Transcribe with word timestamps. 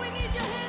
we 0.00 0.10
need 0.10 0.34
your 0.34 0.42
hands 0.42 0.63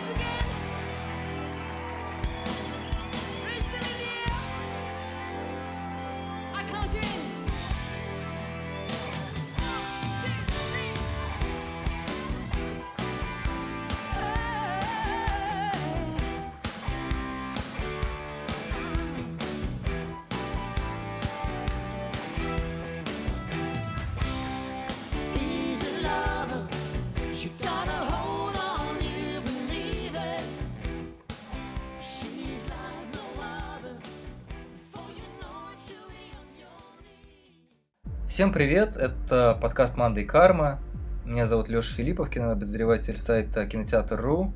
Всем 38.35 38.51
привет, 38.51 38.97
это 38.97 39.57
подкаст 39.61 39.95
«Манда 39.95 40.19
и 40.19 40.25
карма». 40.25 40.81
Меня 41.23 41.45
зовут 41.45 41.69
Леша 41.69 41.95
Филиппов, 41.95 42.29
кинообозреватель 42.29 43.15
сайта 43.17 43.65
кинотеатр.ру. 43.65 44.51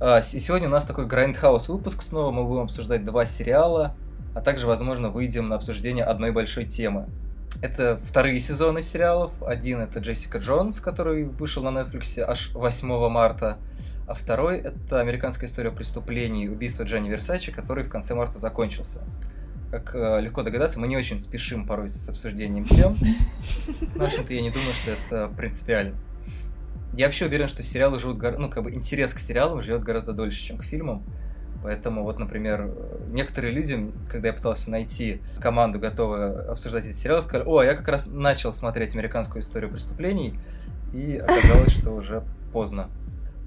А, 0.00 0.20
И 0.20 0.40
сегодня 0.40 0.68
у 0.68 0.70
нас 0.70 0.86
такой 0.86 1.06
Грайндхаус 1.06 1.68
выпуск 1.68 2.00
снова. 2.00 2.30
Мы 2.30 2.44
будем 2.44 2.62
обсуждать 2.62 3.04
два 3.04 3.26
сериала, 3.26 3.94
а 4.34 4.40
также, 4.40 4.66
возможно, 4.66 5.10
выйдем 5.10 5.50
на 5.50 5.56
обсуждение 5.56 6.04
одной 6.04 6.32
большой 6.32 6.64
темы. 6.64 7.06
Это 7.60 8.00
вторые 8.02 8.40
сезоны 8.40 8.80
сериалов. 8.80 9.30
Один 9.42 9.82
это 9.82 9.98
Джессика 9.98 10.38
Джонс, 10.38 10.80
который 10.80 11.24
вышел 11.24 11.62
на 11.62 11.78
Netflix 11.78 12.18
аж 12.22 12.54
8 12.54 13.10
марта. 13.10 13.58
А 14.08 14.14
второй 14.14 14.56
это 14.56 15.00
американская 15.00 15.50
история 15.50 15.70
преступлений 15.70 16.48
убийства 16.48 16.84
Джанни 16.84 17.10
Версачи, 17.10 17.52
который 17.52 17.84
в 17.84 17.90
конце 17.90 18.14
марта 18.14 18.38
закончился. 18.38 19.02
Как 19.76 19.94
э, 19.94 20.20
легко 20.22 20.42
догадаться, 20.42 20.80
мы 20.80 20.88
не 20.88 20.96
очень 20.96 21.18
спешим 21.18 21.66
порой 21.66 21.90
с 21.90 22.08
обсуждением 22.08 22.64
тем. 22.64 22.96
Но, 23.94 24.04
в 24.04 24.06
общем-то, 24.06 24.32
я 24.32 24.40
не 24.40 24.50
думаю, 24.50 24.72
что 24.72 24.92
это 24.92 25.30
принципиально. 25.36 25.94
Я 26.94 27.04
вообще 27.06 27.26
уверен, 27.26 27.46
что 27.46 27.62
сериалы 27.62 28.00
живут, 28.00 28.16
гора- 28.16 28.38
ну, 28.38 28.48
как 28.48 28.62
бы 28.62 28.72
интерес 28.72 29.12
к 29.12 29.18
сериалам 29.18 29.60
живет 29.60 29.82
гораздо 29.82 30.14
дольше, 30.14 30.42
чем 30.42 30.56
к 30.56 30.64
фильмам. 30.64 31.04
Поэтому 31.62 32.04
вот, 32.04 32.18
например, 32.18 32.70
некоторые 33.10 33.52
люди, 33.52 33.90
когда 34.10 34.28
я 34.28 34.32
пытался 34.34 34.70
найти 34.70 35.20
команду, 35.40 35.78
готовую 35.78 36.50
обсуждать 36.50 36.86
эти 36.86 36.94
сериалы, 36.94 37.20
сказали, 37.20 37.46
о, 37.46 37.62
я 37.62 37.74
как 37.74 37.88
раз 37.88 38.06
начал 38.06 38.54
смотреть 38.54 38.94
американскую 38.94 39.42
историю 39.42 39.70
преступлений, 39.70 40.40
и 40.94 41.16
оказалось, 41.16 41.72
что 41.72 41.90
уже 41.90 42.24
поздно. 42.50 42.88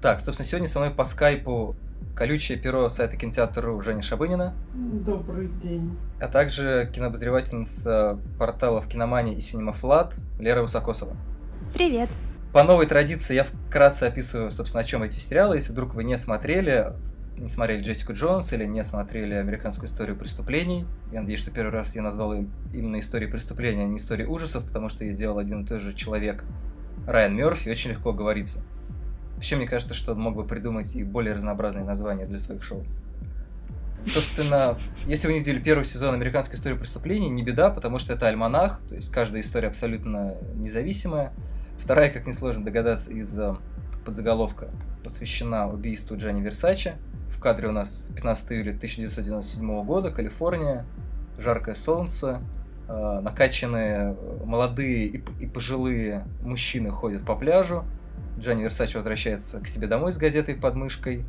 Так, 0.00 0.20
собственно, 0.20 0.48
сегодня 0.48 0.68
со 0.68 0.78
мной 0.78 0.92
по 0.92 1.04
скайпу 1.04 1.74
колючее 2.14 2.58
перо 2.58 2.88
сайта 2.88 3.16
кинотеатр.ру 3.16 3.80
Женя 3.80 4.02
Шабынина, 4.02 4.54
Добрый 4.74 5.48
день. 5.62 5.96
а 6.20 6.28
также 6.28 6.90
кинообозревательница 6.94 8.18
порталов 8.38 8.86
Киномания 8.88 9.34
и 9.34 9.40
Синема 9.40 9.72
Флат 9.72 10.14
Лера 10.38 10.62
Высокосова. 10.62 11.16
Привет. 11.72 12.08
По 12.52 12.64
новой 12.64 12.86
традиции 12.86 13.34
я 13.34 13.44
вкратце 13.44 14.04
описываю, 14.04 14.50
собственно, 14.50 14.82
о 14.82 14.84
чем 14.84 15.02
эти 15.02 15.14
сериалы. 15.14 15.56
Если 15.56 15.72
вдруг 15.72 15.94
вы 15.94 16.02
не 16.02 16.18
смотрели, 16.18 16.92
не 17.38 17.48
смотрели 17.48 17.80
Джессику 17.82 18.12
Джонс 18.12 18.52
или 18.52 18.66
не 18.66 18.82
смотрели 18.82 19.34
американскую 19.34 19.88
историю 19.88 20.16
преступлений, 20.16 20.84
я 21.12 21.20
надеюсь, 21.20 21.40
что 21.40 21.52
первый 21.52 21.70
раз 21.70 21.94
я 21.94 22.02
назвал 22.02 22.34
ее 22.34 22.48
именно 22.74 22.98
историей 22.98 23.30
преступления, 23.30 23.84
а 23.84 23.86
не 23.86 23.98
историей 23.98 24.26
ужасов, 24.26 24.64
потому 24.64 24.88
что 24.88 25.04
ее 25.04 25.14
делал 25.14 25.38
один 25.38 25.62
и 25.62 25.66
тот 25.66 25.80
же 25.80 25.94
человек, 25.94 26.44
Райан 27.06 27.34
Мерфи, 27.36 27.68
очень 27.68 27.90
легко 27.90 28.12
говорится. 28.12 28.62
Вообще, 29.40 29.56
мне 29.56 29.66
кажется, 29.66 29.94
что 29.94 30.12
он 30.12 30.20
мог 30.20 30.36
бы 30.36 30.44
придумать 30.44 30.94
и 30.94 31.02
более 31.02 31.32
разнообразные 31.32 31.82
названия 31.82 32.26
для 32.26 32.38
своих 32.38 32.62
шоу. 32.62 32.84
Собственно, 34.06 34.76
если 35.06 35.28
вы 35.28 35.32
не 35.32 35.38
видели 35.38 35.58
первый 35.58 35.84
сезон 35.86 36.14
«Американской 36.14 36.58
истории 36.58 36.76
преступлений», 36.76 37.30
не 37.30 37.42
беда, 37.42 37.70
потому 37.70 37.98
что 37.98 38.12
это 38.12 38.28
альманах, 38.28 38.82
то 38.86 38.96
есть 38.96 39.10
каждая 39.10 39.40
история 39.40 39.68
абсолютно 39.68 40.34
независимая. 40.56 41.32
Вторая, 41.78 42.10
как 42.10 42.26
несложно 42.26 42.66
догадаться, 42.66 43.12
из 43.12 43.34
подзаголовка 44.04 44.68
посвящена 45.02 45.70
убийству 45.70 46.18
Джанни 46.18 46.42
Версачи. 46.42 46.96
В 47.30 47.40
кадре 47.40 47.68
у 47.68 47.72
нас 47.72 48.08
15 48.14 48.52
июля 48.52 48.76
1997 48.76 49.84
года, 49.84 50.10
Калифорния, 50.10 50.84
жаркое 51.38 51.76
солнце, 51.76 52.42
э, 52.88 53.20
накачанные 53.22 54.14
молодые 54.44 55.06
и 55.06 55.46
пожилые 55.46 56.26
мужчины 56.42 56.90
ходят 56.90 57.24
по 57.24 57.34
пляжу. 57.34 57.86
Джанни 58.40 58.62
Версачи 58.62 58.96
возвращается 58.96 59.60
к 59.60 59.68
себе 59.68 59.86
домой 59.86 60.12
с 60.12 60.18
газетой 60.18 60.54
под 60.54 60.74
мышкой, 60.74 61.24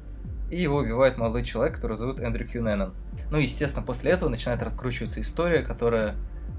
и 0.50 0.62
его 0.62 0.78
убивает 0.78 1.18
молодой 1.18 1.44
человек, 1.44 1.76
который 1.76 1.98
зовут 1.98 2.20
Эндрю 2.20 2.48
Кьюненнон. 2.48 2.94
Ну, 3.30 3.38
естественно, 3.38 3.86
после 3.86 4.12
этого 4.12 4.30
начинает 4.30 4.62
раскручиваться 4.64 5.22
история, 5.22 5.62
которая 5.62 6.16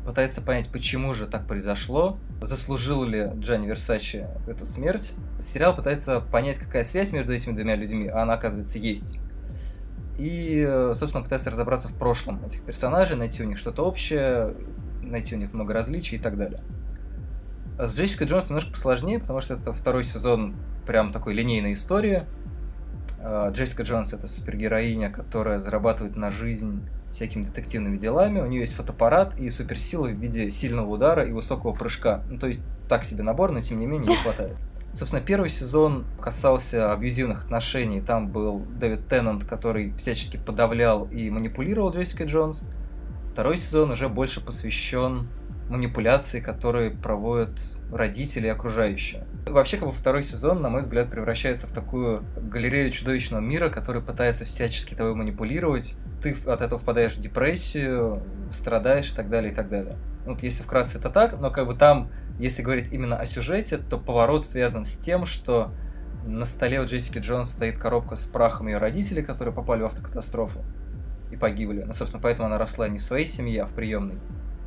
пытается 0.06 0.40
понять, 0.40 0.68
почему 0.72 1.14
же 1.14 1.26
так 1.26 1.46
произошло, 1.46 2.18
заслужил 2.40 3.04
ли 3.04 3.30
Джанни 3.36 3.66
Версачи 3.66 4.26
эту 4.46 4.66
смерть. 4.66 5.12
Сериал 5.38 5.76
пытается 5.76 6.20
понять, 6.20 6.58
какая 6.58 6.84
связь 6.84 7.12
между 7.12 7.32
этими 7.32 7.52
двумя 7.52 7.76
людьми, 7.76 8.08
а 8.08 8.22
она, 8.22 8.34
оказывается, 8.34 8.78
есть. 8.78 9.18
И, 10.18 10.64
собственно, 10.94 11.22
пытается 11.22 11.50
разобраться 11.50 11.88
в 11.88 11.94
прошлом 11.94 12.44
этих 12.44 12.62
персонажей, 12.62 13.16
найти 13.16 13.42
у 13.42 13.46
них 13.46 13.58
что-то 13.58 13.84
общее, 13.84 14.54
найти 15.02 15.34
у 15.34 15.38
них 15.38 15.52
много 15.52 15.72
различий 15.72 16.18
и 16.18 16.20
так 16.20 16.36
далее. 16.36 16.60
А 17.78 17.88
С 17.88 17.96
Джессикой 17.96 18.26
Джонс 18.26 18.48
немножко 18.48 18.72
посложнее, 18.72 19.18
потому 19.18 19.40
что 19.40 19.54
это 19.54 19.72
второй 19.72 20.04
сезон 20.04 20.54
прям 20.86 21.12
такой 21.12 21.34
линейной 21.34 21.72
истории. 21.72 22.24
А, 23.18 23.50
Джессика 23.50 23.82
Джонс 23.82 24.12
это 24.12 24.26
супергероиня, 24.26 25.10
которая 25.10 25.58
зарабатывает 25.58 26.16
на 26.16 26.30
жизнь 26.30 26.82
всякими 27.12 27.44
детективными 27.44 27.98
делами. 27.98 28.40
У 28.40 28.46
нее 28.46 28.62
есть 28.62 28.74
фотоаппарат 28.74 29.38
и 29.38 29.48
суперсилы 29.50 30.12
в 30.12 30.18
виде 30.18 30.50
сильного 30.50 30.88
удара 30.88 31.24
и 31.24 31.32
высокого 31.32 31.72
прыжка. 31.72 32.22
Ну, 32.28 32.38
то 32.38 32.46
есть 32.46 32.62
так 32.88 33.04
себе 33.04 33.22
набор, 33.22 33.52
но 33.52 33.60
тем 33.60 33.78
не 33.78 33.86
менее 33.86 34.10
не 34.10 34.16
хватает. 34.16 34.56
Собственно, 34.94 35.22
первый 35.22 35.48
сезон 35.48 36.04
касался 36.20 36.92
абьюзивных 36.92 37.44
отношений. 37.44 38.00
Там 38.00 38.28
был 38.28 38.60
Дэвид 38.78 39.08
Теннант, 39.08 39.44
который 39.44 39.92
всячески 39.94 40.36
подавлял 40.36 41.04
и 41.04 41.30
манипулировал 41.30 41.90
Джессикой 41.92 42.26
Джонс. 42.26 42.64
Второй 43.28 43.56
сезон 43.56 43.92
уже 43.92 44.08
больше 44.10 44.44
посвящен 44.44 45.28
манипуляции, 45.72 46.40
которые 46.40 46.90
проводят 46.90 47.50
родители 47.90 48.46
и 48.46 48.50
окружающие. 48.50 49.26
Вообще, 49.46 49.78
как 49.78 49.88
бы 49.88 49.94
второй 49.94 50.22
сезон, 50.22 50.60
на 50.60 50.68
мой 50.68 50.82
взгляд, 50.82 51.10
превращается 51.10 51.66
в 51.66 51.72
такую 51.72 52.24
галерею 52.36 52.90
чудовищного 52.90 53.40
мира, 53.40 53.70
который 53.70 54.02
пытается 54.02 54.44
всячески 54.44 54.94
тобой 54.94 55.14
манипулировать. 55.14 55.96
Ты 56.22 56.36
от 56.46 56.60
этого 56.60 56.78
впадаешь 56.78 57.14
в 57.14 57.20
депрессию, 57.20 58.22
страдаешь 58.50 59.12
и 59.12 59.16
так 59.16 59.30
далее, 59.30 59.50
и 59.50 59.54
так 59.54 59.68
далее. 59.68 59.96
Вот 60.26 60.42
если 60.42 60.62
вкратце 60.62 60.98
это 60.98 61.10
так, 61.10 61.40
но 61.40 61.50
как 61.50 61.66
бы 61.66 61.74
там, 61.74 62.10
если 62.38 62.62
говорить 62.62 62.92
именно 62.92 63.16
о 63.16 63.26
сюжете, 63.26 63.78
то 63.78 63.98
поворот 63.98 64.44
связан 64.44 64.84
с 64.84 64.96
тем, 64.96 65.24
что 65.26 65.72
на 66.26 66.44
столе 66.44 66.80
у 66.80 66.84
Джессики 66.84 67.18
Джонс 67.18 67.50
стоит 67.50 67.78
коробка 67.78 68.16
с 68.16 68.24
прахом 68.24 68.68
ее 68.68 68.78
родителей, 68.78 69.22
которые 69.22 69.54
попали 69.54 69.82
в 69.82 69.86
автокатастрофу 69.86 70.60
и 71.32 71.36
погибли. 71.36 71.82
Ну, 71.82 71.92
собственно, 71.94 72.22
поэтому 72.22 72.46
она 72.46 72.58
росла 72.58 72.88
не 72.88 72.98
в 72.98 73.02
своей 73.02 73.26
семье, 73.26 73.62
а 73.62 73.66
в 73.66 73.72
приемной. 73.72 74.18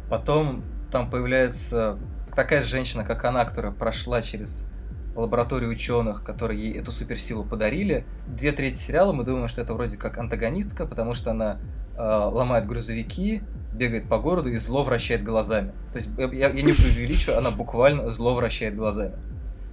Потом 0.10 0.64
там 0.96 1.10
появляется 1.10 1.98
такая 2.34 2.62
же 2.64 2.70
женщина, 2.70 3.04
как 3.04 3.26
она, 3.26 3.44
которая 3.44 3.74
прошла 3.74 4.22
через 4.22 4.66
лабораторию 5.14 5.70
ученых, 5.70 6.24
которые 6.24 6.70
ей 6.70 6.80
эту 6.80 6.94
суперсилу 6.94 7.44
подарили. 7.44 8.06
Две 8.28 8.54
трети 8.54 8.78
сериала 8.78 9.12
мы 9.12 9.26
думаем, 9.26 9.50
что 9.50 9.60
это 9.60 9.74
вроде 9.74 9.98
как 9.98 10.18
антагонистка, 10.18 10.86
потому 10.86 11.14
что 11.14 11.32
она 11.32 11.60
э, 11.98 12.02
ломает 12.02 12.66
грузовики, 12.66 13.42
бегает 13.74 14.08
по 14.08 14.20
городу 14.20 14.48
и 14.50 14.58
зло 14.58 14.86
вращает 14.86 15.22
глазами. 15.22 15.74
То 15.92 15.98
есть 15.98 16.10
я, 16.18 16.28
я- 16.28 16.48
я 16.54 16.62
не 16.64 16.72
преувеличу, 16.72 17.38
она 17.38 17.52
буквально 17.52 18.08
зло 18.10 18.34
вращает 18.34 18.78
глазами. 18.78 19.16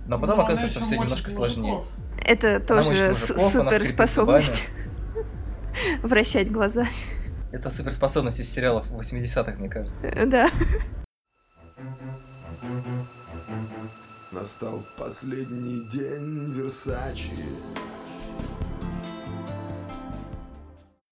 Но 0.08 0.18
потом 0.18 0.38
Ну, 0.38 0.42
оказывается, 0.42 0.78
что 0.80 0.86
все 0.88 0.94
немножко 0.96 1.16
мочит 1.30 1.34
сложнее. 1.34 1.72
мужиков. 1.74 1.86
Это 2.24 2.58
тоже 2.58 2.90
мужиков, 2.90 3.16
суперспособность. 3.18 4.70
Вращать 6.02 6.50
глаза. 6.50 6.84
Это 7.52 7.70
суперспособность 7.70 8.40
из 8.40 8.50
сериалов 8.52 8.90
80-х, 8.90 9.52
мне 9.58 9.68
кажется. 9.68 10.10
Да. 10.26 10.48
Настал 14.32 14.82
последний 14.96 15.86
день 15.90 16.54
Версачи. 16.54 17.34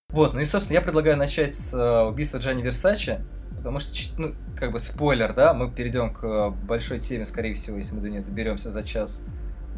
Вот, 0.08 0.32
ну 0.32 0.40
и, 0.40 0.46
собственно, 0.46 0.78
я 0.78 0.81
предлагаю 0.81 1.19
начать 1.19 1.55
с 1.55 1.75
э, 1.75 2.08
убийства 2.08 2.38
Джанни 2.38 2.62
Версачи, 2.62 3.20
потому 3.58 3.78
что, 3.78 3.94
ну, 4.17 4.34
как 4.56 4.72
бы 4.72 4.81
спойлер, 4.81 5.34
да, 5.34 5.52
мы 5.52 5.70
перейдем 5.70 6.14
к 6.14 6.25
э, 6.25 6.50
большой 6.67 6.99
теме, 6.99 7.26
скорее 7.26 7.52
всего, 7.52 7.76
если 7.76 7.94
мы 7.94 8.00
до 8.00 8.08
нее 8.08 8.22
доберемся 8.22 8.70
за 8.70 8.82
час. 8.82 9.23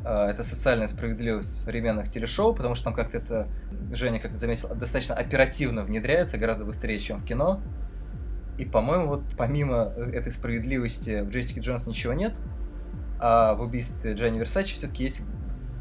Э, 0.04 0.28
Это 0.30 0.44
социальная 0.44 0.86
справедливость 0.86 1.62
современных 1.62 2.08
телешоу, 2.08 2.54
потому 2.54 2.76
что 2.76 2.84
там 2.84 2.94
как-то 2.94 3.16
это, 3.16 3.48
Женя, 3.92 4.20
как 4.20 4.30
ты 4.30 4.38
заметил, 4.38 4.68
достаточно 4.76 5.16
оперативно 5.16 5.82
внедряется, 5.82 6.38
гораздо 6.38 6.64
быстрее, 6.64 7.00
чем 7.00 7.18
в 7.18 7.24
кино. 7.24 7.60
И, 8.56 8.64
по-моему, 8.66 9.08
вот 9.08 9.22
помимо 9.36 9.92
этой 9.96 10.30
справедливости 10.30 11.22
в 11.22 11.30
Джессике 11.30 11.60
Джонс 11.60 11.88
ничего 11.88 12.12
нет, 12.12 12.38
а 13.24 13.54
в 13.54 13.62
убийстве 13.62 14.14
Джанни 14.14 14.38
Версачи 14.38 14.74
все-таки 14.74 15.04
есть 15.04 15.22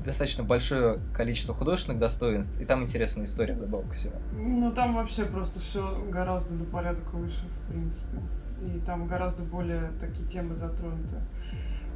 достаточно 0.05 0.43
большое 0.43 0.99
количество 1.11 1.55
художественных 1.55 1.99
достоинств, 1.99 2.59
и 2.61 2.65
там 2.65 2.83
интересная 2.83 3.25
история 3.25 3.55
вдобавок 3.55 3.93
всему. 3.93 4.13
Ну, 4.33 4.71
там 4.71 4.93
вообще 4.93 5.25
просто 5.25 5.59
все 5.59 6.05
гораздо 6.11 6.53
на 6.53 6.65
порядок 6.65 7.11
выше, 7.13 7.47
в 7.47 7.71
принципе. 7.71 8.17
И 8.61 8.79
там 8.85 9.07
гораздо 9.07 9.41
более 9.41 9.91
такие 9.99 10.27
темы 10.27 10.55
затронуты 10.55 11.15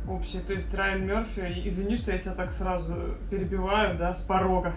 общие. 0.07 0.41
То 0.41 0.53
есть 0.53 0.73
Райан 0.73 1.05
Мерфи, 1.05 1.61
извини, 1.65 1.95
что 1.95 2.11
я 2.11 2.17
тебя 2.17 2.33
так 2.33 2.51
сразу 2.51 3.15
перебиваю, 3.29 3.99
да, 3.99 4.15
с 4.15 4.23
порога. 4.23 4.73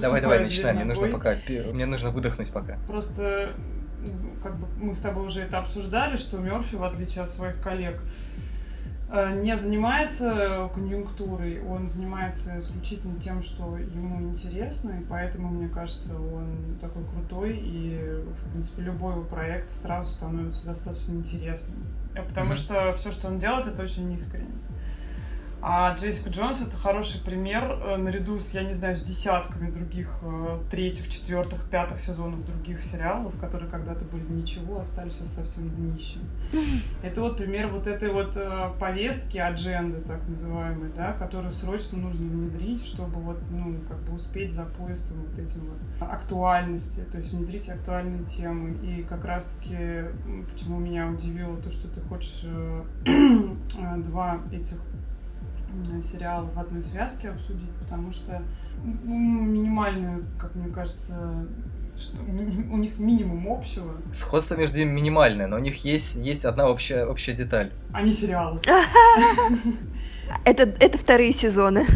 Давай, 0.00 0.20
давай, 0.20 0.40
начинай, 0.40 0.74
мне 0.74 0.84
нужно 0.84 1.08
пока, 1.08 1.36
мне 1.48 1.86
нужно 1.86 2.10
выдохнуть 2.10 2.50
пока. 2.50 2.76
Просто 2.88 3.50
ну, 4.00 4.30
как 4.42 4.56
бы 4.56 4.66
мы 4.80 4.94
с 4.94 5.00
тобой 5.00 5.26
уже 5.26 5.42
это 5.42 5.58
обсуждали, 5.58 6.16
что 6.16 6.38
Мерфи, 6.38 6.74
в 6.74 6.84
отличие 6.84 7.24
от 7.24 7.32
своих 7.32 7.60
коллег, 7.60 8.00
не 9.08 9.56
занимается 9.56 10.68
конъюнктурой, 10.74 11.62
он 11.62 11.86
занимается 11.88 12.58
исключительно 12.58 13.20
тем, 13.20 13.40
что 13.40 13.76
ему 13.78 14.20
интересно, 14.30 14.90
и 15.00 15.04
поэтому, 15.04 15.48
мне 15.48 15.68
кажется, 15.68 16.18
он 16.20 16.76
такой 16.80 17.04
крутой, 17.04 17.56
и, 17.56 18.24
в 18.24 18.50
принципе, 18.50 18.82
любой 18.82 19.12
его 19.12 19.22
проект 19.22 19.70
сразу 19.70 20.08
становится 20.10 20.66
достаточно 20.66 21.12
интересным. 21.14 21.78
Э, 22.16 22.22
Потому 22.22 22.48
Мгм. 22.48 22.56
что 22.56 22.92
все, 22.94 23.12
что 23.12 23.28
он 23.28 23.38
делает, 23.38 23.66
это 23.68 23.82
очень 23.82 24.12
искренне. 24.12 24.50
А 25.68 25.92
Джессика 25.96 26.30
Джонс 26.30 26.62
это 26.62 26.76
хороший 26.76 27.20
пример 27.20 27.64
э, 27.64 27.96
наряду 27.96 28.38
с, 28.38 28.54
я 28.54 28.62
не 28.62 28.72
знаю, 28.72 28.96
с 28.96 29.02
десятками 29.02 29.68
других 29.68 30.16
э, 30.22 30.60
третьих, 30.70 31.08
четвертых, 31.08 31.68
пятых 31.68 31.98
сезонов 31.98 32.46
других 32.46 32.80
сериалов, 32.80 33.36
которые 33.40 33.68
когда-то 33.68 34.04
были 34.04 34.22
ничего, 34.30 34.78
остались 34.78 35.14
сейчас 35.14 35.34
совсем 35.34 35.68
днищем. 35.70 36.20
Это 37.02 37.20
вот 37.20 37.36
пример 37.36 37.66
вот 37.66 37.88
этой 37.88 38.12
вот 38.12 38.36
э, 38.36 38.70
повестки, 38.78 39.38
адженды 39.38 40.02
так 40.02 40.28
называемой, 40.28 40.92
да, 40.94 41.14
которую 41.14 41.50
срочно 41.50 41.98
нужно 41.98 42.28
внедрить, 42.28 42.86
чтобы 42.86 43.20
вот, 43.20 43.38
ну, 43.50 43.80
как 43.88 43.98
бы 44.04 44.14
успеть 44.14 44.52
за 44.52 44.66
поездом 44.66 45.16
вот 45.22 45.36
этим 45.36 45.62
вот 45.62 46.08
актуальности, 46.08 47.00
то 47.10 47.18
есть 47.18 47.32
внедрить 47.32 47.68
актуальные 47.68 48.24
темы. 48.26 48.76
И 48.86 49.02
как 49.02 49.24
раз-таки, 49.24 50.04
почему 50.48 50.78
меня 50.78 51.08
удивило 51.08 51.56
то, 51.56 51.72
что 51.72 51.88
ты 51.88 52.00
хочешь 52.02 52.44
два 54.04 54.40
этих 54.52 54.78
м, 55.90 56.02
сериала 56.02 56.46
в 56.46 56.58
одной 56.58 56.82
связке 56.82 57.30
обсудить, 57.30 57.70
потому 57.80 58.12
что 58.12 58.42
ну, 58.84 59.14
минимальную, 59.14 60.24
как 60.38 60.54
мне 60.54 60.70
кажется, 60.70 61.46
что 61.96 62.22
у 62.28 62.76
них 62.76 62.98
минимум 62.98 63.48
общего, 63.48 63.94
Сходство 64.12 64.54
между 64.56 64.78
ними 64.78 64.92
минимальное, 64.92 65.46
но 65.46 65.56
у 65.56 65.60
них 65.60 65.84
есть, 65.84 66.16
есть 66.16 66.44
одна 66.44 66.68
общая, 66.68 67.06
общая 67.06 67.32
деталь. 67.32 67.72
а 67.92 68.02
не 68.02 68.12
сериалы. 68.12 68.60
Это, 70.44 70.62
это 70.80 70.98
вторые 70.98 71.32
сезоны. 71.32 71.86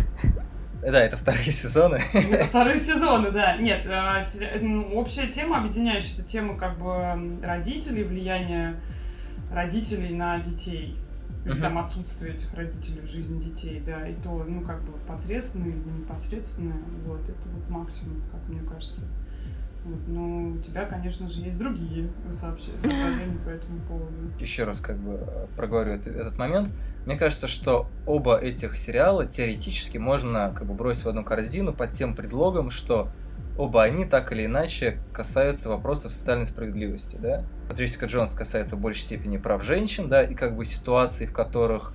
Да, 0.82 1.02
это 1.02 1.16
вторые 1.16 1.52
сезоны. 1.52 2.00
Это 2.14 2.46
Вторые 2.46 2.78
сезоны, 2.78 3.30
да. 3.32 3.56
Нет, 3.58 3.84
а, 3.86 4.22
ну, 4.60 4.94
общая 4.94 5.26
тема, 5.26 5.58
объединяющая, 5.58 6.20
это 6.20 6.28
тема 6.28 6.56
как 6.56 6.78
бы 6.78 7.38
родителей, 7.42 8.04
влияние 8.04 8.80
родителей 9.52 10.14
на 10.14 10.38
детей. 10.38 10.96
Мгм. 11.54 11.62
там 11.62 11.78
отсутствие 11.78 12.34
этих 12.34 12.52
родителей 12.54 13.00
в 13.00 13.10
жизни 13.10 13.42
детей, 13.42 13.82
да, 13.84 14.06
и 14.06 14.14
то, 14.14 14.44
ну, 14.46 14.62
как 14.62 14.82
бы 14.82 14.92
посредственное 15.06 15.70
или 15.70 16.00
непосредственное, 16.00 16.76
вот, 17.06 17.28
это 17.28 17.48
вот 17.48 17.68
максимум, 17.68 18.22
как 18.30 18.48
мне 18.48 18.60
кажется. 18.68 19.02
Вот, 19.84 19.98
но 20.08 20.50
у 20.50 20.58
тебя, 20.58 20.84
конечно 20.84 21.28
же, 21.28 21.40
есть 21.40 21.56
другие 21.56 22.10
сообщения, 22.30 22.78
соображения 22.78 23.38
по 23.44 23.48
этому 23.48 23.80
поводу. 23.88 24.12
Еще 24.38 24.64
раз 24.64 24.80
как 24.80 24.98
бы 24.98 25.14
э, 25.14 25.46
проговорю 25.56 25.92
этот, 25.92 26.14
этот 26.14 26.38
момент. 26.38 26.68
Мне 27.06 27.16
кажется, 27.16 27.48
что 27.48 27.88
оба 28.04 28.36
этих 28.36 28.76
сериала 28.76 29.24
теоретически 29.24 29.96
можно 29.96 30.52
как 30.54 30.66
бы 30.66 30.74
бросить 30.74 31.04
в 31.04 31.08
одну 31.08 31.24
корзину 31.24 31.72
под 31.72 31.92
тем 31.92 32.14
предлогом, 32.14 32.70
что 32.70 33.08
оба 33.56 33.82
они 33.82 34.04
так 34.04 34.32
или 34.32 34.46
иначе 34.46 34.98
касаются 35.12 35.68
вопросов 35.68 36.12
социальной 36.12 36.46
справедливости, 36.46 37.18
да? 37.20 37.44
Джессика 37.72 38.06
Джонс 38.06 38.32
касается 38.32 38.76
в 38.76 38.80
большей 38.80 39.02
степени 39.02 39.36
прав 39.36 39.62
женщин, 39.62 40.08
да, 40.08 40.22
и 40.22 40.34
как 40.34 40.56
бы 40.56 40.64
ситуаций, 40.64 41.26
в 41.26 41.32
которых 41.32 41.92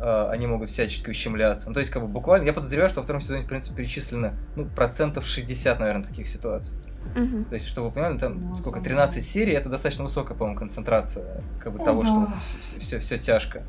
э, 0.00 0.28
они 0.30 0.46
могут 0.46 0.68
всячески 0.68 1.10
ущемляться. 1.10 1.68
Ну, 1.68 1.74
то 1.74 1.80
есть, 1.80 1.92
как 1.92 2.02
бы 2.02 2.08
буквально, 2.08 2.44
я 2.44 2.52
подозреваю, 2.52 2.90
что 2.90 3.00
во 3.00 3.04
втором 3.04 3.20
сезоне, 3.20 3.44
в 3.44 3.46
принципе, 3.46 3.76
перечислено, 3.76 4.34
ну, 4.56 4.64
процентов 4.64 5.26
60, 5.26 5.78
наверное, 5.78 6.04
таких 6.04 6.26
ситуаций. 6.26 6.78
Мгм. 7.14 7.44
То 7.44 7.54
есть, 7.54 7.68
чтобы 7.68 7.88
вы 7.88 7.94
понимали, 7.94 8.18
там 8.18 8.48
Ну, 8.48 8.54
сколько, 8.56 8.78
там, 8.78 8.84
13 8.84 9.24
серий, 9.24 9.52
это 9.52 9.68
достаточно 9.68 10.04
высокая, 10.04 10.36
по-моему, 10.36 10.58
концентрация 10.58 11.42
как 11.60 11.72
бы 11.72 11.80
О, 11.82 11.84
того, 11.84 12.02
да. 12.02 12.08
что 12.08 12.28
все, 12.80 12.98
все 12.98 13.18
тяжко. 13.18 13.62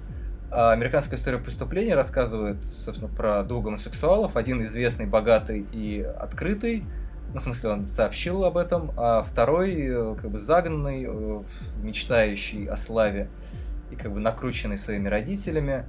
А 0.49 0.71
американская 0.71 1.19
история 1.19 1.39
преступлений 1.39 1.93
рассказывает, 1.93 2.63
собственно, 2.63 3.13
про 3.13 3.43
двух 3.43 3.65
гомосексуалов. 3.65 4.37
Один 4.37 4.61
известный, 4.63 5.05
богатый 5.05 5.65
и 5.71 6.01
открытый. 6.01 6.85
Ну, 7.33 7.39
в 7.39 7.41
смысле, 7.41 7.71
он 7.71 7.85
сообщил 7.85 8.45
об 8.45 8.57
этом. 8.57 8.91
А 8.95 9.21
второй, 9.23 9.75
э, 9.75 10.15
как 10.15 10.31
бы, 10.31 10.39
загнанный, 10.39 11.05
э, 11.05 11.43
мечтающий 11.83 12.65
о 12.67 12.77
славе 12.77 13.29
и, 13.91 13.95
как 13.95 14.13
бы, 14.13 14.19
накрученный 14.21 14.77
своими 14.77 15.09
родителями. 15.09 15.85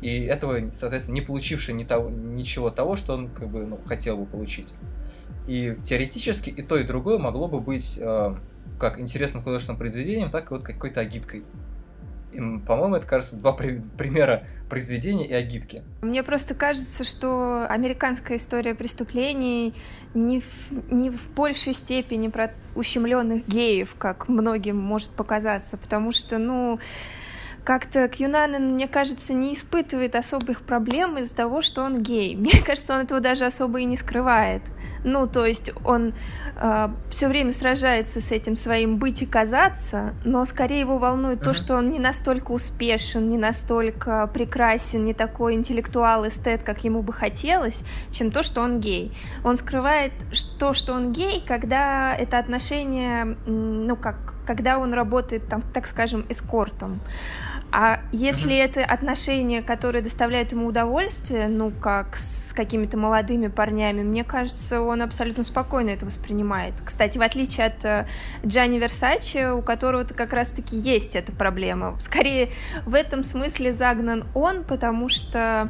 И 0.00 0.20
этого, 0.20 0.58
соответственно, 0.72 1.16
не 1.16 1.20
получивший 1.20 1.74
ни 1.74 1.84
того, 1.84 2.08
ничего 2.08 2.70
того, 2.70 2.96
что 2.96 3.14
он, 3.14 3.28
как 3.28 3.48
бы, 3.48 3.66
ну, 3.66 3.78
хотел 3.84 4.16
бы 4.16 4.24
получить. 4.24 4.72
И 5.46 5.76
теоретически 5.84 6.48
и 6.50 6.62
то, 6.62 6.78
и 6.78 6.84
другое 6.84 7.18
могло 7.18 7.46
бы 7.48 7.60
быть 7.60 7.98
э, 8.00 8.34
как 8.78 8.98
интересным 8.98 9.42
художественным 9.42 9.78
произведением, 9.78 10.30
так 10.30 10.50
и 10.50 10.54
вот 10.54 10.62
какой-то 10.62 11.00
агиткой. 11.00 11.44
По-моему, 12.66 12.96
это, 12.96 13.06
кажется, 13.06 13.36
два 13.36 13.52
при- 13.52 13.80
примера 13.96 14.44
произведения 14.68 15.26
и 15.26 15.32
агитки. 15.32 15.82
Мне 16.02 16.22
просто 16.22 16.54
кажется, 16.54 17.02
что 17.04 17.66
американская 17.68 18.36
история 18.36 18.74
преступлений 18.74 19.74
не 20.14 20.40
в, 20.40 20.92
не 20.92 21.10
в 21.10 21.30
большей 21.30 21.72
степени 21.72 22.28
про 22.28 22.52
ущемленных 22.74 23.48
геев, 23.48 23.94
как 23.96 24.28
многим 24.28 24.76
может 24.76 25.10
показаться, 25.12 25.78
потому 25.78 26.12
что, 26.12 26.36
ну, 26.38 26.78
как-то 27.64 28.08
Кьюнанен, 28.08 28.74
мне 28.74 28.88
кажется, 28.88 29.34
не 29.34 29.52
испытывает 29.54 30.14
особых 30.14 30.62
проблем 30.62 31.18
из-за 31.18 31.36
того, 31.36 31.62
что 31.62 31.82
он 31.82 32.02
гей. 32.02 32.36
Мне 32.48 32.62
кажется, 32.64 32.94
он 32.94 33.00
этого 33.00 33.20
даже 33.20 33.44
особо 33.46 33.80
и 33.80 33.84
не 33.84 33.96
скрывает. 33.96 34.62
Ну, 35.04 35.26
то 35.26 35.46
есть 35.46 35.72
он 35.84 36.12
все 37.08 37.28
время 37.28 37.52
сражается 37.52 38.20
с 38.20 38.32
этим 38.32 38.56
своим 38.56 38.96
быть 38.98 39.22
и 39.22 39.26
казаться, 39.26 40.12
но 40.24 40.44
скорее 40.44 40.80
его 40.80 40.98
волнует 40.98 41.40
то, 41.40 41.50
Мгм. 41.50 41.54
что 41.56 41.76
он 41.76 41.88
не 41.88 42.00
настолько 42.00 42.50
успешен, 42.50 43.30
не 43.30 43.38
настолько 43.38 44.28
прекрасен, 44.34 45.04
не 45.04 45.14
такой 45.14 45.54
интеллектуал, 45.54 46.26
эстет, 46.26 46.64
как 46.64 46.82
ему 46.82 47.02
бы 47.02 47.12
хотелось, 47.12 47.84
чем 48.10 48.32
то, 48.32 48.42
что 48.42 48.60
он 48.60 48.80
гей. 48.80 49.12
Он 49.44 49.56
скрывает 49.56 50.12
то, 50.58 50.72
что 50.72 50.94
он 50.94 51.12
гей, 51.12 51.44
когда 51.46 52.16
это 52.16 52.38
отношение, 52.38 53.36
ну 53.46 53.94
как, 53.94 54.34
когда 54.48 54.78
он 54.78 54.94
работает 54.94 55.46
там, 55.46 55.60
так 55.60 55.86
скажем, 55.86 56.24
эскортом. 56.30 57.02
А 57.70 58.00
если 58.12 58.56
это 58.56 58.82
отношения, 58.82 59.60
которые 59.60 60.00
доставляют 60.00 60.52
ему 60.52 60.68
удовольствие, 60.68 61.48
ну, 61.48 61.70
как 61.70 62.16
с, 62.16 62.48
с 62.48 62.52
какими-то 62.54 62.96
молодыми 62.96 63.48
парнями, 63.48 64.02
мне 64.02 64.24
кажется, 64.24 64.80
он 64.80 65.02
абсолютно 65.02 65.44
спокойно 65.44 65.90
это 65.90 66.06
воспринимает. 66.06 66.72
Кстати, 66.82 67.18
в 67.18 67.22
отличие 67.22 67.66
от 67.66 67.84
э, 67.84 68.06
Джанни 68.46 68.78
Версачи, 68.78 69.50
у 69.50 69.60
которого-то 69.60 70.14
как 70.14 70.32
раз-таки 70.32 70.78
есть 70.78 71.14
эта 71.14 71.30
проблема. 71.30 72.00
Скорее, 72.00 72.48
в 72.86 72.94
этом 72.94 73.24
смысле 73.24 73.74
загнан 73.74 74.24
он, 74.34 74.64
потому 74.64 75.10
что 75.10 75.68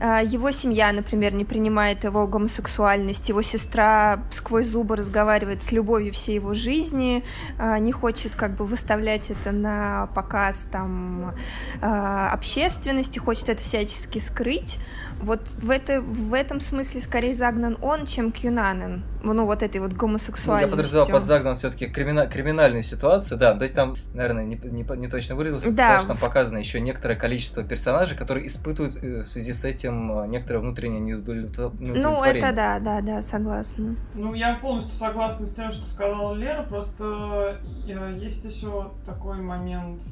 его 0.00 0.50
семья, 0.50 0.92
например, 0.92 1.34
не 1.34 1.44
принимает 1.44 2.04
его 2.04 2.26
гомосексуальность, 2.26 3.28
его 3.28 3.42
сестра 3.42 4.24
сквозь 4.30 4.66
зубы 4.66 4.96
разговаривает 4.96 5.60
с 5.62 5.72
любовью 5.72 6.12
всей 6.12 6.36
его 6.36 6.54
жизни, 6.54 7.22
э, 7.58 7.78
не 7.78 7.92
хочет 7.92 8.34
как 8.34 8.56
бы 8.56 8.64
выставлять 8.64 9.30
это 9.30 9.52
на 9.52 10.08
показ 10.14 10.66
там 10.70 11.34
э, 11.82 11.86
общественности, 11.86 13.18
хочет 13.18 13.50
это 13.50 13.62
всячески 13.62 14.18
скрыть. 14.18 14.78
Вот 15.22 15.40
в, 15.60 15.70
это, 15.70 16.00
в 16.00 16.32
этом 16.34 16.60
смысле 16.60 17.00
скорее 17.00 17.34
загнан 17.34 17.76
он, 17.82 18.06
чем 18.06 18.32
Кьюнанен. 18.32 19.02
Ну, 19.22 19.44
вот 19.44 19.62
этой 19.62 19.78
вот 19.80 19.90
Ну, 19.90 19.94
я 19.94 19.98
гомосексуальностью. 20.00 20.70
подразумевал 20.70 21.08
под 21.10 21.26
загнан 21.26 21.54
все-таки 21.56 21.86
криминальную 21.86 22.82
ситуацию, 22.82 23.38
да. 23.38 23.54
То 23.54 23.64
есть 23.64 23.74
там, 23.74 23.94
наверное, 24.14 24.44
не, 24.44 24.56
не, 24.56 24.82
не 24.96 25.08
точно 25.08 25.34
выразился, 25.34 25.72
Да, 25.72 25.96
потому 25.98 26.00
что 26.00 26.08
там 26.08 26.28
показано 26.28 26.58
еще 26.58 26.80
некоторое 26.80 27.16
количество 27.16 27.62
персонажей, 27.62 28.16
которые 28.16 28.46
испытывают 28.46 28.96
э, 29.02 29.22
в 29.22 29.26
связи 29.26 29.52
с 29.52 29.64
этим 29.64 30.20
э, 30.20 30.26
некоторое 30.28 30.60
внутреннее 30.60 31.00
неудовлетво- 31.00 31.74
Ну, 31.78 31.86
неудовлетворение. 31.94 32.48
это 32.48 32.56
да, 32.56 32.78
да, 32.80 33.00
да, 33.00 33.22
согласна. 33.22 33.96
Ну, 34.14 34.34
я 34.34 34.54
полностью 34.54 34.96
согласна 34.98 35.46
с 35.46 35.52
тем, 35.52 35.70
что 35.70 35.86
сказала 35.90 36.34
Лера, 36.34 36.62
просто 36.62 37.58
э, 37.86 38.18
есть 38.18 38.44
еще 38.44 38.90
такой 39.04 39.38
момент, 39.40 40.02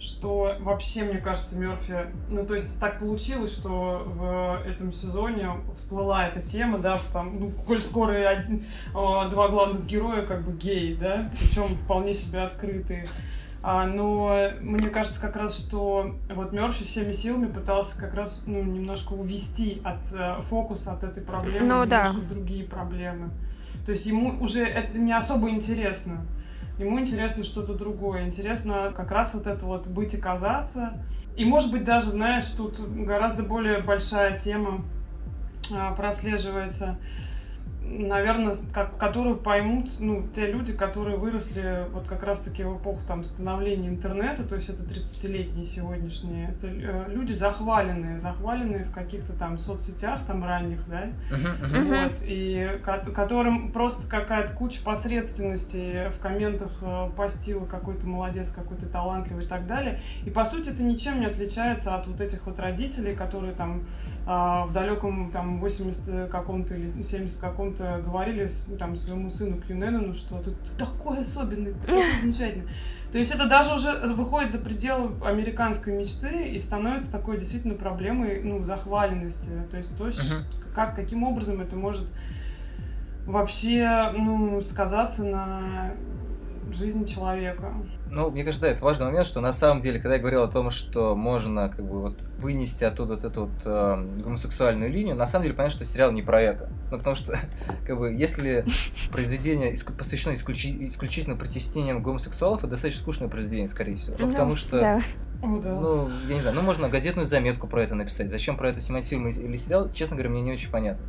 что 0.00 0.56
вообще, 0.60 1.04
мне 1.04 1.18
кажется, 1.18 1.58
Мерфи, 1.58 2.06
ну, 2.30 2.46
то 2.46 2.54
есть 2.54 2.80
так 2.80 2.98
получилось, 2.98 3.54
что 3.54 4.02
в 4.06 4.66
этом 4.66 4.92
сезоне 4.92 5.50
всплыла 5.76 6.26
эта 6.26 6.40
тема, 6.40 6.78
да, 6.78 6.98
там, 7.12 7.38
ну, 7.38 7.50
коль 7.66 7.82
скоро 7.82 8.12
один, 8.28 8.64
э, 8.88 8.92
два 8.92 9.48
главных 9.48 9.86
героя 9.86 10.22
как 10.22 10.42
бы 10.42 10.52
геи, 10.52 10.94
да, 10.94 11.30
причем 11.38 11.64
вполне 11.64 12.14
себе 12.14 12.40
открытые. 12.40 13.06
А, 13.62 13.84
но 13.84 14.48
мне 14.60 14.88
кажется 14.88 15.20
как 15.20 15.36
раз, 15.36 15.66
что 15.66 16.14
вот 16.34 16.52
Мерфи 16.52 16.86
всеми 16.86 17.12
силами 17.12 17.46
пытался 17.46 17.98
как 18.00 18.14
раз 18.14 18.44
ну, 18.46 18.62
немножко 18.62 19.12
увести 19.12 19.82
от 19.84 19.98
э, 20.12 20.40
фокуса 20.40 20.92
от 20.92 21.04
этой 21.04 21.22
проблемы 21.22 21.66
Ну, 21.66 21.84
да. 21.84 22.10
в 22.10 22.26
другие 22.26 22.64
проблемы. 22.64 23.28
То 23.84 23.92
есть 23.92 24.06
ему 24.06 24.42
уже 24.42 24.64
это 24.64 24.96
не 24.96 25.12
особо 25.12 25.50
интересно. 25.50 26.24
Ему 26.80 26.98
интересно 26.98 27.44
что-то 27.44 27.74
другое. 27.74 28.26
Интересно 28.26 28.92
как 28.96 29.10
раз 29.10 29.34
вот 29.34 29.46
это 29.46 29.66
вот 29.66 29.86
быть 29.86 30.14
и 30.14 30.16
казаться. 30.16 30.94
И 31.36 31.44
может 31.44 31.72
быть 31.72 31.84
даже, 31.84 32.06
знаешь, 32.10 32.50
тут 32.52 32.80
гораздо 32.80 33.42
более 33.42 33.82
большая 33.82 34.38
тема 34.38 34.82
а, 35.76 35.92
прослеживается, 35.92 36.98
наверное, 37.82 38.54
как, 38.72 38.96
которую 38.98 39.36
поймут, 39.36 39.90
ну, 39.98 40.26
те 40.34 40.50
люди, 40.50 40.72
которые 40.72 41.16
выросли 41.16 41.86
вот 41.92 42.06
как 42.06 42.22
раз-таки 42.22 42.62
в 42.62 42.76
эпоху 42.76 43.00
там 43.06 43.24
становления 43.24 43.88
интернета, 43.88 44.44
то 44.44 44.54
есть 44.54 44.68
это 44.68 44.82
30-летние 44.82 45.64
сегодняшние, 45.64 46.50
это 46.50 46.66
э, 46.68 47.04
люди 47.08 47.32
захваленные, 47.32 48.20
захваленные 48.20 48.84
в 48.84 48.92
каких-то 48.92 49.32
там 49.32 49.58
соцсетях 49.58 50.20
там 50.26 50.44
ранних, 50.44 50.88
да. 50.88 51.08
Мгм. 51.30 51.88
вот, 51.88 52.12
и 52.22 52.78
ко- 52.84 53.10
которым 53.10 53.72
просто 53.72 54.08
какая-то 54.08 54.52
куча 54.52 54.82
посредственности 54.84 56.10
в 56.16 56.20
комментах 56.20 56.78
э, 56.82 57.10
постила 57.16 57.66
какой-то 57.66 58.06
молодец, 58.06 58.52
какой-то 58.52 58.86
талантливый 58.86 59.44
и 59.44 59.48
так 59.48 59.66
далее. 59.66 60.00
И 60.24 60.30
по 60.30 60.44
сути 60.44 60.70
это 60.70 60.82
ничем 60.82 61.20
не 61.20 61.26
отличается 61.26 61.94
от 61.94 62.06
вот 62.06 62.20
этих 62.20 62.46
вот 62.46 62.58
родителей, 62.58 63.14
которые 63.14 63.52
там 63.54 63.82
а, 64.26 64.66
в 64.66 64.72
далеком 64.72 65.30
там 65.32 65.60
80 65.60 66.30
каком-то 66.30 66.74
или 66.74 67.02
70 67.02 67.40
каком-то 67.40 68.02
говорили 68.04 68.48
там 68.78 68.96
своему 68.96 69.30
сыну 69.30 69.60
Кьюненону, 69.60 70.14
что 70.14 70.38
ты, 70.38 70.50
ты 70.50 70.76
такой 70.78 71.22
особенный, 71.22 71.72
ты 71.72 71.86
такой 71.86 72.04
замечательный. 72.20 72.68
То 73.12 73.18
есть 73.18 73.34
это 73.34 73.46
даже 73.46 73.74
уже 73.74 73.92
выходит 74.14 74.52
за 74.52 74.58
пределы 74.58 75.10
американской 75.24 75.96
мечты 75.98 76.48
и 76.50 76.58
становится 76.58 77.10
такой 77.10 77.38
действительно 77.38 77.74
проблемой 77.74 78.40
ну, 78.42 78.62
захваленности. 78.62 79.50
То 79.70 79.76
есть 79.78 79.96
то, 79.96 80.04
Мгм. 80.04 80.44
как, 80.74 80.94
каким 80.94 81.24
образом 81.24 81.60
это 81.60 81.74
может 81.74 82.06
вообще 83.26 84.12
ну, 84.16 84.60
сказаться 84.60 85.24
на 85.24 85.92
жизни 86.72 87.04
человека. 87.04 87.72
Ну, 88.10 88.30
мне 88.30 88.42
кажется, 88.44 88.66
да, 88.66 88.72
это 88.72 88.84
важный 88.84 89.06
момент, 89.06 89.26
что 89.26 89.40
на 89.40 89.52
самом 89.52 89.80
деле, 89.80 90.00
когда 90.00 90.14
я 90.16 90.20
говорил 90.20 90.42
о 90.42 90.48
том, 90.48 90.70
что 90.70 91.14
можно 91.14 91.68
как 91.68 91.84
бы 91.84 92.00
вот 92.00 92.20
вынести 92.38 92.82
оттуда 92.84 93.14
вот 93.14 93.24
эту 93.24 93.42
вот 93.46 93.62
э, 93.64 94.04
гомосексуальную 94.24 94.90
линию, 94.90 95.14
на 95.14 95.26
самом 95.26 95.44
деле 95.44 95.54
понятно, 95.56 95.76
что 95.76 95.84
сериал 95.84 96.10
не 96.10 96.22
про 96.22 96.42
это. 96.42 96.68
Ну, 96.90 96.98
потому 96.98 97.14
что, 97.14 97.38
как 97.86 97.98
бы, 97.98 98.12
если 98.12 98.64
произведение 99.12 99.72
иску- 99.72 99.92
посвящено 99.96 100.32
исключи- 100.34 100.86
исключительно 100.86 101.36
притеснениям 101.36 102.02
гомосексуалов, 102.02 102.60
это 102.60 102.68
достаточно 102.72 103.00
скучное 103.02 103.28
произведение, 103.28 103.68
скорее 103.68 103.96
всего. 103.96 104.16
Ну, 104.18 104.26
Ну, 104.26 104.30
потому 104.32 104.56
что, 104.56 104.80
да. 104.80 105.00
ну, 105.80 106.10
я 106.28 106.34
не 106.34 106.40
знаю, 106.40 106.56
ну, 106.56 106.62
можно 106.62 106.88
газетную 106.88 107.26
заметку 107.26 107.66
про 107.68 107.82
это 107.84 107.94
написать. 107.94 108.28
Зачем 108.28 108.56
про 108.56 108.70
это 108.70 108.80
снимать 108.80 109.04
фильм 109.04 109.28
или 109.28 109.56
сериал, 109.56 109.90
честно 109.92 110.16
говоря, 110.16 110.30
мне 110.30 110.42
не 110.42 110.52
очень 110.52 110.70
понятно. 110.70 111.06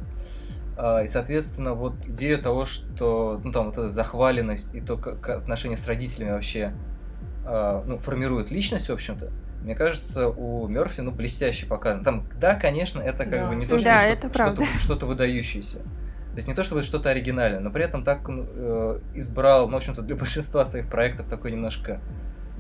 А, 0.83 1.03
И, 1.03 1.07
соответственно, 1.07 1.75
вот 1.75 1.93
идея 2.07 2.37
того, 2.39 2.65
что, 2.65 3.39
ну, 3.43 3.51
там, 3.51 3.65
вот 3.67 3.77
эта 3.77 3.89
захваленность 3.91 4.73
и 4.73 4.79
то, 4.79 4.97
как 4.97 5.29
отношения 5.29 5.77
с 5.77 5.85
родителями 5.87 6.31
вообще, 6.31 6.73
а, 7.45 7.83
ну, 7.85 7.99
формируют 7.99 8.49
личность, 8.49 8.89
в 8.89 8.93
общем-то, 8.93 9.29
мне 9.63 9.75
кажется, 9.75 10.27
у 10.27 10.67
Мерфи, 10.67 11.01
ну, 11.01 11.11
блестяще 11.11 11.67
показано. 11.67 12.03
Там, 12.03 12.27
да, 12.39 12.55
конечно, 12.55 12.99
это 12.99 13.25
как 13.25 13.29
Да. 13.41 13.47
бы 13.49 13.55
не 13.55 13.67
то, 13.67 13.77
что 13.77 13.89
Да, 13.89 13.99
что- 13.99 14.07
это 14.07 14.29
правда. 14.29 14.63
что-то, 14.65 14.79
что-то 14.83 15.05
выдающееся. 15.05 15.77
То 16.31 16.37
есть 16.37 16.47
не 16.47 16.55
то, 16.55 16.63
чтобы 16.63 16.81
что-то 16.81 17.09
оригинальное, 17.11 17.59
но 17.59 17.69
при 17.69 17.83
этом 17.83 18.03
так 18.03 18.27
он, 18.27 18.47
э, 18.51 18.99
избрал, 19.13 19.67
ну, 19.67 19.73
в 19.73 19.77
общем-то, 19.77 20.01
для 20.01 20.15
большинства 20.23 20.65
своих 20.65 20.89
проектов 20.89 21.27
такой 21.27 21.51
немножко 21.51 21.99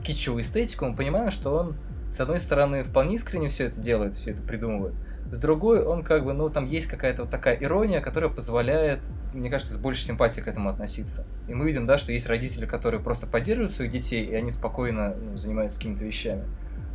китчевую 0.03 0.43
эстетику. 0.43 0.85
Мы 0.85 0.95
понимаем, 0.95 1.31
что 1.31 1.55
он, 1.55 1.75
с 2.11 2.19
одной 2.19 2.39
стороны, 2.39 2.83
вполне 2.83 3.15
искренне 3.15 3.49
все 3.49 3.63
это 3.65 3.79
делает, 3.79 4.13
все 4.13 4.29
это 4.31 4.43
придумывает. 4.43 4.93
С 5.31 5.37
другой, 5.37 5.83
он 5.83 6.03
как 6.03 6.25
бы, 6.25 6.33
ну, 6.33 6.49
там 6.49 6.65
есть 6.65 6.87
какая-то 6.87 7.21
вот 7.21 7.31
такая 7.31 7.55
ирония, 7.55 8.01
которая 8.01 8.29
позволяет, 8.29 8.99
мне 9.33 9.49
кажется, 9.49 9.73
с 9.73 9.77
большей 9.77 10.03
симпатией 10.03 10.43
к 10.43 10.47
этому 10.47 10.69
относиться. 10.69 11.25
И 11.47 11.53
мы 11.53 11.65
видим, 11.65 11.87
да, 11.87 11.97
что 11.97 12.11
есть 12.11 12.27
родители, 12.27 12.65
которые 12.65 12.99
просто 13.01 13.27
поддерживают 13.27 13.71
своих 13.71 13.91
детей, 13.91 14.25
и 14.25 14.35
они 14.35 14.51
спокойно 14.51 15.15
ну, 15.15 15.37
занимаются 15.37 15.79
какими-то 15.79 16.03
вещами. 16.03 16.43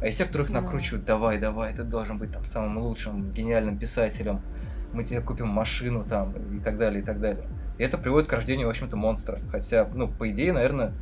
А 0.02 0.06
есть 0.06 0.18
те, 0.18 0.26
Да. 0.26 0.60
накручивают, 0.60 1.06
давай, 1.06 1.38
давай, 1.38 1.72
ты 1.72 1.82
должен 1.82 2.18
быть 2.18 2.30
там 2.30 2.44
самым 2.44 2.76
лучшим, 2.78 3.32
гениальным 3.32 3.78
писателем, 3.78 4.42
мы 4.92 5.02
тебе 5.02 5.22
купим 5.22 5.48
машину 5.48 6.04
там, 6.04 6.32
и 6.54 6.60
так 6.60 6.76
далее, 6.76 7.00
и 7.00 7.04
так 7.04 7.20
далее. 7.20 7.44
И 7.78 7.82
это 7.82 7.96
приводит 7.96 8.28
к 8.28 8.32
рождению, 8.32 8.66
в 8.66 8.70
общем-то, 8.70 8.96
монстра. 8.96 9.38
Хотя, 9.50 9.88
ну, 9.94 10.08
по 10.08 10.28
идее, 10.30 10.52
наверное, 10.52 10.92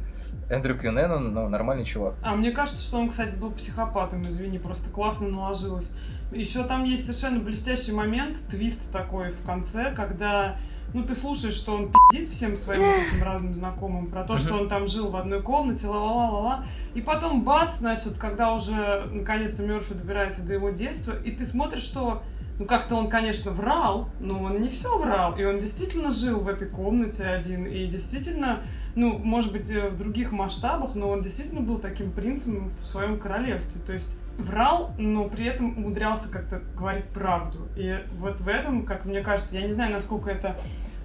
Эндрю 0.50 0.79
Кьюненнон, 0.79 1.33
ну, 1.33 1.49
нормальный 1.49 1.85
чувак. 1.85 2.14
А 2.23 2.35
мне 2.35 2.50
кажется, 2.50 2.83
что 2.83 2.99
он, 2.99 3.09
кстати, 3.09 3.35
был 3.35 3.50
психопатом, 3.53 4.23
извини, 4.23 4.59
просто 4.59 4.91
классно 4.91 5.29
наложилось. 5.29 5.88
Еще 6.35 6.64
там 6.64 6.85
есть 6.85 7.05
совершенно 7.05 7.38
блестящий 7.38 7.93
момент, 7.93 8.38
твист 8.50 8.93
такой 8.93 9.31
в 9.31 9.43
конце, 9.45 9.93
когда 9.95 10.57
ну, 10.93 11.03
ты 11.03 11.14
слушаешь, 11.17 11.55
что 11.55 11.75
он 11.75 11.93
пиздит 12.11 12.29
всем 12.29 12.57
своим 12.57 12.83
этим 12.83 13.23
разным 13.23 13.55
знакомым 13.55 14.07
про 14.07 14.23
то, 14.23 14.38
что 14.38 14.55
он 14.55 14.69
там 14.69 14.87
жил 14.87 15.11
в 15.11 15.17
одной 15.17 15.43
комнате, 15.43 15.88
ла-ла-ла-ла-ла. 15.88 16.67
И 16.95 17.00
потом, 17.00 17.43
бац, 17.43 17.79
значит, 17.79 18.17
когда 18.17 18.55
уже 18.55 19.09
наконец-то 19.11 19.64
Мерфи 19.64 19.95
добирается 19.95 20.47
до 20.47 20.55
его 20.55 20.71
детства, 20.71 21.12
и 21.25 21.33
ты 21.33 21.45
смотришь, 21.47 21.83
что 21.83 22.23
ну, 22.61 22.67
как-то 22.67 22.95
он, 22.95 23.09
конечно, 23.09 23.50
врал, 23.50 24.09
но 24.21 24.41
он 24.41 24.61
не 24.61 24.69
все 24.69 24.97
врал. 24.97 25.37
И 25.37 25.45
он 25.45 25.59
действительно 25.59 26.12
жил 26.12 26.38
в 26.41 26.49
этой 26.49 26.69
комнате 26.69 27.25
один. 27.25 27.67
И 27.67 27.87
действительно, 27.87 28.61
ну, 28.95 29.19
может 29.19 29.53
быть, 29.53 29.69
э, 29.71 29.88
в 29.88 29.97
других 29.97 30.31
масштабах, 30.31 30.95
но 30.95 31.09
он 31.09 31.23
действительно 31.23 31.62
был 31.62 31.79
таким 31.79 32.12
принцем 32.12 32.71
в 32.81 32.87
своем 32.87 33.19
королевстве. 33.19 33.81
То 33.85 33.93
есть 33.93 34.17
врал, 34.38 34.93
но 34.99 35.29
при 35.29 35.47
этом 35.47 35.76
умудрялся 35.79 36.31
как-то 36.31 36.61
говорить 36.76 37.07
правду. 37.07 37.69
И 37.76 37.99
вот 38.19 38.41
в 38.41 38.49
этом, 38.49 38.85
как 38.85 39.05
мне 39.05 39.21
кажется, 39.21 39.57
я 39.59 39.67
не 39.67 39.73
знаю, 39.73 39.93
насколько 39.93 40.31
это 40.31 40.57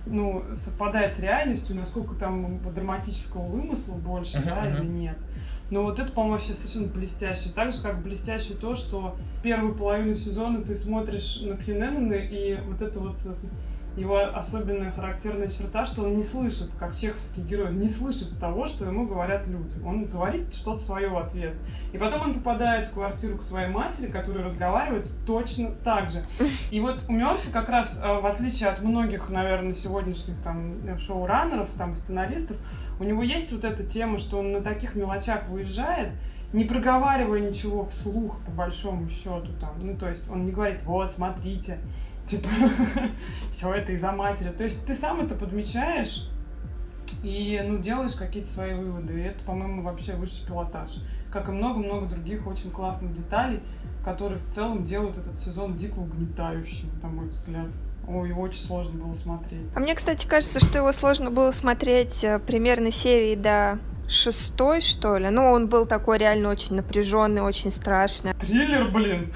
ну, 0.05 0.43
совпадает 0.53 1.13
с 1.13 1.19
реальностью, 1.19 1.75
насколько 1.75 2.15
там 2.15 2.59
драматического 2.73 3.45
вымысла 3.45 3.95
больше, 3.95 4.39
Мгм, 4.39 4.47
да, 4.47 4.61
мгм. 4.61 4.73
или 4.73 4.85
нет. 4.85 5.17
Но 5.69 5.83
вот 5.83 5.99
это, 5.99 6.11
по-моему, 6.11 6.33
вообще 6.33 6.53
совершенно 6.53 6.87
блестяще. 6.87 7.49
Так 7.53 7.71
же, 7.71 7.81
как 7.83 8.01
блестяще 8.01 8.55
то, 8.55 8.73
что 8.73 9.15
первую 9.43 9.75
половину 9.75 10.15
сезона 10.15 10.61
ты 10.63 10.73
смотришь 10.75 11.41
на 11.41 11.57
Кьюненона, 11.57 12.13
и 12.13 12.59
вот 12.61 12.81
это 12.81 12.99
вот 12.99 13.19
э, 13.25 13.33
его 13.99 14.17
особенная 14.19 14.91
характерная 14.91 15.49
черта, 15.49 15.85
что 15.85 16.03
он 16.03 16.15
не 16.15 16.23
слышит, 16.23 16.69
как 16.79 16.95
чеховский 16.95 17.41
герой, 17.41 17.73
не 17.73 17.89
слышит 17.89 18.39
того, 18.39 18.65
что 18.65 18.85
ему 18.85 19.05
говорят 19.05 19.47
люди. 19.47 19.75
Он 19.85 20.05
говорит 20.05 20.53
что-то 20.53 20.77
свое 20.77 21.09
в 21.09 21.17
ответ. 21.17 21.55
И 21.91 21.97
потом 21.97 22.21
он 22.21 22.33
попадает 22.35 22.87
в 22.87 22.93
квартиру 22.93 23.37
к 23.37 23.43
своей 23.43 23.67
матери, 23.67 24.07
которая 24.07 24.45
разговаривает 24.45 25.11
точно 25.25 25.71
так 25.83 26.09
же. 26.09 26.23
И 26.71 26.79
вот 26.79 27.03
у 27.07 27.11
Мерфи 27.11 27.51
как 27.51 27.69
раз, 27.69 28.01
э, 28.03 28.07
в 28.07 28.25
отличие 28.25 28.69
от 28.69 28.81
многих, 28.81 29.29
наверное, 29.29 29.73
сегодняшних 29.73 30.41
там 30.41 30.97
шоураннеров, 30.97 31.69
там 31.77 31.95
сценаристов, 31.95 32.57
у 32.99 33.03
него 33.03 33.23
есть 33.23 33.51
вот 33.51 33.63
эта 33.63 33.83
тема, 33.83 34.17
что 34.17 34.39
он 34.39 34.51
на 34.51 34.61
таких 34.61 34.95
мелочах 34.95 35.47
выезжает, 35.47 36.09
не 36.51 36.63
проговаривая 36.63 37.39
ничего 37.39 37.85
вслух, 37.85 38.39
по 38.45 38.51
большому 38.51 39.07
счету, 39.07 39.49
там, 39.61 39.75
ну, 39.81 39.95
то 39.95 40.09
есть 40.09 40.29
он 40.29 40.45
не 40.45 40.51
говорит, 40.51 40.81
вот, 40.83 41.11
смотрите, 41.11 41.77
типа, 42.29 42.47
все 43.51 43.73
это 43.73 43.91
из-за 43.93 44.11
матери. 44.11 44.49
То 44.49 44.63
есть 44.63 44.85
ты 44.85 44.93
сам 44.93 45.21
это 45.21 45.35
подмечаешь 45.35 46.29
и, 47.23 47.61
ну, 47.65 47.79
делаешь 47.79 48.13
какие-то 48.13 48.49
свои 48.49 48.73
выводы. 48.73 49.13
И 49.13 49.23
это, 49.23 49.43
по-моему, 49.43 49.81
вообще 49.81 50.13
высший 50.13 50.45
пилотаж. 50.45 50.97
Как 51.31 51.49
и 51.49 51.51
много-много 51.51 52.07
других 52.07 52.47
очень 52.47 52.71
классных 52.71 53.13
деталей, 53.13 53.61
которые 54.03 54.39
в 54.39 54.49
целом 54.49 54.83
делают 54.83 55.17
этот 55.17 55.37
сезон 55.37 55.75
дико 55.75 55.99
угнетающим, 55.99 56.89
на 57.01 57.09
мой 57.09 57.27
взгляд. 57.27 57.67
Ой, 58.07 58.29
его 58.29 58.41
очень 58.41 58.61
сложно 58.61 59.03
было 59.03 59.13
смотреть. 59.13 59.67
А 59.75 59.79
мне, 59.79 59.93
кстати, 59.93 60.25
кажется, 60.25 60.59
что 60.59 60.79
его 60.79 60.91
сложно 60.91 61.29
было 61.29 61.51
смотреть 61.51 62.23
э, 62.23 62.39
примерно 62.39 62.91
серии 62.91 63.35
до 63.35 63.77
шестой, 64.09 64.81
что 64.81 65.17
ли. 65.17 65.29
Ну, 65.29 65.51
он 65.51 65.67
был 65.67 65.85
такой 65.85 66.17
реально 66.17 66.49
очень 66.49 66.75
напряженный, 66.75 67.41
очень 67.41 67.71
страшный. 67.71 68.33
Триллер, 68.33 68.89
блин! 68.89 69.31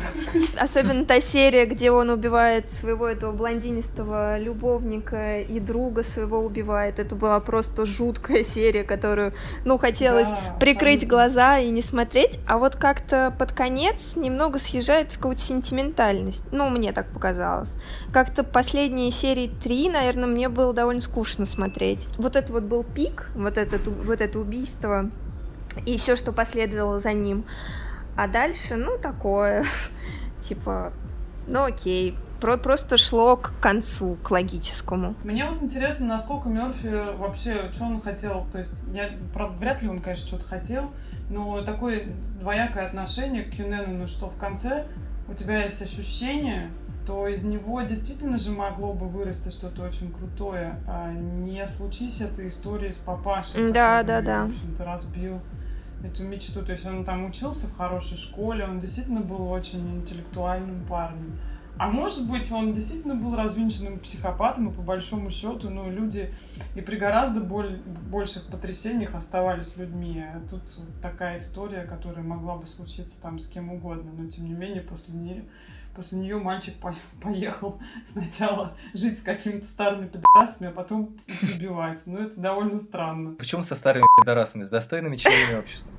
Особенно 0.60 1.06
та 1.06 1.22
серия, 1.22 1.66
где 1.66 1.92
он 1.92 2.10
убивает 2.10 2.72
своего 2.72 3.08
этого 3.08 3.32
блондинистого 3.32 4.40
любовника 4.40 5.40
и 5.42 5.60
друга 5.60 6.04
своего 6.04 6.40
убивает. 6.40 7.00
Это 7.00 7.16
была 7.16 7.40
просто 7.40 7.86
жуткая 7.86 8.44
серия, 8.44 8.84
которую, 8.84 9.34
ну, 9.64 9.78
хотелось 9.78 10.32
Да, 10.32 10.58
прикрыть 10.60 11.04
абсолютно. 11.04 11.08
глаза 11.18 11.60
и 11.60 11.70
не 11.70 11.82
смотреть, 11.82 12.40
а 12.48 12.58
вот 12.58 12.76
как-то 12.76 13.34
под 13.38 13.52
конец 13.52 14.16
немного 14.16 14.60
съезжает 14.60 15.14
в 15.14 15.18
какую-то 15.18 15.42
сентиментальность. 15.42 16.46
Ну, 16.52 16.70
мне 16.70 16.94
так 16.94 17.08
показалось. 17.14 17.76
Как-то 18.12 18.44
последние 18.44 19.12
серии 19.12 19.52
три, 19.64 19.90
наверное, 19.90 20.28
мне 20.28 20.50
было 20.50 20.74
довольно 20.74 21.02
скучно 21.02 21.46
смотреть. 21.46 22.08
Вот 22.18 22.36
это 22.36 22.52
вот 22.52 22.64
был 22.64 22.84
пик, 22.84 23.30
вот, 23.36 23.58
этот, 23.58 23.88
вот 23.88 24.20
это 24.20 24.40
убийство 24.40 24.63
и 25.86 25.98
все, 25.98 26.16
что 26.16 26.32
последовало 26.32 27.00
за 27.00 27.14
ним. 27.14 27.46
А 28.16 28.28
дальше, 28.28 28.76
ну, 28.76 28.98
такое, 28.98 29.66
типа, 30.40 30.94
ну, 31.48 31.64
окей, 31.64 32.16
про- 32.40 32.58
просто 32.58 32.98
шло 32.98 33.38
к 33.38 33.54
концу, 33.60 34.18
к 34.22 34.30
логическому. 34.30 35.16
Мне 35.24 35.50
вот 35.50 35.62
интересно, 35.64 36.08
насколько 36.08 36.50
Мерфи 36.50 37.16
вообще, 37.18 37.72
что 37.72 37.86
он 37.86 38.02
хотел. 38.02 38.46
То 38.52 38.60
есть, 38.60 38.84
я, 38.94 39.12
правда, 39.34 39.58
вряд 39.58 39.82
ли 39.82 39.90
он, 39.90 40.00
конечно, 40.00 40.28
что-то 40.28 40.46
хотел, 40.46 40.92
но 41.30 41.62
такое 41.64 42.08
двоякое 42.40 42.86
отношение 42.86 43.44
к 43.44 43.54
Юнену, 43.56 44.08
что 44.08 44.30
в 44.30 44.38
конце 44.38 44.86
у 45.28 45.34
тебя 45.34 45.64
есть 45.64 45.82
ощущение, 45.82 46.70
то 47.06 47.28
из 47.28 47.44
него 47.44 47.82
действительно 47.82 48.38
же 48.38 48.52
могло 48.52 48.94
бы 48.94 49.08
вырасти 49.08 49.50
что-то 49.50 49.84
очень 49.84 50.12
крутое, 50.12 50.78
а 50.88 51.12
не 51.12 51.66
случись 51.68 52.22
этой 52.22 52.48
истории 52.48 52.92
с 52.92 52.98
папашей, 52.98 53.72
Да, 53.72 54.04
да, 54.04 54.22
да. 54.22 54.46
в 54.46 54.50
общем-то, 54.50 54.86
разбил 54.86 55.40
эту 56.04 56.24
мечту. 56.24 56.64
То 56.64 56.72
есть 56.74 56.86
он 56.86 57.04
там 57.04 57.26
учился 57.26 57.68
в 57.68 57.76
хорошей 57.76 58.18
школе, 58.18 58.66
он 58.66 58.80
действительно 58.80 59.22
был 59.22 59.50
очень 59.50 59.96
интеллектуальным 59.96 60.86
парнем. 60.86 61.40
А 61.76 61.88
может 61.90 62.30
быть, 62.30 62.52
он 62.52 62.74
действительно 62.74 63.16
был 63.16 63.36
развинченным 63.36 63.98
психопатом, 63.98 64.70
и 64.70 64.72
по 64.72 64.84
большому 64.84 65.32
счету, 65.32 65.72
ну, 65.72 65.90
люди 65.90 66.32
и 66.76 66.82
при 66.82 66.98
гораздо 66.98 67.42
боль- 67.42 67.82
больших 68.12 68.44
потрясениях 68.46 69.16
оставались 69.16 69.76
людьми. 69.76 70.24
А 70.24 70.40
тут 70.48 70.62
такая 71.02 71.40
история, 71.40 71.82
которая 71.86 72.24
могла 72.24 72.58
бы 72.58 72.68
случиться 72.68 73.20
там 73.20 73.40
с 73.40 73.48
кем 73.48 73.72
угодно, 73.72 74.12
но 74.16 74.30
тем 74.30 74.46
не 74.46 74.54
менее 74.54 74.82
после 74.84 75.16
нее, 75.16 75.46
после 75.96 76.20
нее 76.20 76.38
мальчик 76.38 76.76
по- 76.76 76.96
поехал 77.22 77.80
сначала 78.06 78.76
жить 78.94 79.18
с 79.18 79.22
какими-то 79.22 79.66
старыми 79.66 80.08
пидорасами, 80.08 80.70
а 80.70 80.72
потом 80.72 81.16
убивать. 81.42 82.02
Ну, 82.06 82.20
это 82.20 82.40
довольно 82.40 82.80
странно. 82.80 83.36
Почему 83.36 83.64
со 83.64 83.76
старыми 83.76 84.06
пидорасами, 84.20 84.64
с 84.64 84.70
достойными 84.70 85.16
членами 85.16 85.60
общества? 85.60 85.96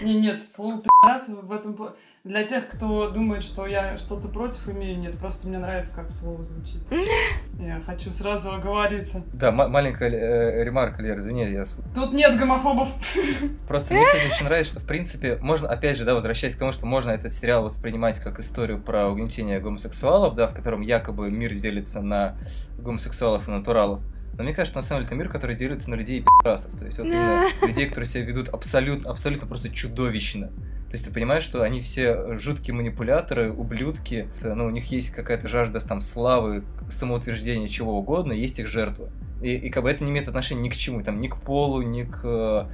Не, 0.00 0.20
нет, 0.20 0.46
слово 0.48 0.82
пидорас 0.82 1.28
в 1.28 1.52
этом... 1.52 1.76
Для 2.24 2.44
тех, 2.44 2.68
кто 2.68 3.10
думает, 3.10 3.42
что 3.42 3.66
я 3.66 3.96
что-то 3.96 4.28
против 4.28 4.68
имею, 4.68 4.96
нет, 4.96 5.18
просто 5.18 5.48
мне 5.48 5.58
нравится, 5.58 5.96
как 5.96 6.12
слово 6.12 6.44
звучит. 6.44 6.78
Я 7.60 7.80
хочу 7.84 8.12
сразу 8.12 8.52
оговориться. 8.52 9.24
Да, 9.32 9.50
ма- 9.50 9.66
маленькая 9.66 10.08
э, 10.08 10.62
ремарка, 10.64 11.02
Лер, 11.02 11.18
извини, 11.18 11.50
я 11.50 11.64
с- 11.66 11.82
Тут 11.94 12.12
нет 12.12 12.38
гомофобов. 12.38 12.88
Просто 13.68 13.94
мне, 13.94 14.04
кстати, 14.06 14.32
очень 14.32 14.44
нравится, 14.44 14.72
что, 14.74 14.80
в 14.80 14.86
принципе, 14.86 15.36
можно, 15.38 15.68
опять 15.68 15.96
же, 15.96 16.04
да, 16.04 16.14
возвращаясь 16.14 16.54
к 16.54 16.58
тому, 16.60 16.70
что 16.72 16.86
можно 16.86 17.10
этот 17.10 17.32
сериал 17.32 17.64
воспринимать 17.64 18.20
как 18.20 18.38
историю 18.38 18.80
про 18.80 19.08
угнетение 19.08 19.58
гомосексуалов, 19.58 20.34
да, 20.34 20.46
в 20.46 20.54
котором 20.54 20.80
якобы 20.80 21.28
мир 21.28 21.52
делится 21.54 22.02
на 22.02 22.36
гомосексуалов 22.78 23.48
и 23.48 23.50
натуралов. 23.50 24.00
Но 24.38 24.44
мне 24.44 24.54
кажется, 24.54 24.76
на 24.76 24.82
самом 24.82 25.02
деле, 25.02 25.08
это 25.08 25.14
мир, 25.16 25.28
который 25.28 25.56
делится 25.56 25.90
на 25.90 25.96
людей 25.96 26.20
и 26.20 26.22
пи***расов. 26.22 26.76
То 26.78 26.86
есть 26.86 26.98
вот 26.98 27.08
именно 27.08 27.46
людей, 27.66 27.86
которые 27.86 28.08
себя 28.08 28.24
ведут 28.24 28.48
абсолютно, 28.48 29.10
абсолютно 29.10 29.46
просто 29.48 29.68
чудовищно. 29.70 30.50
То 30.92 30.96
есть 30.96 31.06
ты 31.06 31.10
понимаешь, 31.10 31.42
что 31.42 31.62
они 31.62 31.80
все 31.80 32.36
жуткие 32.38 32.74
манипуляторы, 32.74 33.50
ублюдки, 33.50 34.28
Это, 34.36 34.54
ну, 34.54 34.66
у 34.66 34.70
них 34.70 34.90
есть 34.90 35.08
какая-то 35.08 35.48
жажда 35.48 35.80
там 35.80 36.02
славы, 36.02 36.64
самоутверждения, 36.90 37.66
чего 37.68 37.98
угодно, 37.98 38.34
есть 38.34 38.58
их 38.58 38.66
жертва. 38.66 39.08
И, 39.40 39.54
и 39.54 39.70
как 39.70 39.84
бы 39.84 39.90
это 39.90 40.04
не 40.04 40.10
имеет 40.10 40.28
отношения 40.28 40.60
ни 40.60 40.68
к 40.68 40.76
чему, 40.76 41.02
там, 41.02 41.18
ни 41.18 41.28
к 41.28 41.38
полу, 41.38 41.80
ни 41.80 42.02
к 42.02 42.20
э, 42.24 42.66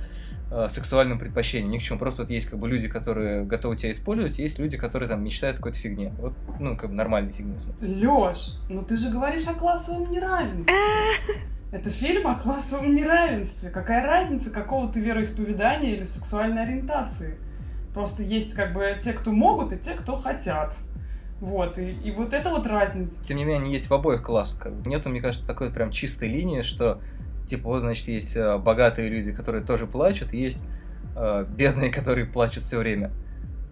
э, 0.50 0.66
сексуальным 0.68 1.20
предпочтениям, 1.20 1.70
ни 1.70 1.78
к 1.78 1.82
чему. 1.82 2.00
Просто 2.00 2.22
вот 2.22 2.30
есть 2.32 2.48
как 2.48 2.58
бы 2.58 2.68
люди, 2.68 2.88
которые 2.88 3.44
готовы 3.44 3.76
тебя 3.76 3.92
использовать, 3.92 4.36
есть 4.40 4.58
люди, 4.58 4.76
которые 4.76 5.08
там 5.08 5.22
мечтают 5.22 5.54
о 5.54 5.58
какой-то 5.58 5.78
фигне. 5.78 6.12
Вот, 6.18 6.32
ну, 6.58 6.76
как 6.76 6.90
бы 6.90 6.96
нормальной 6.96 7.30
фигне. 7.30 7.54
Лёш, 7.80 8.56
ну 8.68 8.82
ты 8.82 8.96
же 8.96 9.10
говоришь 9.10 9.46
о 9.46 9.54
классовом 9.54 10.10
неравенстве. 10.10 10.74
Это 11.70 11.88
фильм 11.90 12.26
о 12.26 12.34
классовом 12.34 12.96
неравенстве. 12.96 13.70
Какая 13.70 14.04
разница, 14.04 14.50
какого 14.50 14.92
ты 14.92 14.98
вероисповедания 14.98 15.94
или 15.94 16.04
сексуальной 16.04 16.64
ориентации? 16.64 17.38
Просто 17.98 18.22
есть 18.22 18.54
как 18.54 18.74
бы 18.74 18.96
те, 19.02 19.12
кто 19.12 19.32
могут, 19.32 19.72
и 19.72 19.76
те, 19.76 19.94
кто 19.94 20.14
хотят. 20.14 20.76
Вот, 21.40 21.78
и, 21.78 21.90
и 21.90 22.12
вот 22.12 22.32
это 22.32 22.48
вот 22.50 22.64
разница. 22.64 23.20
Тем 23.24 23.38
не 23.38 23.42
менее, 23.42 23.60
они 23.60 23.72
есть 23.72 23.90
в 23.90 23.92
обоих 23.92 24.22
классах. 24.22 24.60
Как 24.60 24.72
бы. 24.72 24.88
Нету, 24.88 25.08
мне 25.08 25.20
кажется, 25.20 25.44
такой 25.44 25.72
прям 25.72 25.90
чистой 25.90 26.28
линии, 26.28 26.62
что 26.62 27.00
типа 27.48 27.68
вот, 27.70 27.80
значит, 27.80 28.06
есть 28.06 28.36
э, 28.36 28.56
богатые 28.56 29.08
люди, 29.08 29.32
которые 29.32 29.64
тоже 29.64 29.88
плачут, 29.88 30.32
и 30.32 30.38
есть 30.38 30.68
э, 31.16 31.44
бедные, 31.48 31.90
которые 31.92 32.24
плачут 32.24 32.62
все 32.62 32.78
время. 32.78 33.10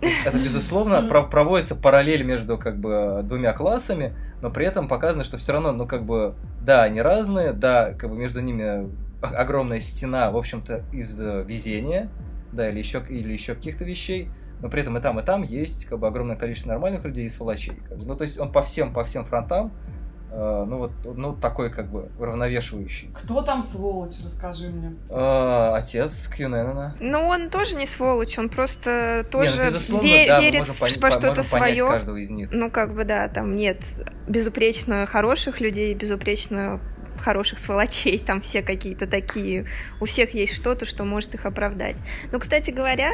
То 0.01 0.07
есть 0.07 0.21
это, 0.25 0.37
безусловно, 0.37 1.03
про- 1.03 1.29
проводится 1.29 1.77
параллель 1.77 2.25
между 2.25 2.59
как 2.59 2.81
бы 2.81 3.21
двумя 3.23 3.53
классами, 3.53 4.17
но 4.43 4.51
при 4.51 4.67
этом 4.67 4.89
показано, 4.89 5.23
что 5.23 5.37
все 5.37 5.53
равно, 5.53 5.71
ну 5.71 5.87
как 5.87 6.05
бы, 6.05 6.35
да, 6.63 6.83
они 6.83 7.01
разные, 7.01 7.53
да, 7.53 7.93
как 7.93 8.11
бы 8.11 8.17
между 8.17 8.41
ними 8.41 8.91
огромная 9.23 9.79
стена, 9.79 10.33
в 10.33 10.37
общем-то, 10.37 10.83
из 10.93 11.21
э, 11.21 11.45
везения, 11.47 12.11
да, 12.57 12.69
или 12.71 12.79
еще, 12.79 13.03
или 13.09 13.33
еще 13.33 13.55
каких-то 13.55 13.85
вещей, 13.85 14.31
но 14.61 14.69
при 14.69 14.81
этом 14.83 14.97
и 14.99 15.01
там, 15.01 15.19
и 15.21 15.23
там 15.23 15.43
есть 15.43 15.85
как 15.85 15.99
бы 15.99 16.07
огромное 16.09 16.37
количество 16.37 16.71
нормальных 16.71 17.05
людей 17.05 17.27
и 17.27 17.29
сволочей. 17.29 17.77
как 17.89 17.99
бы. 17.99 18.05
Ну, 18.07 18.17
то 18.17 18.25
есть 18.25 18.39
он 18.39 18.51
по 18.53 18.63
всем, 18.63 18.93
по 18.93 19.05
всем 19.05 19.25
фронтам, 19.27 19.71
э, 20.33 20.65
ну 20.67 20.79
вот, 20.79 20.93
ну 21.05 21.35
такой 21.35 21.71
как 21.71 21.91
бы 21.91 22.09
уравновешивающий. 22.19 23.11
Кто 23.15 23.43
там 23.43 23.63
сволочь, 23.63 24.15
расскажи 24.25 24.69
мне. 24.71 24.95
Э, 25.11 25.73
отец 25.75 26.29
Кьюненена. 26.29 26.97
Ну, 27.01 27.27
он 27.29 27.51
тоже 27.51 27.77
не 27.77 27.87
сволочь, 27.87 28.39
он 28.39 28.49
просто 28.49 29.27
тоже 29.31 29.51
Не, 29.53 29.57
ну, 29.59 29.65
безусловно, 29.67 30.07
ве- 30.07 30.27
да, 30.27 30.39
мы 30.39 30.45
верит 30.45 30.59
можем, 30.61 30.75
в- 30.75 30.81
пон- 30.83 31.01
во 31.01 31.09
по- 31.11 31.11
что-то 31.15 31.43
свое. 31.43 31.87
каждого 31.89 32.17
из 32.17 32.31
них. 32.31 32.49
Ну, 32.51 32.71
как 32.71 32.95
бы, 32.95 33.05
да, 33.05 33.29
там 33.29 33.55
нет 33.55 33.79
безупречно 34.27 35.07
хороших 35.07 35.61
людей, 35.61 35.95
безупречно 35.95 36.81
хороших 37.27 37.59
сволочей, 37.59 38.21
там 38.21 38.41
все 38.41 38.63
какие-то 38.63 39.09
такие, 39.09 39.67
у 40.01 40.05
всех 40.05 40.33
есть 40.33 40.55
что-то, 40.55 40.87
что 40.87 41.05
может 41.05 41.35
их 41.35 41.45
оправдать. 41.45 41.97
Но, 42.31 42.39
кстати 42.39 42.71
говоря, 42.71 43.11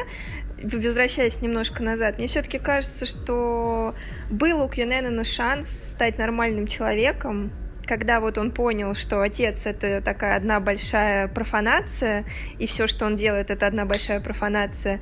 возвращаясь 0.61 1.41
немножко 1.41 1.81
назад, 1.81 2.19
мне 2.19 2.27
все-таки 2.27 2.59
кажется, 2.59 3.07
что 3.07 3.95
был 4.29 4.61
у 4.61 4.69
Кьюненена 4.69 5.23
шанс 5.23 5.67
стать 5.67 6.19
нормальным 6.19 6.67
человеком, 6.67 7.51
когда 7.87 8.19
вот 8.19 8.37
он 8.37 8.51
понял, 8.51 8.93
что 8.93 9.19
отец 9.19 9.65
это 9.65 9.99
такая 9.99 10.37
одна 10.37 10.59
большая 10.59 11.27
профанация, 11.27 12.25
и 12.59 12.67
все, 12.67 12.85
что 12.85 13.07
он 13.07 13.15
делает, 13.15 13.49
это 13.49 13.65
одна 13.65 13.85
большая 13.85 14.19
профанация. 14.21 15.01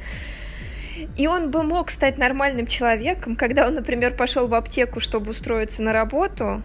И 1.18 1.28
он 1.28 1.52
бы 1.52 1.64
мог 1.64 1.92
стать 1.92 2.18
нормальным 2.18 2.66
человеком, 2.66 3.36
когда 3.36 3.68
он, 3.68 3.76
например, 3.76 4.16
пошел 4.16 4.48
в 4.48 4.54
аптеку, 4.54 5.02
чтобы 5.02 5.32
устроиться 5.32 5.82
на 5.82 5.92
работу, 5.92 6.64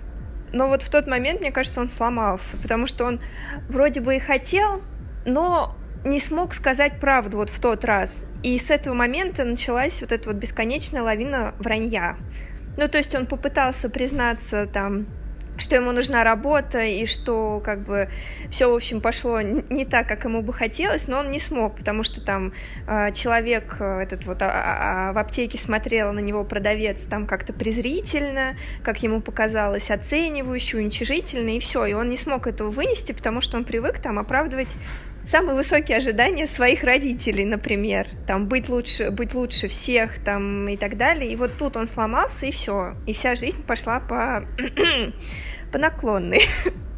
но 0.57 0.69
вот 0.69 0.83
в 0.83 0.88
тот 0.88 1.07
момент, 1.07 1.40
мне 1.40 1.53
кажется, 1.53 1.81
он 1.81 1.88
сломался, 1.88 2.57
потому 2.57 2.87
что 2.87 3.05
он 3.05 3.21
вроде 3.69 4.01
бы 4.01 4.16
и 4.16 4.19
хотел, 4.19 4.81
но 5.27 5.77
не 6.05 6.19
смог 6.19 6.55
сказать 6.55 6.99
правду 6.99 7.37
вот 7.37 7.51
в 7.51 7.61
тот 7.61 7.85
раз. 7.85 8.31
И 8.42 8.59
с 8.59 8.71
этого 8.71 8.95
момента 8.95 9.45
началась 9.45 10.01
вот 10.01 10.12
эта 10.12 10.31
вот 10.31 10.38
бесконечная 10.38 11.03
лавина 11.03 11.55
вранья. 11.59 12.16
Ну, 12.79 12.88
то 12.88 12.97
есть 12.97 13.14
он 13.14 13.27
попытался 13.27 13.90
признаться 13.90 14.66
там 14.66 15.07
что 15.59 15.77
ему 15.77 15.92
нужна 15.92 16.25
работа 16.25 16.81
и 16.83 17.07
что 17.07 17.61
как 17.64 17.81
бы 17.81 18.09
все 18.51 18.71
в 18.71 18.75
общем 18.75 19.01
пошло 19.01 19.40
не 19.40 19.85
так, 19.85 20.07
как 20.09 20.25
ему 20.25 20.42
бы 20.42 20.53
хотелось, 20.53 21.09
но 21.09 21.19
он 21.19 21.31
не 21.31 21.40
смог, 21.40 21.77
потому 21.77 22.03
что 22.03 22.21
там 22.21 22.53
э, 22.87 23.12
человек 23.12 23.81
этот 23.81 24.27
вот 24.27 24.42
а- 24.42 24.51
а- 24.51 25.11
а 25.11 25.12
в 25.12 25.19
аптеке 25.19 25.59
смотрел 25.59 26.12
на 26.12 26.21
него 26.21 26.45
продавец 26.45 27.03
там 27.05 27.27
как-то 27.27 27.53
презрительно, 27.53 28.57
как 28.83 29.03
ему 29.03 29.21
показалось, 29.21 29.90
оценивающе, 29.90 30.79
уничижительно 30.79 31.57
и 31.57 31.59
все, 31.59 31.87
и 31.87 31.92
он 31.92 32.09
не 32.11 32.16
смог 32.16 32.47
этого 32.47 32.71
вынести, 32.71 33.12
потому 33.12 33.40
что 33.40 33.57
он 33.57 33.64
привык 33.64 33.99
там 33.99 34.19
оправдывать 34.19 34.69
самые 35.29 35.55
высокие 35.55 35.99
ожидания 35.99 36.47
своих 36.47 36.85
родителей, 36.85 37.45
например, 37.45 38.09
там 38.27 38.47
быть 38.47 38.69
лучше, 38.69 39.11
быть 39.11 39.35
лучше 39.35 39.69
всех, 39.69 40.23
там 40.25 40.69
и 40.69 40.77
так 40.77 40.97
далее. 40.97 41.33
И 41.33 41.37
вот 41.37 41.53
тут 41.59 41.77
он 41.77 41.87
сломался 41.87 42.47
и 42.47 42.51
все, 42.51 42.95
и 43.07 43.12
вся 43.12 43.35
жизнь 43.35 43.62
пошла 43.62 44.01
по 44.01 44.45
по 45.73 45.79
наклонной. 45.79 46.43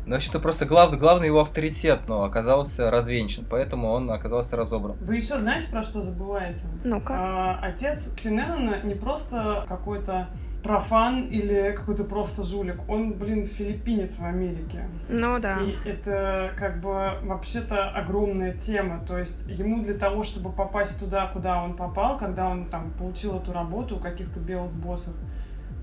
Ну, 0.07 0.15
вообще-то 0.15 0.41
просто 0.41 0.65
глав- 0.65 0.97
главный 0.99 1.27
его 1.27 1.41
авторитет, 1.41 2.01
но 2.09 2.25
оказался 2.25 2.91
развенчан, 2.91 3.45
поэтому 3.49 3.91
он 3.91 4.11
оказался 4.11 4.57
разобран. 4.57 4.97
Вы 5.01 5.17
еще 5.17 5.39
знаете, 5.39 5.69
про 5.71 5.83
что 5.83 6.01
забываете? 6.01 6.63
Ну-ка. 6.83 7.13
А, 7.15 7.61
отец 7.63 8.15
Кюненона 8.15 8.81
не 8.85 8.95
просто 8.95 9.67
какой-то 9.69 10.29
профан 10.63 11.29
или 11.29 11.73
какой-то 11.77 12.05
просто 12.05 12.43
жулик. 12.43 12.77
Он, 12.89 13.13
блин, 13.13 13.47
филиппинец 13.47 14.19
в 14.19 14.25
Америке. 14.25 14.89
Ну 15.09 15.39
да. 15.39 15.59
И 15.59 15.77
это 15.89 16.53
как 16.57 16.81
бы 16.81 17.13
вообще-то 17.23 17.91
огромная 17.91 18.53
тема. 18.53 19.05
То 19.07 19.19
есть 19.19 19.49
ему 19.49 19.83
для 19.83 19.95
того, 19.95 20.23
чтобы 20.25 20.51
попасть 20.51 20.99
туда, 21.01 21.27
куда 21.27 21.63
он 21.63 21.75
попал, 21.75 22.19
когда 22.19 22.49
он 22.49 22.67
там 22.67 22.91
получил 22.99 23.39
эту 23.39 23.53
работу 23.53 23.97
у 23.97 24.01
каких-то 24.01 24.41
белых 24.41 24.73
боссов, 24.73 25.15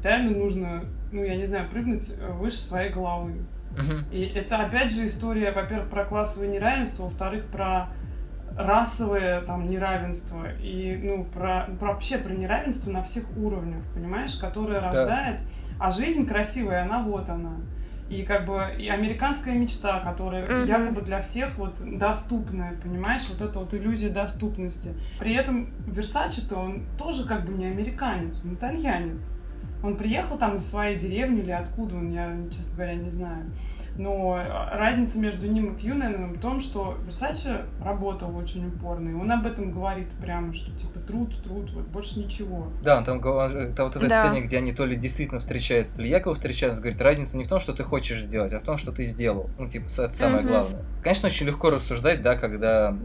реально 0.04 0.38
нужно, 0.38 0.84
ну, 1.12 1.24
я 1.24 1.36
не 1.36 1.46
знаю, 1.46 1.70
прыгнуть 1.70 2.12
э, 2.20 2.32
выше 2.34 2.58
своей 2.58 2.92
головы. 2.92 3.46
Мгм. 3.72 4.06
И 4.12 4.24
это 4.24 4.58
опять 4.58 4.94
же 4.94 5.08
история, 5.08 5.52
во-первых, 5.52 5.90
про 5.90 6.06
классовое 6.06 6.48
неравенство, 6.48 7.04
во-вторых, 7.04 7.46
про 7.48 7.90
расовое 8.58 9.42
там 9.42 9.66
неравенство 9.66 10.46
и 10.62 11.00
ну 11.04 11.26
про, 11.26 11.68
про 11.80 11.90
вообще 11.94 12.18
про 12.18 12.34
неравенство 12.34 12.90
на 12.92 13.04
всех 13.04 13.26
уровнях, 13.38 13.84
понимаешь, 13.94 14.36
которое 14.36 14.80
рождает, 14.80 15.40
а 15.80 15.92
жизнь 15.92 16.26
красивая, 16.28 16.84
она 16.84 17.02
вот 17.02 17.30
она. 17.30 17.56
И 18.10 18.22
как 18.22 18.46
бы 18.46 18.62
и 18.78 18.88
американская 18.88 19.56
мечта, 19.56 20.00
которая 20.00 20.46
Мгм. 20.46 20.64
якобы 20.66 21.02
для 21.02 21.22
всех 21.22 21.58
вот 21.58 21.80
доступная, 21.82 22.76
понимаешь, 22.82 23.28
вот 23.30 23.42
эта 23.42 23.60
вот 23.60 23.74
иллюзия 23.74 24.10
доступности. 24.10 24.94
При 25.20 25.34
этом 25.34 25.72
Версачи-то 25.88 26.56
он 26.56 26.84
тоже 27.00 27.28
как 27.28 27.46
бы 27.46 27.54
не 27.54 27.66
американец, 27.66 28.42
он 28.46 28.54
итальянец. 28.54 29.32
Он 29.86 29.96
приехал 29.98 30.38
там 30.38 30.56
из 30.58 30.66
своей 30.70 30.98
деревни 30.98 31.42
или 31.42 31.52
откуда 31.52 31.96
он, 31.96 32.12
я, 32.12 32.36
честно 32.52 32.76
говоря, 32.76 32.96
не 32.96 33.10
знаю. 33.12 33.52
Но 33.98 34.38
э, 34.38 34.48
разница 34.78 35.20
между 35.20 35.48
ним 35.48 35.74
и 35.76 35.80
Кьюненом 35.80 36.34
в 36.34 36.40
том, 36.40 36.60
что 36.60 36.98
Версаче 37.06 37.62
работал 37.82 38.36
очень 38.36 38.68
упорно, 38.68 39.10
и 39.10 39.14
он 39.14 39.32
об 39.32 39.46
этом 39.46 39.72
говорит 39.72 40.10
прямо, 40.20 40.54
что 40.54 40.72
типа 40.78 41.00
труд, 41.00 41.42
труд, 41.44 41.72
вот 41.74 41.88
больше 41.88 42.20
ничего. 42.20 42.68
Да, 42.84 42.98
он 42.98 43.04
там, 43.06 43.22
там 43.22 43.86
вот 43.88 43.96
эта 43.96 44.10
Да. 44.10 44.20
сцене, 44.20 44.42
где 44.42 44.58
они 44.58 44.74
то 44.74 44.86
ли 44.86 44.96
действительно 44.98 45.40
встречаются, 45.40 45.96
то 45.96 46.02
ли 46.02 46.10
якобы 46.10 46.36
встречаются, 46.36 46.82
говорит, 46.82 47.00
разница 47.00 47.38
не 47.38 47.46
в 47.46 47.48
том, 47.48 47.60
что 47.60 47.74
ты 47.74 47.84
хочешь 47.84 48.22
сделать, 48.24 48.52
а 48.54 48.60
в 48.60 48.64
том, 48.64 48.78
что 48.78 48.92
ты 48.92 49.06
сделал. 49.06 49.50
Ну, 49.58 49.70
типа, 49.70 49.86
это 49.86 50.12
самое 50.12 50.42
Мгм. 50.42 50.48
главное. 50.50 50.82
Конечно, 51.02 51.28
очень 51.30 51.46
легко 51.46 51.70
рассуждать, 51.70 52.22
да, 52.22 52.36
когда 52.36 52.98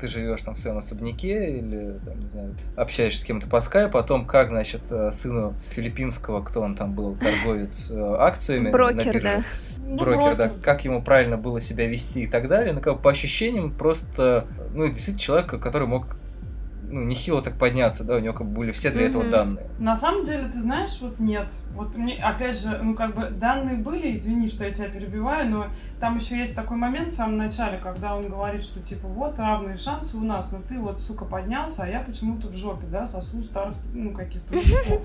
ты 0.00 0.08
живешь 0.08 0.42
там 0.42 0.54
в 0.54 0.58
своем 0.58 0.78
особняке 0.78 1.58
или, 1.58 1.98
там, 2.04 2.20
не 2.20 2.28
знаю, 2.28 2.54
общаешься 2.76 3.20
с 3.20 3.24
кем-то 3.24 3.46
по 3.48 3.60
скайпу, 3.60 3.98
о 3.98 4.02
том, 4.02 4.26
как, 4.26 4.48
значит, 4.48 4.82
э, 4.90 5.12
сыну 5.12 5.54
филиппинского, 5.70 6.42
кто 6.42 6.60
он 6.60 6.74
там 6.74 6.94
был, 6.94 7.16
торговец 7.16 7.90
э, 7.90 8.16
акциями 8.18 8.66
на 8.66 8.72
Брокер, 8.72 9.12
бирже, 9.14 9.20
да. 9.20 9.44
Ну, 9.84 9.96
брокер, 9.96 10.36
да, 10.36 10.50
как 10.62 10.84
ему 10.84 11.02
правильно 11.02 11.36
было 11.36 11.60
себя 11.60 11.86
вести 11.86 12.24
и 12.24 12.26
так 12.26 12.48
далее. 12.48 12.72
Ну, 12.72 12.80
как 12.80 13.02
по 13.02 13.10
ощущениям, 13.10 13.70
просто, 13.70 14.46
ну, 14.72 14.86
действительно 14.86 15.18
человек, 15.18 15.46
который 15.60 15.86
мог, 15.86 16.16
ну, 16.92 17.02
нехило 17.02 17.40
так 17.42 17.58
подняться, 17.58 18.04
да, 18.04 18.16
у 18.16 18.18
него 18.20 18.34
как 18.34 18.46
бы 18.46 18.58
были 18.58 18.72
все 18.72 18.90
для 18.90 19.06
этого 19.06 19.22
Мгм. 19.22 19.30
данные. 19.30 19.66
На 19.78 19.96
самом 19.96 20.24
деле, 20.24 20.44
ты 20.44 20.60
знаешь, 20.60 20.98
вот 21.00 21.18
нет. 21.18 21.50
Вот 21.74 21.96
мне, 21.96 22.14
опять 22.22 22.60
же, 22.60 22.78
ну 22.82 22.94
как 22.94 23.14
бы 23.14 23.30
данные 23.30 23.76
были, 23.76 24.12
извини, 24.14 24.48
что 24.48 24.64
я 24.64 24.70
тебя 24.72 24.88
перебиваю, 24.88 25.48
но 25.48 25.66
там 25.98 26.16
еще 26.16 26.36
есть 26.38 26.54
такой 26.54 26.76
момент 26.76 27.10
в 27.10 27.14
самом 27.14 27.38
начале, 27.38 27.78
когда 27.78 28.14
он 28.14 28.28
говорит, 28.28 28.62
что 28.62 28.80
типа 28.80 29.08
вот 29.08 29.38
равные 29.38 29.76
шансы 29.76 30.16
у 30.18 30.20
нас, 30.20 30.52
но 30.52 30.58
ты 30.60 30.78
вот, 30.78 31.00
сука, 31.00 31.24
поднялся, 31.24 31.84
а 31.84 31.88
я 31.88 32.00
почему-то 32.00 32.48
в 32.48 32.56
жопе, 32.56 32.86
да, 32.86 33.06
сосу 33.06 33.42
старых, 33.42 33.76
ну, 33.94 34.12
каких-то 34.12 34.54
мужиков. 34.54 35.00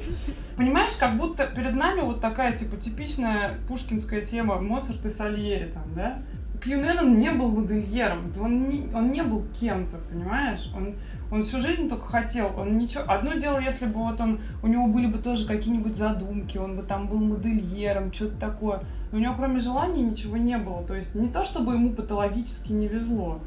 Понимаешь, 0.57 0.95
как 0.99 1.15
будто 1.17 1.45
перед 1.47 1.73
нами 1.75 2.01
вот 2.01 2.19
такая, 2.19 2.51
типа, 2.51 2.75
типичная 2.77 3.59
пушкинская 3.67 4.21
тема 4.21 4.59
Моцарт 4.59 5.05
и 5.05 5.09
Сальери 5.09 5.71
там, 5.73 5.83
да? 5.95 6.19
Кью 6.63 6.81
Неннон 6.81 7.19
не 7.19 7.29
был 7.31 7.49
модельером, 7.51 8.33
он 8.41 8.67
не, 8.67 8.89
он 8.93 9.11
не 9.11 9.21
был 9.21 9.45
кем-то, 9.59 9.97
понимаешь? 10.11 10.71
Он, 10.75 10.95
он 11.31 11.41
всю 11.41 11.59
жизнь 11.59 11.89
только 11.89 12.05
хотел, 12.05 12.51
он 12.57 12.77
ничего... 12.77 13.03
Одно 13.07 13.33
дело, 13.33 13.59
если 13.59 13.85
бы 13.85 13.99
вот 13.99 14.19
он, 14.21 14.39
у 14.63 14.67
него 14.67 14.87
были 14.87 15.07
бы 15.07 15.17
тоже 15.17 15.45
какие-нибудь 15.45 15.95
задумки, 15.95 16.57
он 16.57 16.77
бы 16.77 16.83
там 16.83 17.07
был 17.07 17.19
модельером, 17.19 18.13
что-то 18.13 18.37
такое. 18.37 18.81
Но 19.11 19.17
у 19.17 19.21
него 19.21 19.35
кроме 19.35 19.59
желаний 19.59 20.01
ничего 20.01 20.37
не 20.37 20.57
было. 20.57 20.83
То 20.83 20.95
есть 20.95 21.15
не 21.15 21.27
то, 21.27 21.43
чтобы 21.43 21.73
ему 21.73 21.91
патологически 21.93 22.71
не 22.71 22.87
везло. 22.87 23.39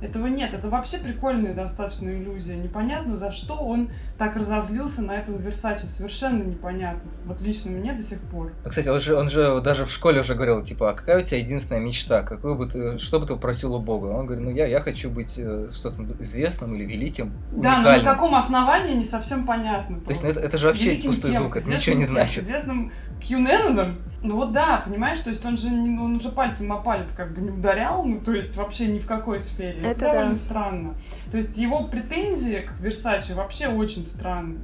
Этого 0.00 0.26
нет. 0.26 0.52
Это 0.52 0.68
вообще 0.68 0.98
прикольная 0.98 1.54
достаточно 1.54 2.10
иллюзия. 2.10 2.56
Непонятно, 2.56 3.16
за 3.16 3.30
что 3.30 3.54
он 3.54 3.90
так 4.18 4.36
разозлился 4.36 5.02
на 5.02 5.12
этого 5.12 5.38
Версача. 5.38 5.86
Совершенно 5.86 6.42
непонятно. 6.42 7.10
Вот 7.24 7.40
лично 7.40 7.70
мне 7.70 7.92
до 7.92 8.02
сих 8.02 8.20
пор. 8.20 8.52
Ну, 8.64 8.68
Кстати, 8.70 8.88
он 8.88 9.00
же, 9.00 9.16
он 9.16 9.30
же 9.30 9.60
даже 9.60 9.86
в 9.86 9.90
школе 9.90 10.20
уже 10.20 10.34
говорил, 10.34 10.62
типа, 10.62 10.90
а 10.90 10.94
какая 10.94 11.20
у 11.20 11.24
тебя 11.24 11.38
единственная 11.38 11.80
мечта? 11.80 12.22
Какую 12.22 12.54
бы 12.56 12.66
ты, 12.66 12.98
что 12.98 13.18
бы 13.18 13.26
ты 13.26 13.34
попросил 13.34 13.74
у 13.74 13.78
Бога? 13.78 14.06
Он 14.06 14.26
говорит, 14.26 14.44
ну 14.44 14.50
я, 14.50 14.66
я 14.66 14.80
хочу 14.80 15.10
быть 15.10 15.38
э, 15.38 15.68
что-то 15.72 16.02
известным 16.20 16.74
или 16.74 16.84
великим, 16.84 17.32
Да, 17.52 17.56
но 17.56 17.62
на 17.62 17.78
уникальным. 17.78 18.04
каком 18.14 18.34
основании 18.34 18.94
не 18.94 19.04
совсем 19.04 19.46
понятно. 19.46 20.00
То 20.00 20.10
есть 20.10 20.22
ну, 20.22 20.26
просто. 20.28 20.40
это, 20.40 20.48
это 20.48 20.58
же 20.58 20.66
вообще 20.66 20.90
Великим 20.90 21.10
пустой 21.10 21.30
кем? 21.32 21.40
звук, 21.40 21.56
это 21.56 21.64
Известным 21.64 21.78
ничего 21.80 21.96
не 21.96 22.06
значит. 22.06 22.42
Известным 22.44 22.92
Кью 23.20 23.38
Ненноном? 23.38 23.98
Ну 24.24 24.36
вот 24.36 24.52
да, 24.52 24.82
понимаешь, 24.84 25.20
то 25.20 25.28
есть 25.28 25.44
он 25.44 25.58
же, 25.58 25.68
не- 25.68 25.98
он 25.98 26.16
уже 26.16 26.30
пальцем 26.30 26.72
о 26.72 26.78
палец 26.78 27.12
как 27.12 27.34
бы 27.34 27.42
не 27.42 27.50
ударял, 27.50 28.02
ну 28.04 28.20
то 28.20 28.32
есть 28.32 28.56
вообще 28.56 28.86
ни 28.86 28.98
в 28.98 29.06
какой 29.06 29.38
сфере. 29.38 29.80
Это, 29.80 29.88
Это 29.90 30.00
довольно 30.00 30.30
да. 30.30 30.36
странно. 30.36 30.94
То 31.30 31.36
есть 31.36 31.58
его 31.58 31.84
претензии 31.84 32.66
к 32.66 32.80
Версаче 32.80 33.34
вообще 33.34 33.68
очень 33.68 34.06
странные. 34.06 34.60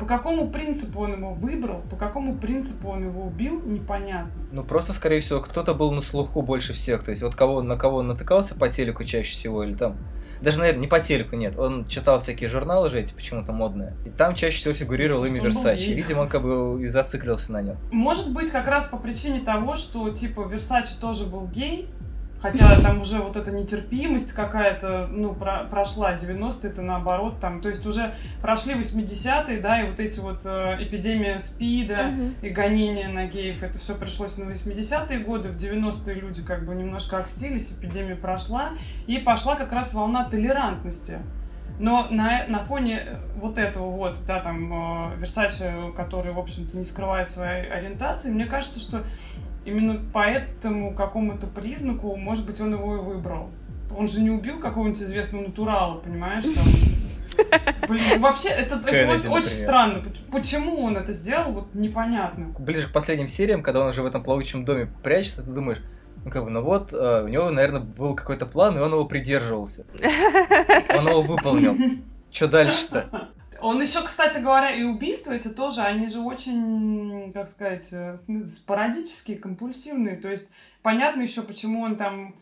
По 0.00 0.06
какому 0.06 0.50
принципу 0.50 1.02
он 1.02 1.12
его 1.12 1.32
выбрал, 1.32 1.82
по 1.88 1.94
какому 1.94 2.34
принципу 2.34 2.88
он 2.88 3.04
его 3.04 3.22
убил, 3.26 3.62
непонятно. 3.64 4.32
Ну 4.50 4.64
просто, 4.64 4.92
скорее 4.92 5.20
всего, 5.20 5.40
кто-то 5.40 5.72
был 5.72 5.92
на 5.92 6.02
слуху 6.02 6.42
больше 6.42 6.72
всех. 6.72 7.04
То 7.04 7.12
есть 7.12 7.22
вот 7.22 7.36
кого, 7.36 7.62
на 7.62 7.76
кого 7.76 7.98
он 7.98 8.08
натыкался 8.08 8.56
по 8.56 8.68
телеку 8.68 9.04
чаще 9.04 9.30
всего, 9.30 9.62
или 9.62 9.74
там... 9.74 9.96
Даже, 10.46 10.60
наверное, 10.60 10.82
не 10.82 10.86
по 10.86 11.00
телеку, 11.00 11.34
нет. 11.34 11.58
Он 11.58 11.84
читал 11.88 12.20
всякие 12.20 12.48
журналы 12.48 12.88
же 12.88 13.00
эти 13.00 13.12
почему-то 13.12 13.50
модные. 13.52 13.96
И 14.04 14.10
там 14.10 14.36
чаще 14.36 14.58
всего 14.58 14.74
фигурировал 14.74 15.24
имя 15.24 15.42
Версачи. 15.42 15.88
Видимо, 15.88 16.20
он 16.20 16.28
как 16.28 16.42
бы 16.42 16.80
и 16.80 16.86
зациклился 16.86 17.50
на 17.50 17.62
нем. 17.62 17.76
Может 17.90 18.32
быть, 18.32 18.52
как 18.52 18.68
раз 18.68 18.86
по 18.86 18.96
причине 18.96 19.40
того, 19.40 19.74
что, 19.74 20.08
типа, 20.10 20.46
Версаче 20.46 20.94
тоже 21.00 21.24
был 21.26 21.48
гей, 21.48 21.88
хотя 22.46 22.80
там 22.80 23.00
уже 23.00 23.18
вот 23.18 23.36
эта 23.36 23.50
нетерпимость 23.50 24.32
какая-то, 24.32 25.08
ну, 25.10 25.34
про- 25.34 25.64
прошла 25.64 26.14
90-е, 26.14 26.70
это 26.70 26.82
наоборот, 26.82 27.40
там, 27.40 27.60
то 27.60 27.68
есть 27.68 27.84
уже 27.86 28.12
прошли 28.40 28.74
80-е, 28.74 29.60
да, 29.60 29.80
и 29.80 29.88
вот 29.90 29.98
эти 30.00 30.20
вот 30.20 30.42
э, 30.44 30.76
эпидемия 30.80 31.40
СПИДа 31.40 32.04
Мгм. 32.04 32.34
и 32.42 32.48
гонения 32.50 33.08
на 33.08 33.26
геев, 33.26 33.62
это 33.62 33.78
все 33.78 33.94
пришлось 33.94 34.38
на 34.38 34.44
80-е 34.44 35.18
годы, 35.20 35.48
в 35.48 35.56
90-е 35.56 36.14
люди 36.14 36.42
как 36.42 36.64
бы 36.64 36.74
немножко 36.74 37.18
окстились, 37.18 37.72
эпидемия 37.78 38.16
прошла, 38.16 38.70
и 39.06 39.18
пошла 39.18 39.56
как 39.56 39.72
раз 39.72 39.92
волна 39.94 40.24
толерантности. 40.28 41.18
Но 41.78 42.06
на, 42.10 42.46
на 42.46 42.60
фоне 42.60 43.02
э, 43.06 43.16
вот 43.36 43.58
этого 43.58 43.90
вот, 43.90 44.18
да, 44.26 44.40
там, 44.40 45.12
э, 45.12 45.16
Версаче, 45.18 45.92
который, 45.96 46.32
в 46.32 46.38
общем-то, 46.38 46.76
не 46.78 46.84
скрывает 46.84 47.28
своей 47.30 47.68
ориентации, 47.68 48.30
мне 48.30 48.46
кажется, 48.46 48.80
что 48.80 49.02
именно 49.66 50.00
по 50.12 50.24
этому 50.24 50.94
какому-то 50.94 51.46
признаку, 51.48 52.16
может 52.16 52.46
быть, 52.46 52.60
он 52.60 52.72
его 52.72 52.96
и 52.96 53.00
выбрал. 53.00 53.50
Он 53.96 54.08
же 54.08 54.22
не 54.22 54.30
убил 54.30 54.58
какого-нибудь 54.60 55.02
известного 55.02 55.42
натурала, 55.42 55.98
понимаешь, 55.98 56.44
там. 56.44 56.64
Блин, 57.88 58.20
вообще, 58.20 58.48
это, 58.48 58.76
это 58.76 58.88
Кеннеди, 58.90 59.04
очень, 59.04 59.28
очень 59.28 59.28
например. 59.28 59.44
странно. 59.44 60.02
Почему 60.32 60.82
он 60.82 60.96
это 60.96 61.12
сделал, 61.12 61.52
вот 61.52 61.74
непонятно. 61.74 62.54
Ближе 62.58 62.88
к 62.88 62.92
последним 62.92 63.28
сериям, 63.28 63.62
когда 63.62 63.80
он 63.80 63.88
уже 63.88 64.02
в 64.02 64.06
этом 64.06 64.22
плавучем 64.22 64.64
доме 64.64 64.88
прячется, 65.02 65.42
ты 65.42 65.50
думаешь, 65.50 65.82
ну 66.24 66.30
как 66.30 66.44
бы, 66.44 66.50
ну 66.50 66.62
вот, 66.62 66.92
э, 66.92 67.22
у 67.24 67.28
него, 67.28 67.50
наверное, 67.50 67.80
был 67.80 68.14
какой-то 68.14 68.46
план, 68.46 68.76
и 68.78 68.80
он 68.80 68.90
его 68.92 69.04
придерживался. 69.04 69.84
Он 70.98 71.08
его 71.08 71.22
выполнил. 71.22 71.76
Что 72.30 72.48
дальше-то? 72.48 73.28
Он 73.66 73.82
еще, 73.82 74.00
кстати 74.04 74.38
говоря, 74.38 74.70
и 74.70 74.84
убийства 74.84 75.32
эти 75.32 75.48
тоже, 75.48 75.80
они 75.80 76.06
же 76.06 76.20
очень, 76.20 77.32
как 77.32 77.48
сказать, 77.48 77.88
э, 77.90 78.16
спорадические, 78.46 79.38
компульсивные. 79.38 80.14
То 80.14 80.28
есть 80.28 80.48
понятно 80.82 81.22
еще, 81.22 81.42
почему 81.42 81.80
он 81.80 81.96
там 81.96 82.36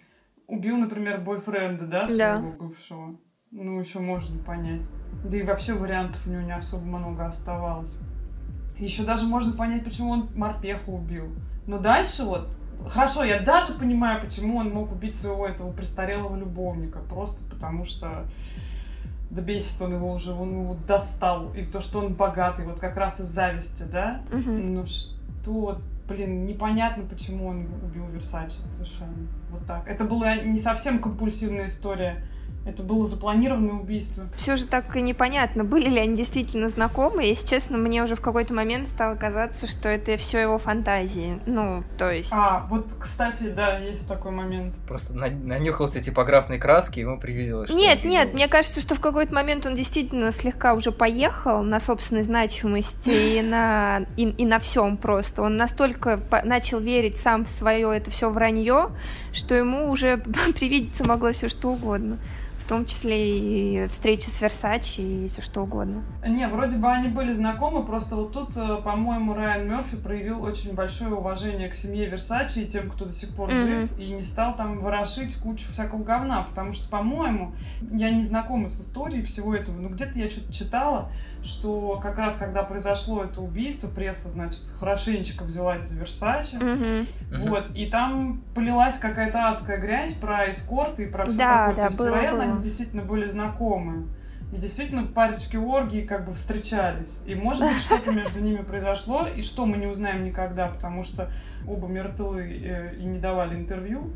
убил, 0.47 0.77
например, 0.77 1.23
бойфренда, 1.23 1.87
да, 1.87 2.03
Да. 2.03 2.37
своего 2.37 2.53
бывшего. 2.53 3.17
Ну, 3.51 3.81
еще 3.81 4.01
можно 4.01 4.39
понять. 4.43 4.83
Да 5.25 5.39
и 5.39 5.43
вообще 5.43 5.73
вариантов 5.73 6.27
у 6.27 6.31
него 6.31 6.43
не 6.43 6.55
особо 6.55 6.85
много 6.85 7.25
оставалось. 7.25 7.95
Еще 8.77 9.05
даже 9.05 9.25
можно 9.27 9.57
понять, 9.57 9.83
почему 9.83 10.11
он 10.11 10.29
морпеху 10.35 10.93
убил. 10.93 11.35
Но 11.67 11.79
дальше 11.79 12.25
вот 12.25 12.51
Хорошо, 12.87 13.25
я 13.25 13.41
даже 13.41 13.73
понимаю, 13.75 14.21
почему 14.21 14.59
он 14.59 14.69
мог 14.69 14.93
убить 14.93 15.15
своего 15.17 15.47
этого 15.47 15.73
престарелого 15.73 16.37
любовника. 16.37 16.99
Просто 16.99 17.43
потому 17.49 17.85
что 17.85 18.27
да 19.31 19.43
бесит 19.43 19.81
он 19.83 19.95
его 19.95 20.13
уже, 20.13 20.33
он 20.33 20.53
его 20.53 20.77
достал. 20.87 21.53
И 21.55 21.65
то, 21.65 21.81
что 21.81 22.01
он 22.01 22.15
богатый, 22.15 22.65
вот 22.65 22.81
как 22.81 22.97
раз 22.97 23.21
из 23.21 23.27
зависти, 23.27 23.83
да? 23.83 24.23
Мгм. 24.31 24.75
Ну 24.75 24.85
что, 24.87 25.81
блин, 26.09 26.45
непонятно, 26.45 27.05
почему 27.05 27.49
он 27.49 27.69
убил 27.83 28.07
Версаче 28.09 28.59
совершенно. 28.77 29.29
Вот 29.51 29.67
так. 29.67 29.87
Это 29.89 30.05
была 30.05 30.37
не 30.37 30.59
совсем 30.59 31.01
компульсивная 31.01 31.67
история. 31.67 32.25
Это 32.66 32.83
было 32.83 33.07
запланированное 33.07 33.74
убийство. 33.74 34.24
Все 34.37 34.57
же 34.57 34.66
так 34.66 34.96
и 34.96 35.03
непонятно, 35.03 35.64
были 35.64 35.88
ли 35.90 35.98
они 36.00 36.16
действительно 36.16 36.68
знакомы. 36.68 37.24
Если 37.24 37.46
честно, 37.46 37.77
мне 37.77 38.03
уже 38.03 38.16
в 38.16 38.22
какой-то 38.22 38.55
момент 38.55 38.88
стало 38.88 39.16
казаться, 39.16 39.66
что 39.66 39.90
это 39.90 40.16
все 40.16 40.38
его 40.40 40.59
фантазии. 40.59 41.40
Ну, 41.44 41.85
то 41.98 42.11
есть... 42.11 42.33
А, 42.33 42.66
вот, 42.70 42.87
кстати, 42.98 43.44
да, 43.50 43.79
есть 43.79 44.09
такой 44.09 44.31
момент. 44.33 44.74
Просто 44.88 45.14
на- 45.14 45.29
нанюхался 45.29 46.00
типографной 46.00 46.59
краски, 46.59 47.00
ему 47.00 47.18
привиделось, 47.20 47.68
что 47.68 47.79
Нет, 47.79 48.05
нет, 48.05 48.33
мне 48.33 48.48
кажется, 48.48 48.81
что 48.81 48.94
в 48.94 49.00
какой-то 49.00 49.35
момент 49.35 49.66
он 49.66 49.74
действительно 49.74 50.33
слегка 50.33 50.72
уже 50.72 50.90
поехал 50.90 51.62
на 51.62 51.79
собственной 51.81 52.22
значимости 52.22 53.38
и 53.38 53.42
на, 53.46 54.07
и, 54.16 54.22
и 54.24 54.46
на 54.46 54.59
всем 54.59 54.96
просто. 54.96 55.42
Он 55.42 55.57
настолько 55.57 56.16
по- 56.16 56.42
начал 56.42 56.81
верить 56.81 57.16
сам 57.16 57.44
в 57.44 57.50
свое 57.50 57.94
это 57.94 58.11
все 58.11 58.31
вранье, 58.31 58.90
что 59.33 59.55
ему 59.55 59.90
уже 59.90 60.16
привидеться 60.59 61.05
могло 61.05 61.33
все 61.33 61.50
что 61.50 61.68
угодно. 61.68 62.18
В 62.64 62.66
том 62.66 62.87
числе 62.87 63.38
и 63.85 63.87
встречи 63.88 64.31
с 64.31 64.40
Версачи 64.40 65.00
и 65.03 65.27
все 65.29 65.42
что 65.42 65.64
угодно. 65.64 66.03
Не, 66.27 66.48
вроде 66.48 66.79
бы 66.79 66.90
они 66.90 67.09
были 67.09 67.35
знакомы, 67.35 67.85
просто 67.85 68.16
вот 68.16 68.33
тут, 68.33 68.57
э, 68.57 68.77
по-моему, 68.83 69.35
Райан 69.35 69.68
Мерфи 69.68 69.98
проявил 69.98 70.42
очень 70.42 70.72
большое 70.72 71.12
уважение 71.12 71.68
к 71.68 71.74
семье 71.74 72.07
Версачи 72.07 72.61
и 72.61 72.66
тем, 72.66 72.88
кто 72.88 73.05
до 73.05 73.12
сих 73.12 73.37
пор 73.37 73.50
Мгм. 73.50 73.66
жив, 73.66 73.98
и 73.98 74.11
не 74.12 74.22
стал 74.22 74.57
там 74.57 74.79
ворошить 74.81 75.37
кучу 75.37 75.70
всякого 75.72 76.03
говна, 76.03 76.42
потому 76.42 76.72
что, 76.72 76.88
по-моему, 76.88 77.53
я 77.92 78.11
не 78.11 78.22
знакома 78.24 78.66
с 78.66 78.81
историей 78.81 79.22
всего 79.24 79.55
этого, 79.55 79.77
но 79.79 79.90
где-то 79.90 80.18
я 80.18 80.31
что-то 80.31 80.50
читала, 80.50 81.11
что 81.45 82.01
как 82.03 82.19
раз 82.19 82.37
когда 82.37 82.63
произошло 82.63 83.25
это 83.25 83.41
убийство, 83.41 83.89
пресса, 83.89 84.29
значит, 84.31 84.63
хорошенечко 84.79 85.45
взялась 85.45 85.85
за 85.85 85.99
Версачи. 86.01 86.57
Мгм. 86.57 87.07
вот, 87.49 87.67
и 87.75 87.87
там 87.87 88.43
полилась 88.55 88.99
какая-то 88.99 89.49
адская 89.49 89.79
грязь 89.79 90.15
про 90.15 90.51
эскорт 90.51 90.99
и 91.01 91.07
про 91.07 91.27
все 91.27 91.37
Да, 91.37 91.69
такое. 91.69 91.77
да, 91.77 91.83
То 91.83 91.87
есть, 91.89 91.99
было, 91.99 92.07
вероятно, 92.09 92.45
было. 92.45 92.53
они 92.55 92.63
действительно 92.63 93.03
были 93.03 93.29
знакомы. 93.29 94.07
И 94.53 94.57
действительно 94.57 95.05
парочки 95.05 95.57
оргии 95.57 96.03
как 96.03 96.27
бы 96.27 96.33
встречались. 96.33 97.19
И 97.27 97.35
может 97.35 97.63
быть 97.67 97.79
что-то 97.81 98.13
между 98.13 98.41
ними 98.41 98.63
произошло, 98.63 99.27
и 99.27 99.43
что 99.43 99.67
мы 99.67 99.79
не 99.79 99.87
узнаем 99.87 100.23
никогда, 100.25 100.69
потому 100.69 101.03
что 101.03 101.29
оба 101.66 101.87
мертвы 101.88 102.42
э, 102.42 102.96
и 102.96 103.05
не 103.05 103.18
давали 103.18 103.55
интервью. 103.57 104.12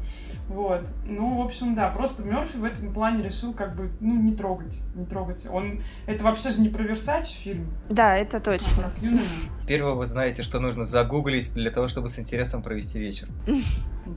Вот. 0.48 0.86
Ну, 1.04 1.42
в 1.42 1.46
общем, 1.46 1.74
да, 1.74 1.88
просто 1.88 2.22
Мерфи 2.22 2.56
в 2.56 2.64
этом 2.64 2.92
плане 2.92 3.22
решил 3.22 3.52
как 3.52 3.76
бы, 3.76 3.90
ну, 4.00 4.20
не 4.20 4.34
трогать, 4.34 4.78
не 4.94 5.06
трогать. 5.06 5.46
Он, 5.50 5.82
это 6.06 6.24
вообще 6.24 6.50
же 6.50 6.60
не 6.62 6.68
про 6.68 6.82
Версачи 6.82 7.34
фильм, 7.34 7.72
Да, 7.88 8.16
это 8.16 8.38
а 8.38 8.40
точно. 8.40 8.82
про 8.82 8.90
Кьюнена. 9.00 9.22
Теперь 9.62 9.82
вы 9.82 10.06
знаете, 10.06 10.42
что 10.42 10.60
нужно 10.60 10.84
загуглить 10.84 11.52
для 11.54 11.70
того, 11.70 11.88
чтобы 11.88 12.08
с 12.08 12.18
интересом 12.18 12.62
провести 12.62 12.98
вечер. 12.98 13.28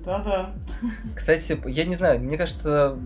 Да-да. 0.05 0.51
Кстати, 1.15 1.59
я 1.67 1.83
не 1.85 1.95
знаю, 1.95 2.21
мне 2.21 2.37
кажется, 2.37 2.97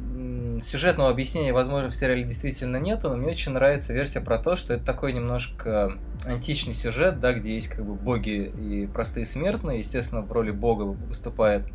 сюжетного 0.62 1.10
объяснения, 1.10 1.54
возможно, 1.54 1.90
в 1.90 1.96
сериале 1.96 2.24
действительно 2.24 2.78
нету, 2.78 3.10
но 3.10 3.18
мне 3.18 3.32
очень 3.32 3.52
нравится 3.54 3.94
версия 3.94 4.22
про 4.22 4.38
то, 4.38 4.56
что 4.56 4.74
это 4.74 4.84
такой 4.86 5.14
немножко 5.14 5.94
античный 6.26 6.74
сюжет, 6.74 7.20
да, 7.20 7.34
где 7.34 7.56
есть 7.56 7.68
как 7.68 7.86
бы 7.86 7.94
боги 7.96 8.52
и 8.58 8.88
простые 8.88 9.26
смертные. 9.26 9.80
Естественно, 9.80 10.22
в 10.22 10.32
роли 10.32 10.52
бога 10.52 10.84
выступает 10.84 11.68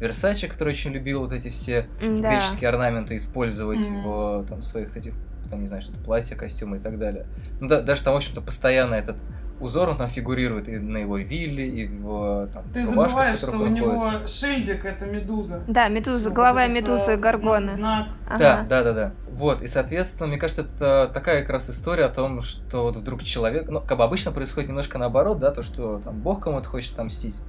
Версачи, 0.00 0.48
который 0.48 0.70
очень 0.70 0.90
любил 0.92 1.20
вот 1.20 1.32
эти 1.32 1.48
все 1.50 1.86
Да. 2.00 2.28
греческие 2.28 2.68
орнаменты 2.68 3.16
использовать 3.16 3.88
Мгм. 3.88 4.02
в 4.02 4.46
там, 4.48 4.60
своих 4.62 4.96
этих, 4.96 5.14
там, 5.48 5.60
не 5.60 5.66
знаю, 5.66 5.82
что-то, 5.82 5.98
платья, 6.00 6.34
костюмы 6.34 6.78
и 6.78 6.80
так 6.80 6.98
далее. 6.98 7.26
Ну, 7.60 7.68
да, 7.68 7.80
даже 7.80 8.02
там, 8.02 8.14
в 8.14 8.16
общем-то, 8.16 8.40
постоянно 8.40 8.94
этот 8.94 9.16
узор, 9.64 9.88
он 9.90 9.96
там 9.98 10.08
фигурирует 10.08 10.68
и 10.68 10.78
на 10.78 10.98
его 10.98 11.16
вилле, 11.18 11.66
и 11.68 11.86
в 11.88 12.48
там, 12.52 12.64
Ты 12.72 12.80
рубашках, 12.84 13.08
забываешь, 13.10 13.38
что 13.38 13.56
у 13.58 13.66
него 13.66 13.98
ходит. 14.10 14.28
шильдик 14.30 14.84
это 14.84 15.06
медуза. 15.06 15.60
Да, 15.66 15.88
медуза, 15.88 16.28
Вот 16.28 16.36
голова 16.36 16.64
этот, 16.64 16.74
медузы 16.76 17.16
Гаргона. 17.16 17.68
зна- 17.72 18.08
Знак. 18.26 18.38
Да, 18.38 18.54
Ага. 18.58 18.66
да, 18.68 18.82
да, 18.84 18.92
да. 18.92 19.12
Вот, 19.30 19.62
и, 19.62 19.68
соответственно, 19.68 20.28
мне 20.28 20.38
кажется, 20.38 20.62
это 20.62 21.10
такая 21.12 21.40
как 21.42 21.50
раз 21.50 21.68
история 21.70 22.04
о 22.04 22.08
том, 22.10 22.40
что 22.42 22.84
вот 22.84 22.96
вдруг 22.96 23.22
человек, 23.24 23.68
ну, 23.68 23.80
как 23.80 23.98
бы 23.98 24.04
обычно 24.04 24.30
происходит 24.32 24.68
немножко 24.68 24.98
наоборот, 24.98 25.38
да, 25.40 25.50
то, 25.50 25.62
что 25.62 26.00
там 26.04 26.20
Бог 26.20 26.42
кому-то 26.44 26.68
хочет 26.68 26.92
отомстить. 26.94 27.42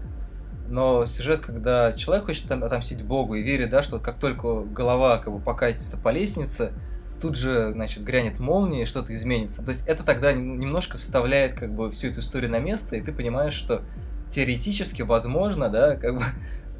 Но 0.68 1.06
сюжет, 1.06 1.42
когда 1.42 1.94
человек 1.94 2.26
хочет 2.26 2.48
там 2.48 2.64
отомстить 2.64 3.04
Богу 3.04 3.36
и 3.36 3.44
верит, 3.44 3.70
да, 3.70 3.84
что 3.84 3.98
вот 3.98 4.02
как 4.06 4.16
только 4.18 4.62
голова 4.62 5.18
как 5.20 5.32
бы 5.32 5.40
покатится 5.40 5.96
по 5.98 6.10
лестнице, 6.10 6.74
тут 7.22 7.36
же, 7.36 7.72
значит, 7.72 8.04
грянет 8.04 8.40
молния 8.40 8.84
и 8.84 8.86
что-то 8.86 9.14
изменится. 9.14 9.64
То 9.64 9.72
есть 9.72 9.88
это 9.88 10.04
тогда 10.04 10.34
нем- 10.34 10.60
немножко 10.60 10.98
вставляет 10.98 11.56
как 11.56 11.74
бы 11.74 11.92
всю 11.92 12.08
эту 12.08 12.20
историю 12.20 12.52
на 12.52 12.60
место, 12.60 12.96
и 12.96 13.02
ты 13.02 13.12
понимаешь, 13.12 13.54
что 13.54 13.82
теоретически 14.30 15.02
возможно, 15.02 15.70
да, 15.70 15.96
как 15.96 16.18
бы 16.18 16.24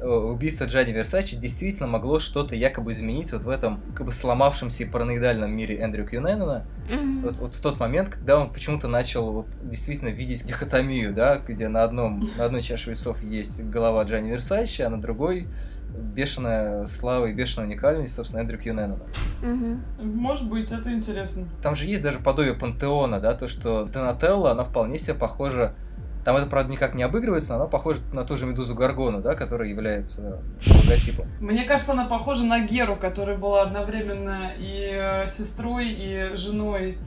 убийство 0.04 0.64
Джанни 0.64 0.92
Версачи 0.92 1.36
действительно 1.36 1.88
могло 1.88 2.18
что-то 2.18 2.54
якобы 2.54 2.92
изменить 2.92 3.32
вот 3.32 3.42
в 3.42 3.48
этом 3.48 3.80
как 3.94 4.06
бы 4.06 4.12
сломавшемся 4.12 4.84
и 4.84 4.86
параноидальном 4.86 5.50
мире 5.50 5.78
Эндрю 5.78 6.06
Кьюненнона. 6.06 6.66
Мгм. 6.90 7.22
Вот, 7.22 7.38
вот 7.38 7.54
в 7.54 7.60
тот 7.60 7.80
момент, 7.80 8.10
когда 8.10 8.38
он 8.38 8.52
почему-то 8.52 8.88
начал 8.88 9.32
вот 9.32 9.46
действительно 9.62 10.10
видеть 10.10 10.46
дихотомию, 10.46 11.14
да, 11.14 11.38
где 11.38 11.68
на 11.68 11.82
одном, 11.82 12.28
на 12.36 12.44
одной 12.44 12.62
чаше 12.62 12.90
весов 12.90 13.22
есть 13.22 13.64
голова 13.64 14.02
Джанни 14.04 14.30
Версачи, 14.30 14.82
а 14.82 14.90
на 14.90 15.00
другой 15.00 15.48
бешеная 15.94 16.86
слава 16.86 17.26
и 17.26 17.32
бешеная 17.32 17.66
уникальность, 17.66 18.14
собственно, 18.14 18.40
Эндрю 18.40 18.58
Кьюненнона. 18.58 19.04
Мгм. 19.42 19.82
Может 19.98 20.50
быть, 20.50 20.72
это 20.72 20.92
интересно. 20.92 21.48
Там 21.62 21.74
же 21.76 21.86
есть 21.86 22.02
даже 22.02 22.18
подобие 22.18 22.54
пантеона, 22.54 23.20
да, 23.20 23.34
то, 23.34 23.48
что 23.48 23.84
Донателло, 23.84 24.50
она 24.50 24.64
вполне 24.64 24.98
себе 24.98 25.14
похожа 25.14 25.74
там 26.26 26.34
это, 26.34 26.46
правда, 26.46 26.72
никак 26.72 26.94
не 26.94 27.04
обыгрывается, 27.04 27.52
но 27.52 27.60
она 27.60 27.66
похожа 27.66 28.00
на 28.12 28.24
ту 28.24 28.36
же 28.36 28.46
Медузу 28.46 28.74
Гаргону, 28.74 29.22
да, 29.22 29.36
которая 29.36 29.68
является 29.68 30.42
логотипом. 30.66 31.28
Мне 31.38 31.62
кажется, 31.62 31.92
она 31.92 32.06
похожа 32.06 32.44
на 32.44 32.58
Геру, 32.66 32.96
которая 32.96 33.38
была 33.38 33.62
одновременно 33.62 34.50
и 34.58 34.90
э, 34.92 35.28
сестрой, 35.28 35.88
и 35.88 36.34
женой 36.34 36.98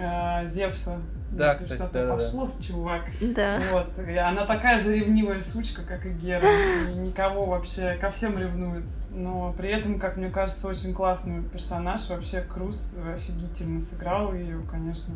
э, 0.00 0.48
Зевса. 0.48 0.96
Да, 1.30 1.52
Если 1.52 1.62
кстати, 1.62 1.78
что-то 1.78 1.92
да-да-да. 1.92 2.14
пошло, 2.14 2.50
чувак. 2.60 3.02
Да. 3.20 3.60
Вот. 3.72 3.98
И 4.06 4.16
она 4.16 4.46
такая 4.46 4.78
же 4.78 4.94
ревнивая 4.94 5.42
сучка, 5.42 5.82
как 5.82 6.06
и 6.06 6.10
Гера. 6.10 6.46
И 6.88 6.94
никого 6.94 7.44
вообще 7.44 7.96
ко 8.00 8.10
всем 8.10 8.38
ревнует. 8.38 8.84
Но 9.10 9.52
при 9.56 9.70
этом, 9.70 9.98
как 9.98 10.16
мне 10.16 10.30
кажется, 10.30 10.68
очень 10.68 10.94
классный 10.94 11.42
персонаж. 11.42 12.08
Вообще 12.08 12.40
Круз 12.40 12.96
офигительно 13.14 13.80
сыграл 13.80 14.32
ее, 14.32 14.60
конечно. 14.70 15.14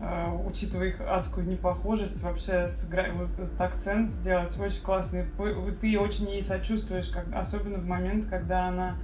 Э, 0.00 0.30
учитывая 0.46 0.88
их 0.88 1.00
адскую 1.00 1.46
непохожесть, 1.48 2.22
вообще 2.22 2.68
сыграть 2.68 3.12
вот 3.14 3.30
этот 3.32 3.60
акцент 3.60 4.12
сделать 4.12 4.58
очень 4.60 4.82
классный. 4.82 5.24
Ты 5.80 5.98
очень 5.98 6.28
ей 6.30 6.42
сочувствуешь, 6.42 7.08
как, 7.08 7.24
особенно 7.34 7.78
в 7.78 7.86
момент, 7.86 8.26
когда 8.26 8.68
она 8.68 8.96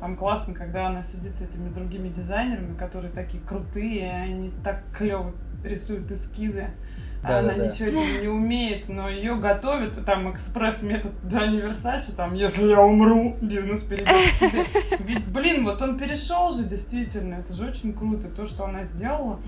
там 0.00 0.16
классно, 0.16 0.54
когда 0.54 0.86
она 0.86 1.02
сидит 1.02 1.36
с 1.36 1.42
этими 1.42 1.68
другими 1.68 2.08
дизайнерами, 2.08 2.74
которые 2.74 3.12
такие 3.12 3.42
крутые, 3.42 3.98
и 3.98 4.08
они 4.08 4.52
так 4.64 4.82
клево 4.96 5.34
рисуют 5.64 6.10
эскизы. 6.10 6.68
А 7.22 7.40
она 7.40 7.50
Да-да-да. 7.50 7.66
ничего 7.66 7.88
этого 8.02 8.22
не 8.22 8.28
умеет, 8.28 8.88
но 8.88 9.10
ее 9.10 9.34
готовят, 9.36 10.02
там 10.06 10.32
экспресс-метод 10.32 11.12
Джанни 11.26 11.60
Версачи, 11.60 12.12
там, 12.12 12.32
если 12.32 12.68
я 12.68 12.80
умру, 12.80 13.36
бизнес 13.42 13.82
перейдет 13.82 14.08
тебе. 14.40 14.64
Ведь, 15.00 15.26
блин, 15.26 15.64
вот 15.64 15.82
он 15.82 15.98
перешел 15.98 16.50
же, 16.50 16.64
действительно, 16.64 17.34
это 17.34 17.52
же 17.52 17.66
очень 17.66 17.92
круто. 17.92 18.28
То, 18.28 18.46
что 18.46 18.64
она 18.64 18.84
сделала, 18.84 19.38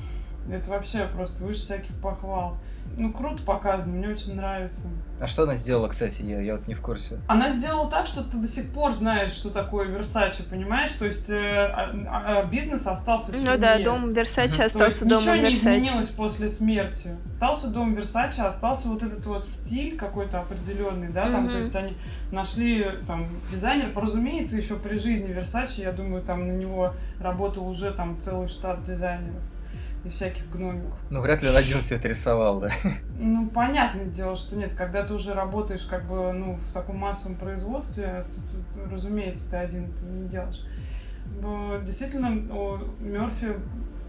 это 0.50 0.68
вообще 0.68 1.06
просто 1.06 1.44
выше 1.44 1.60
всяких 1.60 1.94
похвал. 2.02 2.58
Ну, 2.98 3.10
круто 3.10 3.42
показано, 3.42 3.96
мне 3.96 4.08
очень 4.08 4.34
нравится. 4.36 4.88
А 5.18 5.26
что 5.26 5.44
она 5.44 5.54
сделала, 5.56 5.88
кстати, 5.88 6.20
я, 6.22 6.40
я 6.42 6.56
вот 6.56 6.68
не 6.68 6.74
в 6.74 6.82
курсе. 6.82 7.20
Она 7.26 7.48
сделала 7.48 7.88
так, 7.88 8.06
что 8.06 8.22
ты 8.22 8.36
до 8.36 8.46
сих 8.46 8.70
пор 8.70 8.92
знаешь, 8.92 9.30
что 9.32 9.48
такое 9.50 9.86
Версачи, 9.86 10.42
понимаешь? 10.42 10.92
То 10.92 11.06
есть 11.06 11.30
э, 11.30 11.36
а- 11.38 11.90
а- 12.08 12.38
а 12.40 12.44
бизнес 12.44 12.86
остался 12.86 13.32
в 13.32 13.34
Ну 13.36 13.56
да, 13.56 13.72
семье. 13.74 13.84
дом 13.84 14.10
Версачи 14.10 14.48
Мгм. 14.50 14.56
То 14.58 14.62
есть 14.64 14.74
остался 14.76 15.04
ничего 15.06 15.20
домом 15.20 15.34
не 15.36 15.40
Версачи. 15.50 15.80
изменилось 15.82 16.08
после 16.10 16.48
смерти. 16.48 17.16
Остался 17.34 17.68
дом 17.68 17.94
Версачи, 17.94 18.40
остался 18.40 18.88
вот 18.88 19.02
этот 19.02 19.24
вот 19.24 19.46
стиль 19.46 19.96
какой-то 19.96 20.40
определенный, 20.40 21.08
да, 21.08 21.30
там, 21.30 21.44
Мгм. 21.44 21.52
то 21.52 21.58
есть 21.58 21.74
они 21.76 21.94
нашли 22.30 22.86
там 23.06 23.26
дизайнеров, 23.50 23.96
разумеется, 23.96 24.56
еще 24.56 24.76
при 24.76 24.98
жизни 24.98 25.32
Версачи, 25.32 25.80
я 25.80 25.92
думаю, 25.92 26.22
там 26.22 26.46
на 26.46 26.52
него 26.52 26.92
работал 27.20 27.66
уже 27.68 27.90
там 27.92 28.20
целый 28.20 28.48
штат 28.48 28.82
дизайнеров 28.84 29.40
и 30.04 30.08
всяких 30.08 30.50
гномиков. 30.50 30.98
Ну, 31.10 31.20
вряд 31.20 31.42
ли 31.42 31.48
он 31.48 31.56
один 31.56 31.78
все 31.78 31.96
это 31.96 32.08
рисовал, 32.08 32.60
да. 32.60 32.70
Ну, 33.18 33.48
понятное 33.48 34.06
дело, 34.06 34.34
что 34.36 34.56
нет, 34.56 34.74
когда 34.74 35.04
ты 35.04 35.14
уже 35.14 35.32
работаешь 35.34 35.84
как 35.84 36.04
бы, 36.06 36.32
ну, 36.32 36.56
в 36.56 36.72
таком 36.72 36.96
массовом 36.96 37.36
производстве, 37.36 38.24
тут, 38.28 38.74
тут, 38.74 38.92
разумеется, 38.92 39.50
ты 39.50 39.56
один 39.58 39.84
это 39.84 40.04
не 40.04 40.28
делаешь. 40.28 40.60
Но 41.40 41.78
Действительно, 41.78 42.42
о, 42.52 42.80
Мерфи 43.00 43.54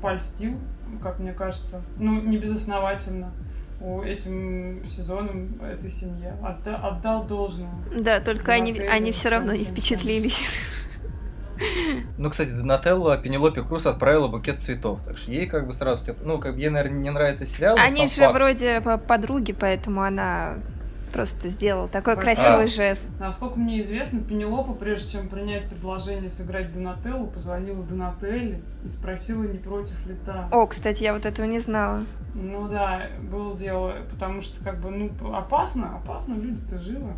польстил, 0.01 0.59
как 1.01 1.19
мне 1.19 1.33
кажется, 1.33 1.83
ну, 1.97 2.21
не 2.21 2.37
безосновательно 2.37 3.31
этим 4.05 4.85
сезоном 4.85 5.59
этой 5.61 5.91
семье. 5.91 6.35
Отда- 6.41 6.77
отдал 6.77 7.25
должное. 7.25 7.69
Да, 7.95 8.21
только 8.21 8.53
они, 8.53 8.73
ты 8.73 8.87
они 8.87 9.11
все 9.11 9.29
равно 9.29 9.53
не 9.53 9.65
впечатлились. 9.65 10.47
Ну, 12.17 12.29
кстати, 12.29 12.49
Донателло 12.49 13.17
Пенелопе 13.17 13.61
Круз 13.63 13.85
отправила 13.85 14.27
букет 14.27 14.59
цветов, 14.61 15.01
так 15.03 15.17
что 15.17 15.31
ей 15.31 15.45
как 15.45 15.67
бы 15.67 15.73
сразу 15.73 16.01
все... 16.03 16.15
Ну, 16.23 16.39
как 16.39 16.55
бы 16.55 16.61
ей, 16.61 16.69
наверное, 16.69 16.99
не 16.99 17.09
нравится 17.09 17.45
сериал, 17.45 17.77
Они 17.79 18.07
же 18.07 18.21
факт. 18.21 18.33
вроде 18.33 18.81
по- 18.81 18.97
подруги, 18.97 19.51
поэтому 19.51 20.01
она 20.01 20.55
просто 21.13 21.47
сделала 21.47 21.87
такой 21.87 22.13
А. 22.13 22.17
красивый 22.17 22.67
жест. 22.67 23.07
Насколько 23.19 23.59
мне 23.59 23.79
известно, 23.79 24.21
Пенелопа, 24.21 24.73
прежде 24.73 25.13
чем 25.19 25.29
принять 25.29 25.69
предложение 25.69 26.29
сыграть 26.29 26.73
Донателлу, 26.73 27.27
позвонила 27.27 27.83
Донателле 27.83 28.61
и 28.83 28.89
спросила, 28.89 29.43
не 29.43 29.59
против 29.59 30.05
ли 30.07 30.15
та. 30.25 30.49
О, 30.51 30.65
кстати, 30.67 31.03
я 31.03 31.13
вот 31.13 31.25
этого 31.25 31.45
не 31.45 31.59
знала. 31.59 32.03
Ну 32.35 32.67
да, 32.67 33.03
было 33.21 33.55
дело, 33.55 33.93
потому 34.09 34.41
что 34.41 34.63
как 34.63 34.79
бы, 34.81 34.89
ну, 34.89 35.11
опасно, 35.35 35.97
опасно, 35.97 36.33
люди-то 36.33 36.79
живы. 36.79 37.13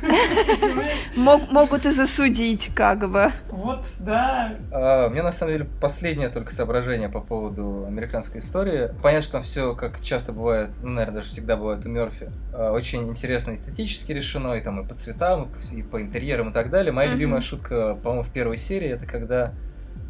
Могут 1.16 1.84
и 1.84 1.90
засудить, 1.92 2.70
как 2.74 3.10
бы. 3.10 3.30
Вот, 3.50 3.84
да. 4.00 4.56
А, 4.72 5.08
меня 5.10 5.22
на 5.22 5.32
самом 5.32 5.52
деле 5.52 5.68
последнее 5.80 6.30
только 6.30 6.50
соображение 6.50 7.10
по 7.10 7.20
поводу 7.20 7.84
американской 7.86 8.38
истории. 8.38 8.90
Понятно, 9.02 9.22
что 9.22 9.32
там 9.32 9.42
все, 9.42 9.74
как 9.74 10.00
часто 10.00 10.32
бывает, 10.32 10.70
ну, 10.82 10.90
наверное, 10.90 11.20
даже 11.20 11.30
всегда 11.30 11.56
бывает 11.56 11.84
у 11.84 11.90
Мерфи, 11.90 12.30
а, 12.54 12.72
очень 12.72 13.06
интересно 13.08 13.33
эстетически 13.36 14.12
решено, 14.12 14.54
и 14.54 14.60
там 14.60 14.80
и 14.80 14.86
по 14.86 14.94
цветам, 14.94 15.50
и 15.72 15.82
по, 15.82 16.00
интерьерам 16.00 16.50
и 16.50 16.52
так 16.52 16.70
далее. 16.70 16.92
Моя 16.92 17.08
Мгм. 17.08 17.18
любимая 17.18 17.40
шутка, 17.40 17.94
по-моему, 17.96 18.22
в 18.22 18.30
первой 18.30 18.58
серии, 18.58 18.88
это 18.88 19.06
когда, 19.06 19.52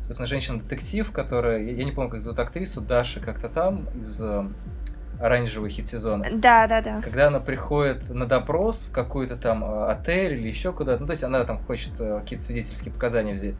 собственно, 0.02 0.26
женщина-детектив, 0.26 1.10
которая, 1.10 1.62
я, 1.62 1.72
я 1.72 1.84
не 1.84 1.92
помню, 1.92 2.10
как 2.10 2.20
зовут 2.20 2.38
актрису, 2.38 2.80
Даша 2.80 3.20
как-то 3.20 3.48
там, 3.48 3.88
из 3.94 4.20
э, 4.20 4.44
оранжевого 5.20 5.68
хит-сезона. 5.68 6.26
Да, 6.32 6.66
да, 6.66 6.80
да. 6.80 7.00
Когда 7.00 7.28
она 7.28 7.40
приходит 7.40 8.10
на 8.10 8.26
допрос 8.26 8.84
в 8.84 8.92
какой-то 8.92 9.36
там 9.36 9.64
э, 9.64 9.86
отель 9.86 10.34
или 10.34 10.48
еще 10.48 10.72
куда-то, 10.72 11.00
ну, 11.00 11.06
то 11.06 11.12
есть 11.12 11.24
она 11.24 11.44
там 11.44 11.58
хочет 11.58 11.92
э, 11.98 12.20
какие-то 12.20 12.44
свидетельские 12.44 12.92
показания 12.92 13.34
взять. 13.34 13.58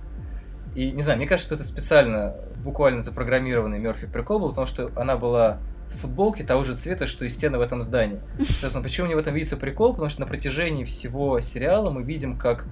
И, 0.74 0.90
не 0.90 1.02
знаю, 1.02 1.18
мне 1.18 1.28
кажется, 1.28 1.46
что 1.46 1.54
это 1.54 1.64
специально, 1.64 2.34
буквально 2.64 3.00
запрограммированный 3.02 3.78
Мерфи 3.78 4.06
прикол 4.06 4.40
был, 4.40 4.48
потому 4.48 4.66
что 4.66 4.90
она 4.96 5.16
была 5.16 5.58
в 5.90 5.96
футболке 5.98 6.44
того 6.44 6.64
же 6.64 6.74
цвета, 6.74 7.06
что 7.06 7.24
и 7.24 7.28
стены 7.28 7.58
в 7.58 7.60
этом 7.60 7.82
здании. 7.82 8.20
Собственно, 8.60 8.82
почему 8.82 9.06
мне 9.06 9.16
в 9.16 9.18
этом 9.18 9.34
видится 9.34 9.56
прикол? 9.56 9.92
Потому 9.92 10.10
что 10.10 10.20
на 10.20 10.26
протяжении 10.26 10.84
всего 10.84 11.40
сериала 11.40 11.90
мы 11.90 12.02
видим, 12.02 12.36
как 12.36 12.66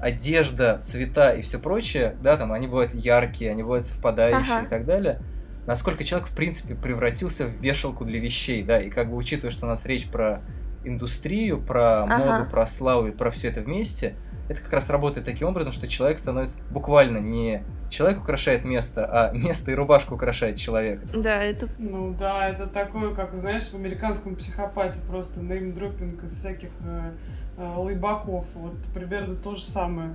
одежда, 0.00 0.80
цвета 0.82 1.32
и 1.32 1.42
все 1.42 1.58
прочее, 1.58 2.16
да, 2.22 2.36
там 2.36 2.52
они 2.52 2.66
бывают 2.66 2.92
яркие, 2.94 3.52
они 3.52 3.62
бывают 3.62 3.86
совпадающие 3.86 4.56
Ага. 4.56 4.66
и 4.66 4.68
так 4.68 4.84
далее. 4.84 5.20
Насколько 5.66 6.02
человек, 6.02 6.28
в 6.28 6.34
принципе, 6.34 6.74
превратился 6.74 7.46
в 7.46 7.60
вешалку 7.62 8.04
для 8.04 8.18
вещей, 8.18 8.64
да, 8.64 8.80
и 8.80 8.90
как 8.90 9.10
бы 9.10 9.16
учитывая, 9.16 9.52
что 9.52 9.66
у 9.66 9.68
нас 9.68 9.86
речь 9.86 10.08
про 10.08 10.40
индустрию, 10.84 11.62
про 11.62 12.02
Ага. 12.02 12.16
моду, 12.18 12.50
про 12.50 12.66
славу 12.66 13.06
и 13.06 13.10
про 13.12 13.30
все 13.30 13.48
это 13.48 13.60
вместе, 13.60 14.14
это 14.52 14.62
как 14.62 14.72
раз 14.72 14.90
работает 14.90 15.26
таким 15.26 15.48
образом, 15.48 15.72
что 15.72 15.88
человек 15.88 16.18
становится 16.18 16.62
буквально 16.70 17.18
не 17.18 17.62
человек 17.90 18.20
украшает 18.20 18.64
место, 18.64 19.04
а 19.04 19.32
место 19.36 19.70
и 19.70 19.74
рубашка 19.74 20.12
украшает 20.12 20.56
человека. 20.56 21.06
Да, 21.14 21.42
это 21.42 21.68
Ну 21.78 22.14
да, 22.18 22.48
это 22.48 22.66
такое, 22.66 23.14
как, 23.14 23.34
знаешь, 23.34 23.64
в 23.64 23.74
американском 23.74 24.36
психопате 24.36 25.00
просто 25.06 25.40
неймдропинг 25.40 26.22
из 26.24 26.36
всяких 26.36 26.70
э, 26.84 27.12
э, 27.58 27.74
лайбаков. 27.76 28.46
Вот 28.54 28.76
примерно 28.94 29.36
то 29.36 29.54
же 29.54 29.62
самое. 29.62 30.14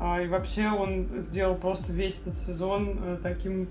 А, 0.00 0.20
и 0.20 0.26
вообще 0.26 0.68
он 0.68 1.08
сделал 1.20 1.54
просто 1.54 1.92
весь 1.92 2.22
этот 2.22 2.36
сезон 2.36 2.98
э, 3.02 3.18
таким 3.22 3.68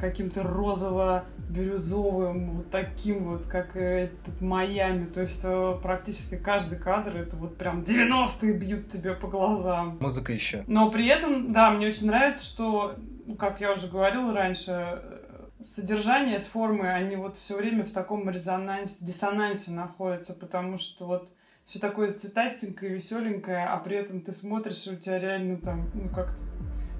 каким-то 0.00 0.42
розово-бирюзовым, 0.42 2.56
вот 2.56 2.70
таким 2.70 3.24
вот, 3.24 3.46
как 3.46 3.76
э, 3.76 4.04
этот 4.04 4.40
Майами. 4.40 5.06
То 5.06 5.20
есть 5.20 5.42
э, 5.44 5.78
практически 5.82 6.36
каждый 6.36 6.78
кадр 6.78 7.16
это 7.16 7.36
вот 7.36 7.56
прям 7.56 7.82
90-е 7.82 8.52
бьют 8.54 8.88
тебе 8.88 9.14
по 9.14 9.28
глазам. 9.28 9.98
Музыка 10.00 10.32
еще. 10.32 10.64
Но 10.66 10.90
при 10.90 11.06
этом, 11.06 11.52
да, 11.52 11.70
мне 11.70 11.88
очень 11.88 12.06
нравится, 12.06 12.44
что, 12.44 12.96
ну, 13.26 13.36
как 13.36 13.60
я 13.60 13.72
уже 13.72 13.88
говорила 13.88 14.32
раньше, 14.32 14.72
э, 14.72 15.20
содержание 15.62 16.38
с 16.38 16.46
формой, 16.46 16.94
они 16.94 17.16
вот 17.16 17.36
все 17.36 17.56
время 17.56 17.84
в 17.84 17.92
таком 17.92 18.28
резонансе, 18.30 19.04
диссонансе 19.04 19.72
находятся, 19.72 20.34
потому 20.34 20.78
что 20.78 21.06
вот 21.06 21.30
все 21.66 21.78
такое 21.78 22.12
цветастенькое, 22.12 22.94
веселенькое, 22.94 23.66
а 23.66 23.76
при 23.76 23.96
этом 23.96 24.20
ты 24.20 24.32
смотришь, 24.32 24.86
и 24.86 24.90
у 24.90 24.96
тебя 24.96 25.18
реально 25.18 25.58
там, 25.58 25.90
ну 25.94 26.08
как 26.08 26.34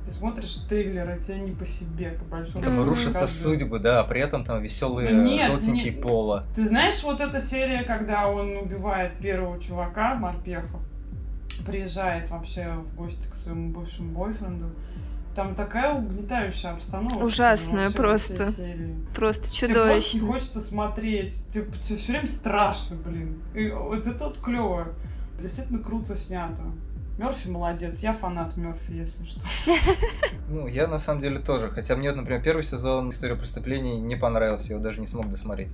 ты 0.05 0.11
смотришь 0.11 0.55
триллер, 0.69 1.17
и 1.17 1.23
тебе 1.23 1.41
не 1.41 1.53
по 1.53 1.67
себе, 1.67 2.11
по 2.11 2.25
большому 2.25 2.65
Там 2.65 2.83
рушатся 2.83 3.27
судьбы, 3.27 3.79
да, 3.79 4.01
а 4.01 4.05
при 4.05 4.21
этом 4.21 4.45
там 4.45 4.63
веселые 4.63 5.11
Ну 5.11 5.23
нет, 5.23 5.47
желтенькие 5.51 5.93
нет. 5.93 6.03
пола. 6.03 6.45
Ты 6.55 6.67
знаешь, 6.67 7.03
вот 7.03 7.21
эта 7.21 7.41
серия, 7.41 7.83
когда 7.85 8.29
он 8.29 8.57
убивает 8.57 9.19
первого 9.19 9.61
чувака, 9.61 10.15
Морпеха, 10.15 10.79
приезжает 11.67 12.31
вообще 12.31 12.69
в 12.69 12.97
гости 12.97 13.31
к 13.31 13.35
своему 13.35 13.73
бывшему 13.73 14.13
бойфренду, 14.13 14.71
там 15.35 15.55
такая 15.55 15.95
угнетающая 15.95 16.71
обстановка. 16.71 17.19
Ужасная 17.19 17.91
просто. 17.91 18.53
просто 19.15 19.51
Тебе 19.51 19.75
просто 19.75 20.19
не 20.19 20.21
хочется 20.21 20.61
смотреть. 20.61 21.47
Тебе 21.49 21.67
все 21.81 22.13
время 22.13 22.27
страшно, 22.27 22.97
блин. 22.97 23.41
И 23.55 23.71
вот 23.71 24.07
это 24.07 24.25
вот 24.25 24.39
клево. 24.39 24.89
Действительно 25.41 25.79
круто 25.79 26.17
снято. 26.17 26.65
Мерфи 27.18 27.49
молодец. 27.49 28.01
Я 28.01 28.12
фанат 28.12 28.57
Мерфи, 28.57 28.92
если 28.92 29.25
что. 29.25 29.40
Ну, 30.49 30.66
я 30.66 30.88
на 30.88 30.99
самом 30.99 31.20
деле 31.20 31.38
тоже. 31.38 31.68
Хотя 31.68 31.94
мне, 31.96 32.09
вот, 32.11 32.16
например, 32.16 32.42
первый 32.42 32.62
сезон 32.64 33.11
«История 33.11 33.37
преступлений» 33.37 34.01
не 34.01 34.16
понравился, 34.16 34.70
я 34.70 34.75
его 34.75 34.83
даже 34.83 35.01
не 35.01 35.07
смог 35.07 35.29
досмотреть. 35.29 35.73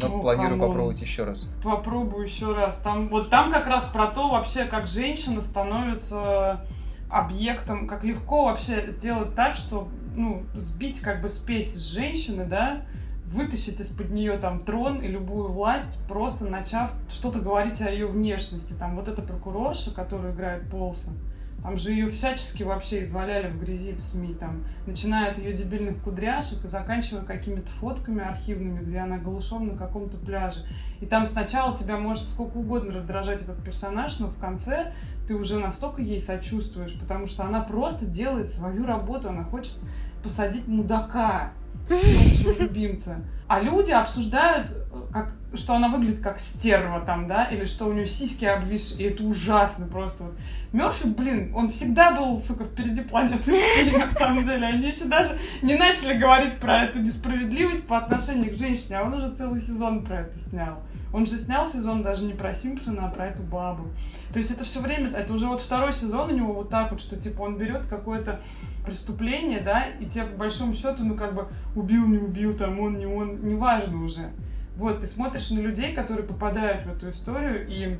Но 0.00 0.08
Ну, 0.08 0.22
планирую 0.22 0.52
come 0.58 0.64
on. 0.64 0.68
попробовать 0.68 1.00
еще 1.02 1.24
раз. 1.24 1.50
Попробую 1.62 2.24
еще 2.24 2.54
раз. 2.54 2.78
Там, 2.78 3.08
вот 3.08 3.28
там 3.28 3.52
как 3.52 3.66
раз 3.66 3.84
про 3.86 4.06
то 4.06 4.30
вообще, 4.30 4.64
как 4.64 4.86
женщина 4.86 5.42
становится 5.42 6.64
объектом, 7.10 7.86
как 7.86 8.02
легко 8.04 8.46
вообще 8.46 8.88
сделать 8.88 9.34
так, 9.34 9.56
что, 9.56 9.88
ну, 10.16 10.44
сбить 10.54 11.00
как 11.00 11.20
бы 11.20 11.28
спесь 11.28 11.74
с 11.74 11.92
женщины, 11.92 12.46
да, 12.46 12.86
вытащить 13.32 13.80
из-под 13.80 14.10
нее 14.10 14.36
там 14.36 14.60
трон 14.60 15.00
и 15.00 15.08
любую 15.08 15.50
власть, 15.50 16.06
просто 16.06 16.46
начав 16.46 16.92
что-то 17.08 17.40
говорить 17.40 17.80
о 17.82 17.90
ее 17.90 18.06
внешности. 18.06 18.74
Там 18.74 18.96
вот 18.96 19.08
эта 19.08 19.22
прокурорша, 19.22 19.92
которую 19.92 20.34
играет 20.34 20.68
Полсон, 20.70 21.14
там 21.62 21.76
же 21.76 21.92
ее 21.92 22.10
всячески 22.10 22.64
вообще 22.64 23.04
изваляли 23.04 23.48
в 23.48 23.60
грязи 23.60 23.92
в 23.92 24.02
СМИ, 24.02 24.34
там, 24.34 24.64
начиная 24.84 25.30
от 25.30 25.38
ее 25.38 25.52
дебильных 25.52 26.02
кудряшек 26.02 26.64
и 26.64 26.68
заканчивая 26.68 27.22
какими-то 27.22 27.70
фотками 27.70 28.20
архивными, 28.20 28.84
где 28.84 28.98
она 28.98 29.18
голышом 29.18 29.68
на 29.68 29.76
каком-то 29.76 30.18
пляже. 30.18 30.66
И 31.00 31.06
там 31.06 31.24
сначала 31.26 31.76
тебя 31.76 31.98
может 31.98 32.28
сколько 32.28 32.56
угодно 32.56 32.92
раздражать 32.92 33.42
этот 33.42 33.62
персонаж, 33.62 34.18
но 34.18 34.26
в 34.26 34.38
конце 34.38 34.92
ты 35.28 35.36
уже 35.36 35.60
настолько 35.60 36.02
ей 36.02 36.20
сочувствуешь, 36.20 36.98
потому 36.98 37.28
что 37.28 37.44
она 37.44 37.60
просто 37.60 38.06
делает 38.06 38.50
свою 38.50 38.84
работу, 38.84 39.28
она 39.28 39.44
хочет 39.44 39.76
посадить 40.24 40.66
мудака, 40.66 41.52
любимца. 41.88 43.22
А 43.48 43.60
люди 43.60 43.90
обсуждают, 43.90 44.70
э, 44.70 45.12
как, 45.12 45.34
что 45.54 45.74
она 45.74 45.88
выглядит 45.88 46.20
как 46.20 46.40
стерва 46.40 47.00
там, 47.00 47.26
да, 47.26 47.44
или 47.44 47.64
что 47.64 47.86
у 47.86 47.92
нее 47.92 48.06
сиськи 48.06 48.46
обвисшие, 48.46 49.00
и 49.00 49.10
это 49.10 49.22
ужасно 49.24 49.86
просто. 49.86 50.24
Вот. 50.24 50.34
Мерфи, 50.72 51.06
блин, 51.06 51.52
он 51.54 51.68
всегда 51.68 52.12
был, 52.12 52.40
сука, 52.40 52.64
впереди 52.64 53.02
планеты 53.02 53.60
на 53.92 54.10
самом 54.10 54.44
деле. 54.44 54.66
Они 54.66 54.86
еще 54.86 55.04
даже 55.04 55.38
не 55.60 55.74
начали 55.74 56.14
говорить 56.14 56.58
про 56.58 56.84
эту 56.84 57.00
несправедливость 57.00 57.86
по 57.86 57.98
отношению 57.98 58.50
к 58.52 58.56
женщине, 58.56 58.98
а 58.98 59.04
он 59.04 59.14
уже 59.14 59.34
целый 59.34 59.60
сезон 59.60 60.02
про 60.02 60.20
это 60.20 60.38
снял. 60.38 60.82
Он 61.12 61.26
же 61.26 61.38
снял 61.38 61.66
сезон 61.66 62.02
даже 62.02 62.24
не 62.24 62.32
про 62.32 62.52
Симпсона, 62.54 63.06
а 63.06 63.10
про 63.10 63.26
эту 63.26 63.42
бабу. 63.42 63.88
То 64.32 64.38
есть 64.38 64.50
это 64.50 64.64
все 64.64 64.80
время, 64.80 65.10
это 65.10 65.32
уже 65.34 65.46
вот 65.46 65.60
второй 65.60 65.92
сезон 65.92 66.30
у 66.30 66.34
него 66.34 66.52
вот 66.52 66.70
так 66.70 66.90
вот, 66.90 67.00
что 67.00 67.16
типа 67.16 67.42
он 67.42 67.58
берет 67.58 67.86
какое-то 67.86 68.40
преступление, 68.84 69.60
да, 69.60 69.84
и 70.00 70.06
тебе 70.06 70.24
по 70.24 70.38
большому 70.38 70.74
счету, 70.74 71.04
ну 71.04 71.14
как 71.14 71.34
бы 71.34 71.48
убил, 71.76 72.06
не 72.06 72.18
убил, 72.18 72.54
там 72.54 72.80
он, 72.80 72.98
не 72.98 73.06
он, 73.06 73.44
неважно 73.44 74.02
уже. 74.02 74.30
Вот, 74.76 75.00
ты 75.00 75.06
смотришь 75.06 75.50
на 75.50 75.60
людей, 75.60 75.94
которые 75.94 76.26
попадают 76.26 76.86
в 76.86 76.96
эту 76.96 77.10
историю, 77.10 77.66
и 77.68 77.98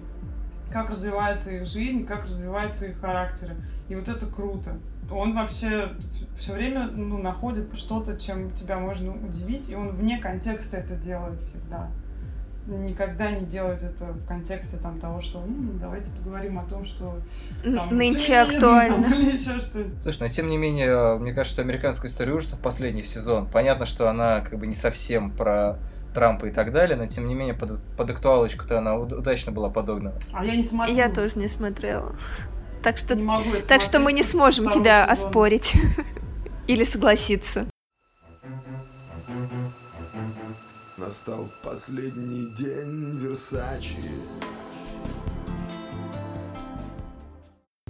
как 0.72 0.88
развивается 0.88 1.52
их 1.52 1.66
жизнь, 1.66 2.06
как 2.06 2.24
развиваются 2.24 2.86
их 2.86 2.98
характеры. 2.98 3.56
И 3.88 3.94
вот 3.94 4.08
это 4.08 4.26
круто. 4.26 4.78
Он 5.10 5.34
вообще 5.34 5.92
все 6.38 6.54
время 6.54 6.86
ну, 6.86 7.18
находит 7.18 7.76
что-то, 7.76 8.18
чем 8.18 8.52
тебя 8.52 8.78
можно 8.78 9.12
удивить, 9.12 9.70
и 9.70 9.74
он 9.74 9.90
вне 9.90 10.18
контекста 10.18 10.78
это 10.78 10.94
делает 10.94 11.40
всегда. 11.42 11.90
Никогда 12.66 13.30
не 13.32 13.44
делает 13.44 13.82
это 13.82 14.04
в 14.12 14.24
контексте 14.26 14.76
там, 14.76 15.00
того, 15.00 15.20
что 15.20 15.40
«М, 15.40 15.78
давайте 15.80 16.10
поговорим 16.12 16.58
о 16.60 16.62
том, 16.64 16.84
что 16.84 17.16
там, 17.64 17.96
Нынче 17.96 18.36
актуально. 18.38 19.02
там, 19.02 19.12
или 19.14 19.32
еще 19.32 19.58
что-нибудь. 19.58 20.00
Слушай, 20.02 20.18
но 20.22 20.28
тем 20.28 20.48
не 20.48 20.56
менее, 20.56 21.18
мне 21.18 21.32
кажется, 21.34 21.54
что 21.54 21.62
американская 21.62 22.08
история 22.10 22.32
ужасов 22.34 22.60
последний 22.60 23.02
сезон. 23.02 23.46
Понятно, 23.52 23.84
что 23.84 24.08
она 24.08 24.40
как 24.42 24.58
бы 24.60 24.66
не 24.68 24.74
совсем 24.74 25.32
про 25.32 25.78
Трампа 26.14 26.46
и 26.46 26.50
так 26.52 26.72
далее, 26.72 26.96
но 26.96 27.06
тем 27.06 27.26
не 27.26 27.34
менее 27.34 27.54
под, 27.54 27.80
под 27.96 28.10
актуалочку-то 28.10 28.78
она 28.78 28.94
уд- 28.96 29.12
удачно 29.12 29.50
была 29.50 29.68
подогнана. 29.70 30.14
А 30.34 30.44
я 30.44 30.54
не 30.54 30.62
смотрю. 30.62 30.94
Я 30.94 31.10
тоже 31.10 31.38
не 31.38 31.48
смотрела. 31.48 32.14
Так 32.82 32.96
что, 32.98 33.14
не 33.16 33.22
могу 33.22 33.44
так 33.68 33.80
что 33.82 33.98
мы 33.98 34.12
не 34.12 34.22
сможем 34.22 34.68
тебя 34.70 35.06
сезона. 35.06 35.12
оспорить 35.12 35.74
или 36.68 36.84
согласиться. 36.84 37.66
Настал 41.12 41.46
последний 41.62 42.46
день 42.54 43.18
Версачи 43.18 43.98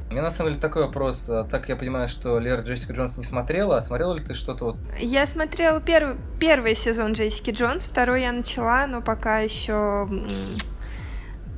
У 0.08 0.10
меня 0.10 0.22
на 0.22 0.32
самом 0.32 0.50
деле 0.50 0.60
такой 0.60 0.82
вопрос. 0.82 1.30
Так 1.48 1.68
я 1.68 1.76
понимаю, 1.76 2.08
что 2.08 2.40
Лера 2.40 2.62
Джессика 2.62 2.94
Джонс 2.94 3.16
не 3.16 3.22
смотрела, 3.22 3.76
а 3.76 3.80
смотрела 3.80 4.14
ли 4.14 4.24
ты 4.24 4.34
что-то 4.34 4.64
вот... 4.64 4.76
Я 4.98 5.28
смотрела 5.28 5.80
первый, 5.80 6.16
первый 6.40 6.74
сезон 6.74 7.12
Джессики 7.12 7.52
Джонс, 7.52 7.86
второй 7.86 8.22
я 8.22 8.32
начала, 8.32 8.88
но 8.88 9.00
пока 9.00 9.38
еще... 9.38 10.08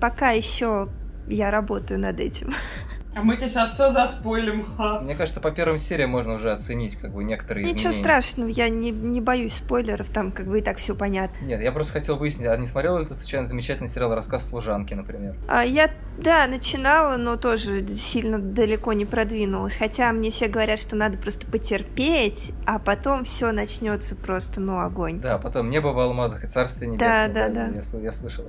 Пока 0.02 0.32
еще 0.32 0.90
я 1.28 1.50
работаю 1.50 1.98
над 1.98 2.20
этим. 2.20 2.52
А 3.16 3.22
мы 3.22 3.36
тебе 3.36 3.48
сейчас 3.48 3.72
все 3.72 3.90
заспойлим, 3.90 4.64
ха. 4.76 5.00
Мне 5.00 5.14
кажется, 5.14 5.40
по 5.40 5.50
первым 5.52 5.78
сериям 5.78 6.10
можно 6.10 6.34
уже 6.34 6.50
оценить 6.50 6.96
как 6.96 7.12
бы 7.12 7.22
некоторые 7.22 7.64
Ничего 7.64 7.90
изменения. 7.90 8.02
страшного, 8.02 8.48
я 8.48 8.68
не, 8.68 8.90
не 8.90 9.20
боюсь 9.20 9.54
спойлеров, 9.54 10.08
там 10.08 10.32
как 10.32 10.46
бы 10.46 10.58
и 10.58 10.62
так 10.62 10.78
все 10.78 10.94
понятно. 10.94 11.44
Нет, 11.44 11.60
я 11.62 11.70
просто 11.72 11.92
хотел 11.92 12.16
выяснить, 12.16 12.48
а 12.48 12.56
не 12.56 12.66
смотрела 12.66 12.98
ли 12.98 13.06
ты 13.06 13.14
случайно 13.14 13.46
замечательный 13.46 13.88
сериал 13.88 14.14
«Рассказ 14.14 14.48
служанки», 14.48 14.94
например? 14.94 15.36
А 15.48 15.64
я, 15.64 15.90
да, 16.18 16.46
начинала, 16.48 17.16
но 17.16 17.36
тоже 17.36 17.86
сильно 17.94 18.38
далеко 18.38 18.92
не 18.92 19.04
продвинулась. 19.04 19.76
Хотя 19.76 20.10
мне 20.12 20.30
все 20.30 20.48
говорят, 20.48 20.78
что 20.80 20.96
надо 20.96 21.16
просто 21.16 21.46
потерпеть, 21.46 22.52
а 22.66 22.78
потом 22.78 23.24
все 23.24 23.52
начнется 23.52 24.16
просто, 24.16 24.60
ну, 24.60 24.80
огонь. 24.80 25.20
Да, 25.20 25.38
потом 25.38 25.70
«Небо 25.70 25.88
в 25.88 25.98
алмазах» 26.00 26.44
и 26.44 26.46
«Царствие 26.48 26.90
небесное». 26.90 27.28
Да, 27.28 27.48
да, 27.48 27.54
да. 27.68 27.74
Я, 27.74 27.80
сл- 27.80 28.02
я 28.02 28.12
слышал. 28.12 28.44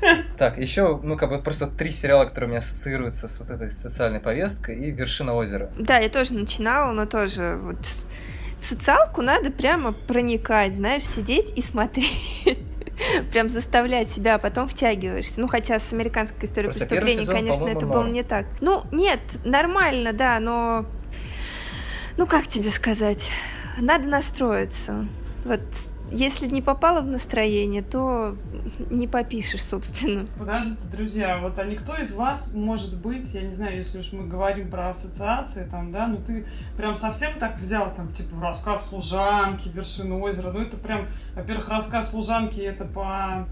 Так, 0.38 0.58
еще, 0.58 0.98
ну, 1.02 1.16
как 1.16 1.30
бы 1.30 1.38
просто 1.40 1.66
три 1.66 1.90
сериала, 1.90 2.24
которые 2.24 2.48
у 2.48 2.50
меня 2.50 2.60
ассоциируются 2.60 3.28
с 3.28 3.38
вот 3.40 3.50
этой 3.50 3.70
социальной 3.70 4.20
повесткой, 4.20 4.76
и 4.76 4.90
«Вершина 4.90 5.34
озера». 5.34 5.70
Да, 5.78 5.98
я 5.98 6.08
тоже 6.08 6.34
начинала, 6.34 6.92
но 6.92 7.06
тоже 7.06 7.58
вот 7.62 7.78
в 8.60 8.64
социалку 8.64 9.22
надо 9.22 9.50
прямо 9.50 9.92
проникать, 9.92 10.74
знаешь, 10.74 11.04
сидеть 11.04 11.52
и 11.56 11.62
смотреть. 11.62 12.44
Прям 13.32 13.48
заставлять 13.48 14.10
себя, 14.10 14.34
а 14.34 14.38
потом 14.38 14.68
втягиваешься. 14.68 15.40
Ну, 15.40 15.48
хотя 15.48 15.78
с 15.78 15.92
американской 15.92 16.44
историей 16.44 16.70
Просто 16.70 16.86
преступлений, 16.86 17.22
сезон, 17.22 17.34
конечно, 17.34 17.66
это 17.68 17.86
было 17.86 18.02
норм. 18.02 18.12
не 18.12 18.22
так. 18.22 18.46
Ну, 18.60 18.82
нет, 18.92 19.20
нормально, 19.44 20.12
да, 20.12 20.38
но... 20.38 20.84
Ну, 22.18 22.26
как 22.26 22.46
тебе 22.46 22.70
сказать? 22.70 23.30
Надо 23.78 24.06
настроиться. 24.06 25.06
Вот 25.44 25.62
Если 26.10 26.46
не 26.48 26.60
попало 26.60 27.00
в 27.02 27.06
настроение, 27.06 27.82
то 27.82 28.36
не 28.90 29.06
попишешь, 29.06 29.62
собственно. 29.62 30.26
Подождите, 30.38 30.88
друзья, 30.90 31.38
вот 31.38 31.58
а 31.58 31.64
никто 31.64 31.96
из 31.96 32.14
вас, 32.14 32.54
может 32.54 33.00
быть, 33.00 33.32
я 33.34 33.42
не 33.42 33.52
знаю, 33.52 33.76
если 33.76 33.98
уж 33.98 34.12
мы 34.12 34.26
говорим 34.26 34.70
про 34.70 34.90
ассоциации, 34.90 35.68
там, 35.70 35.92
да, 35.92 36.08
ну 36.08 36.16
ты 36.16 36.46
прям 36.76 36.96
совсем 36.96 37.38
так 37.38 37.58
взял, 37.58 37.92
там, 37.94 38.12
типа, 38.12 38.40
рассказ 38.40 38.88
служанки, 38.88 39.68
вершины 39.68 40.14
озера, 40.14 40.50
ну 40.50 40.60
это 40.60 40.76
прям, 40.76 41.06
во-первых, 41.34 41.68
рассказ 41.68 42.10
служанки, 42.10 42.60
это 42.60 42.84
по 42.84 43.46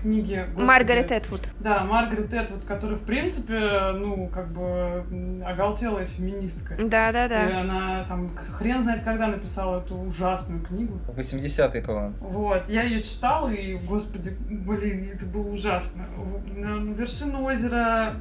книге... 0.00 0.44
господи, 0.46 0.66
Маргарет 0.68 1.10
Этвуд. 1.10 1.50
Да, 1.60 1.84
Маргарет 1.84 2.32
Этвуд, 2.32 2.64
которая, 2.64 2.96
в 2.96 3.02
принципе, 3.02 3.92
ну, 3.94 4.28
как 4.28 4.48
бы 4.52 5.04
оголтелая 5.44 6.04
феминистка. 6.06 6.74
И 6.74 6.88
Да-да-да. 6.88 7.60
она 7.60 8.04
там 8.04 8.34
хрен 8.36 8.82
знает 8.82 9.02
когда 9.04 9.28
написала 9.28 9.80
эту 9.80 9.96
ужасную 9.96 10.62
книгу. 10.62 10.98
80-е, 11.16 11.82
по-моему. 11.82 12.14
Вот, 12.20 12.68
я 12.68 12.82
ее 12.82 13.02
читала, 13.02 13.48
и, 13.48 13.74
господи, 13.76 14.36
блин, 14.48 15.10
это 15.14 15.26
было 15.26 15.48
ужасно. 15.48 16.04
На 16.54 16.92
вершину 16.92 17.42
озера 17.44 18.14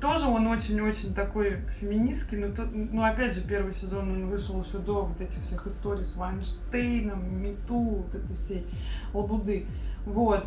тоже 0.00 0.26
он 0.26 0.46
очень-очень 0.46 1.14
такой 1.14 1.58
феминистский, 1.80 2.38
но, 2.38 2.54
то- 2.54 2.68
ну, 2.70 3.02
опять 3.02 3.34
же, 3.34 3.40
первый 3.40 3.72
сезон 3.74 4.10
он 4.12 4.26
вышел 4.28 4.62
еще 4.62 4.78
до 4.78 5.02
вот 5.02 5.20
этих 5.20 5.42
всех 5.44 5.66
историй 5.66 6.04
с 6.04 6.14
Вайнштейном, 6.16 7.42
Мету, 7.42 7.78
вот 7.78 8.14
этой 8.14 8.36
всей 8.36 8.66
лабуды. 9.14 9.66
Вот. 10.06 10.46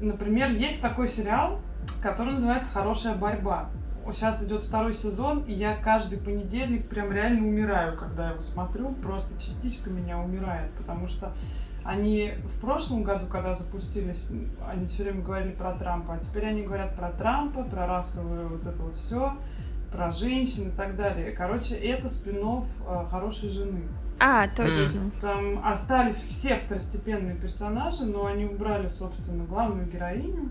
Например, 0.00 0.50
есть 0.50 0.82
такой 0.82 1.08
сериал, 1.08 1.60
который 2.02 2.34
называется 2.34 2.72
«Хорошая 2.72 3.14
борьба». 3.14 3.70
Сейчас 4.12 4.46
идет 4.46 4.62
второй 4.62 4.94
сезон, 4.94 5.42
и 5.48 5.52
я 5.52 5.74
каждый 5.74 6.18
понедельник 6.18 6.88
прям 6.88 7.10
реально 7.10 7.44
умираю, 7.44 7.96
когда 7.98 8.30
его 8.30 8.40
смотрю. 8.40 8.92
Просто 8.94 9.36
частичка 9.40 9.90
меня 9.90 10.18
умирает, 10.18 10.70
потому 10.74 11.08
что 11.08 11.32
они 11.82 12.34
в 12.44 12.60
прошлом 12.60 13.02
году, 13.02 13.26
когда 13.26 13.54
запустились, 13.54 14.30
они 14.68 14.86
все 14.86 15.02
время 15.02 15.22
говорили 15.22 15.52
про 15.52 15.72
Трампа, 15.72 16.14
а 16.14 16.18
теперь 16.18 16.46
они 16.46 16.62
говорят 16.62 16.94
про 16.94 17.10
Трампа, 17.10 17.64
про 17.64 17.86
расовую 17.88 18.48
вот 18.48 18.64
это 18.64 18.80
вот 18.80 18.94
все, 18.94 19.36
про 19.90 20.12
женщин 20.12 20.68
и 20.68 20.72
так 20.72 20.96
далее. 20.96 21.32
Короче, 21.32 21.74
это 21.74 22.08
спин 22.08 22.62
хорошей 23.10 23.50
жены. 23.50 23.82
А, 24.18 24.48
То 24.48 24.64
точно. 24.64 24.70
есть 24.72 25.20
там 25.20 25.60
остались 25.66 26.14
все 26.16 26.56
второстепенные 26.56 27.34
персонажи, 27.36 28.04
но 28.06 28.26
они 28.26 28.46
убрали, 28.46 28.88
собственно, 28.88 29.44
главную 29.44 29.86
героиню 29.86 30.50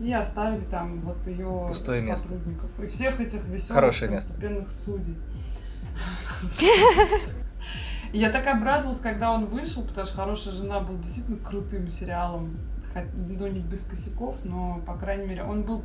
и 0.00 0.12
оставили 0.12 0.64
там 0.64 0.98
вот 1.00 1.26
ее 1.26 1.66
Пустое 1.68 2.02
место. 2.02 2.30
сотрудников. 2.30 2.70
И 2.80 2.86
всех 2.86 3.20
этих 3.20 3.44
веселых 3.44 3.74
Хорошее 3.80 4.10
место. 4.10 4.32
второстепенных 4.34 4.70
судей. 4.70 5.16
И 8.12 8.18
Я 8.18 8.30
так 8.30 8.46
обрадовалась, 8.46 9.00
когда 9.00 9.32
он 9.32 9.46
вышел, 9.46 9.82
потому 9.84 10.06
что 10.06 10.16
«Хорошая 10.16 10.52
жена» 10.54 10.80
был 10.80 10.98
действительно 10.98 11.38
крутым 11.38 11.88
сериалом. 11.88 12.56
Ну, 13.14 13.46
не 13.46 13.60
без 13.60 13.86
косяков, 13.86 14.36
но, 14.44 14.82
по 14.86 14.94
крайней 14.96 15.26
мере, 15.26 15.44
он 15.44 15.62
был 15.62 15.82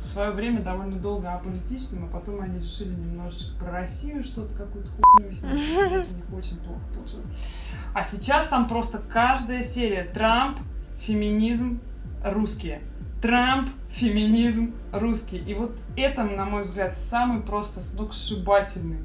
в 0.00 0.12
свое 0.12 0.30
время 0.30 0.62
довольно 0.62 0.96
долго 0.96 1.32
аполитичным, 1.32 2.06
а 2.06 2.08
потом 2.08 2.40
они 2.40 2.58
решили 2.58 2.90
немножечко 2.90 3.58
про 3.58 3.70
Россию 3.70 4.24
что-то, 4.24 4.54
какую-то 4.54 4.90
хуйню 4.90 5.32
снять. 5.32 5.52
У 5.52 6.14
них 6.14 6.32
очень 6.34 6.56
плохо 6.58 6.80
получилось. 6.92 7.26
А 7.94 8.02
сейчас 8.02 8.48
там 8.48 8.66
просто 8.66 8.98
каждая 8.98 9.62
серия 9.62 10.04
Трамп, 10.04 10.58
феминизм, 10.98 11.80
русские. 12.24 12.80
Трамп, 13.20 13.68
феминизм, 13.90 14.74
русские. 14.92 15.42
И 15.42 15.54
вот 15.54 15.78
это, 15.96 16.24
на 16.24 16.46
мой 16.46 16.62
взгляд, 16.62 16.96
самый 16.96 17.42
просто 17.42 17.82
сногсшибательный 17.82 19.04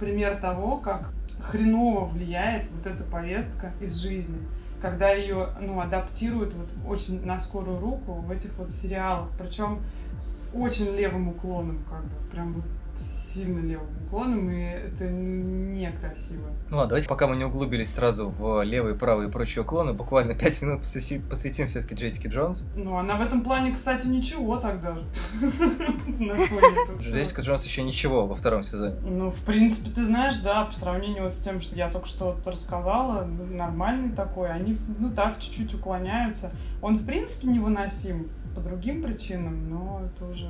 пример 0.00 0.40
того, 0.40 0.78
как 0.78 1.10
хреново 1.40 2.06
влияет 2.06 2.68
вот 2.70 2.86
эта 2.86 3.04
повестка 3.04 3.72
из 3.80 3.96
жизни, 3.96 4.38
когда 4.80 5.10
ее 5.10 5.50
ну, 5.60 5.80
адаптируют 5.80 6.54
вот 6.54 6.72
очень 6.86 7.24
на 7.24 7.38
скорую 7.38 7.78
руку 7.78 8.14
в 8.14 8.30
этих 8.30 8.56
вот 8.56 8.70
сериалах, 8.70 9.28
причем 9.38 9.80
с 10.22 10.50
очень 10.54 10.94
левым 10.96 11.28
уклоном, 11.28 11.84
как 11.90 12.04
бы, 12.04 12.30
прям 12.30 12.54
вот 12.54 12.64
сильно 12.94 13.58
левым 13.60 13.88
уклоном, 14.06 14.50
и 14.50 14.62
это 14.62 15.08
некрасиво. 15.08 16.50
Ну 16.68 16.76
ладно, 16.76 16.90
давайте, 16.90 17.08
пока 17.08 17.26
мы 17.26 17.36
не 17.36 17.44
углубились 17.44 17.94
сразу 17.94 18.28
в 18.28 18.62
левые, 18.62 18.94
правые 18.94 19.28
и 19.28 19.32
прочие 19.32 19.62
уклоны, 19.62 19.94
буквально 19.94 20.34
5 20.34 20.62
минут 20.62 20.82
посвяти- 20.82 21.18
посвятим 21.18 21.66
все-таки 21.66 21.94
Джессике 21.94 22.28
Джонс. 22.28 22.66
Ну, 22.76 22.96
она 22.98 23.16
в 23.16 23.22
этом 23.22 23.42
плане, 23.42 23.72
кстати, 23.72 24.06
ничего 24.08 24.58
так 24.58 24.80
даже. 24.82 25.04
Джессика 26.98 27.40
Джонс 27.40 27.64
еще 27.64 27.82
ничего 27.82 28.26
во 28.26 28.34
втором 28.34 28.62
сезоне. 28.62 28.96
Ну, 29.02 29.30
в 29.30 29.42
принципе, 29.42 29.90
ты 29.90 30.04
знаешь, 30.04 30.38
да, 30.40 30.64
по 30.66 30.74
сравнению 30.74 31.24
вот 31.24 31.34
с 31.34 31.42
тем, 31.42 31.60
что 31.60 31.74
я 31.76 31.90
только 31.90 32.06
что 32.06 32.36
рассказала, 32.44 33.24
нормальный 33.24 34.14
такой, 34.14 34.50
они, 34.52 34.76
ну, 34.98 35.10
так, 35.10 35.38
чуть-чуть 35.40 35.74
уклоняются. 35.74 36.52
Он, 36.82 36.96
в 36.96 37.06
принципе, 37.06 37.48
невыносим 37.48 38.28
по 38.54 38.60
другим 38.60 39.02
причинам, 39.02 39.68
но 39.70 40.02
это 40.04 40.26
уже 40.26 40.48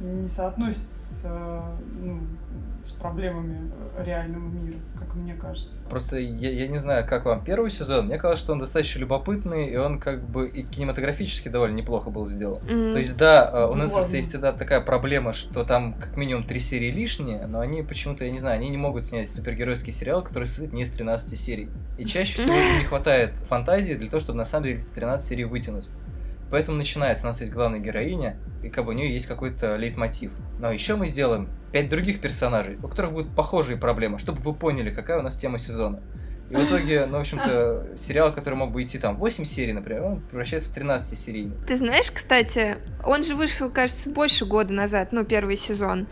не 0.00 0.26
соотносится 0.28 0.92
с, 0.92 1.22
э, 1.24 1.60
ну, 2.02 2.20
с 2.82 2.90
проблемами 2.92 3.70
реального 3.98 4.42
мира, 4.42 4.76
как 4.98 5.14
мне 5.14 5.34
кажется. 5.34 5.78
Просто 5.88 6.18
я, 6.18 6.50
я 6.50 6.66
не 6.66 6.78
знаю, 6.78 7.06
как 7.08 7.24
вам 7.24 7.42
первый 7.44 7.70
сезон. 7.70 8.06
Мне 8.06 8.16
казалось, 8.18 8.40
что 8.40 8.52
он 8.52 8.58
достаточно 8.58 8.98
любопытный, 8.98 9.68
и 9.68 9.76
он 9.76 10.00
как 10.00 10.22
бы 10.28 10.48
и 10.48 10.64
кинематографически 10.64 11.48
довольно 11.48 11.76
неплохо 11.76 12.10
был 12.10 12.26
сделан. 12.26 12.60
М, 12.68 12.92
То 12.92 12.98
есть, 12.98 13.16
да, 13.16 13.48
э, 13.50 13.70
у 13.70 13.74
Ну, 13.74 13.84
Netflix 13.84 14.14
есть 14.16 14.30
всегда 14.30 14.52
такая 14.52 14.80
проблема, 14.80 15.32
что 15.32 15.64
там 15.64 15.94
как 15.94 16.16
минимум 16.16 16.44
три 16.44 16.58
серии 16.60 16.90
лишние, 16.90 17.46
но 17.46 17.60
они 17.60 17.82
почему-то, 17.82 18.24
я 18.24 18.32
не 18.32 18.40
знаю, 18.40 18.56
они 18.56 18.68
не 18.70 18.76
могут 18.76 19.04
снять 19.04 19.30
супергеройский 19.30 19.92
сериал, 19.92 20.22
который 20.22 20.46
состоит 20.48 20.72
не 20.72 20.82
из 20.82 20.90
13 20.90 21.38
серий. 21.38 21.70
И 21.98 22.04
чаще 22.04 22.36
всего 22.38 22.52
не 22.78 22.84
хватает 22.84 23.36
фантазии 23.36 23.94
для 23.94 24.10
того, 24.10 24.20
чтобы 24.20 24.38
на 24.38 24.44
самом 24.44 24.64
деле 24.64 24.80
эти 24.80 24.88
13 24.92 25.26
серий 25.26 25.44
вытянуть. 25.44 25.86
Поэтому 26.54 26.76
начинается, 26.76 27.26
у 27.26 27.30
нас 27.30 27.40
есть 27.40 27.52
главная 27.52 27.80
героиня, 27.80 28.36
и 28.62 28.68
как 28.68 28.84
бы 28.84 28.92
у 28.92 28.94
нее 28.94 29.12
есть 29.12 29.26
какой-то 29.26 29.74
лейтмотив. 29.74 30.30
Но 30.60 30.70
еще 30.70 30.94
мы 30.94 31.08
сделаем 31.08 31.48
пять 31.72 31.88
других 31.88 32.20
персонажей, 32.20 32.78
у 32.80 32.86
которых 32.86 33.12
будут 33.12 33.34
похожие 33.34 33.76
проблемы, 33.76 34.20
чтобы 34.20 34.40
вы 34.40 34.54
поняли, 34.54 34.90
какая 34.90 35.18
у 35.18 35.22
нас 35.22 35.34
тема 35.34 35.58
сезона. 35.58 36.00
И 36.50 36.54
в 36.54 36.64
итоге, 36.64 37.06
ну, 37.06 37.18
в 37.18 37.22
общем-то, 37.22 37.96
сериал, 37.96 38.32
который 38.32 38.54
мог 38.54 38.70
бы 38.70 38.84
идти 38.84 39.00
там 39.00 39.16
8 39.16 39.44
серий, 39.44 39.72
например, 39.72 40.04
он 40.04 40.20
превращается 40.20 40.70
в 40.70 40.74
13 40.76 41.18
серийный. 41.18 41.56
Ты 41.66 41.76
знаешь, 41.76 42.12
кстати, 42.12 42.76
он 43.02 43.24
же 43.24 43.34
вышел, 43.34 43.68
кажется, 43.68 44.10
больше 44.10 44.44
года 44.46 44.72
назад, 44.72 45.08
ну, 45.10 45.24
первый 45.24 45.56
сезон. 45.56 46.06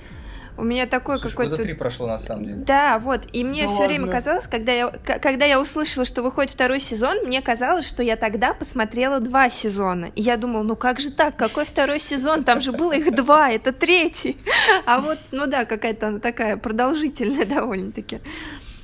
У 0.57 0.65
меня 0.65 0.87
такой 0.87 1.19
Слушай, 1.19 1.33
какой-то... 1.33 1.51
года 1.53 1.63
три 1.63 1.73
прошло 1.75 2.07
на 2.07 2.19
самом 2.19 2.45
деле. 2.45 2.57
Да, 2.59 2.99
вот. 2.99 3.23
И 3.33 3.43
мне 3.43 3.63
Да 3.63 3.69
все 3.69 3.87
время 3.87 4.09
казалось, 4.09 4.47
когда 4.47 4.73
я, 4.73 4.89
к- 4.89 5.19
когда 5.19 5.45
я 5.47 5.61
услышала, 5.61 6.05
что 6.05 6.23
выходит 6.23 6.53
второй 6.53 6.79
сезон, 6.79 7.19
мне 7.25 7.41
казалось, 7.41 7.89
что 7.89 8.03
я 8.03 8.17
тогда 8.17 8.53
посмотрела 8.53 9.19
два 9.21 9.49
сезона. 9.49 10.13
И 10.15 10.21
я 10.23 10.37
думала, 10.37 10.63
ну 10.63 10.77
как 10.77 11.01
же 11.01 11.11
так? 11.11 11.37
Какой 11.37 11.65
второй 11.65 12.01
сезон? 12.01 12.45
Там 12.45 12.61
же 12.61 12.73
было 12.73 12.93
их 12.93 13.15
два, 13.15 13.51
это 13.51 13.73
третий. 13.73 14.37
А 14.85 15.01
вот, 15.01 15.19
ну 15.31 15.47
да, 15.47 15.65
какая-то 15.65 16.09
она 16.09 16.19
такая 16.19 16.57
продолжительная 16.57 17.47
довольно-таки. 17.47 18.21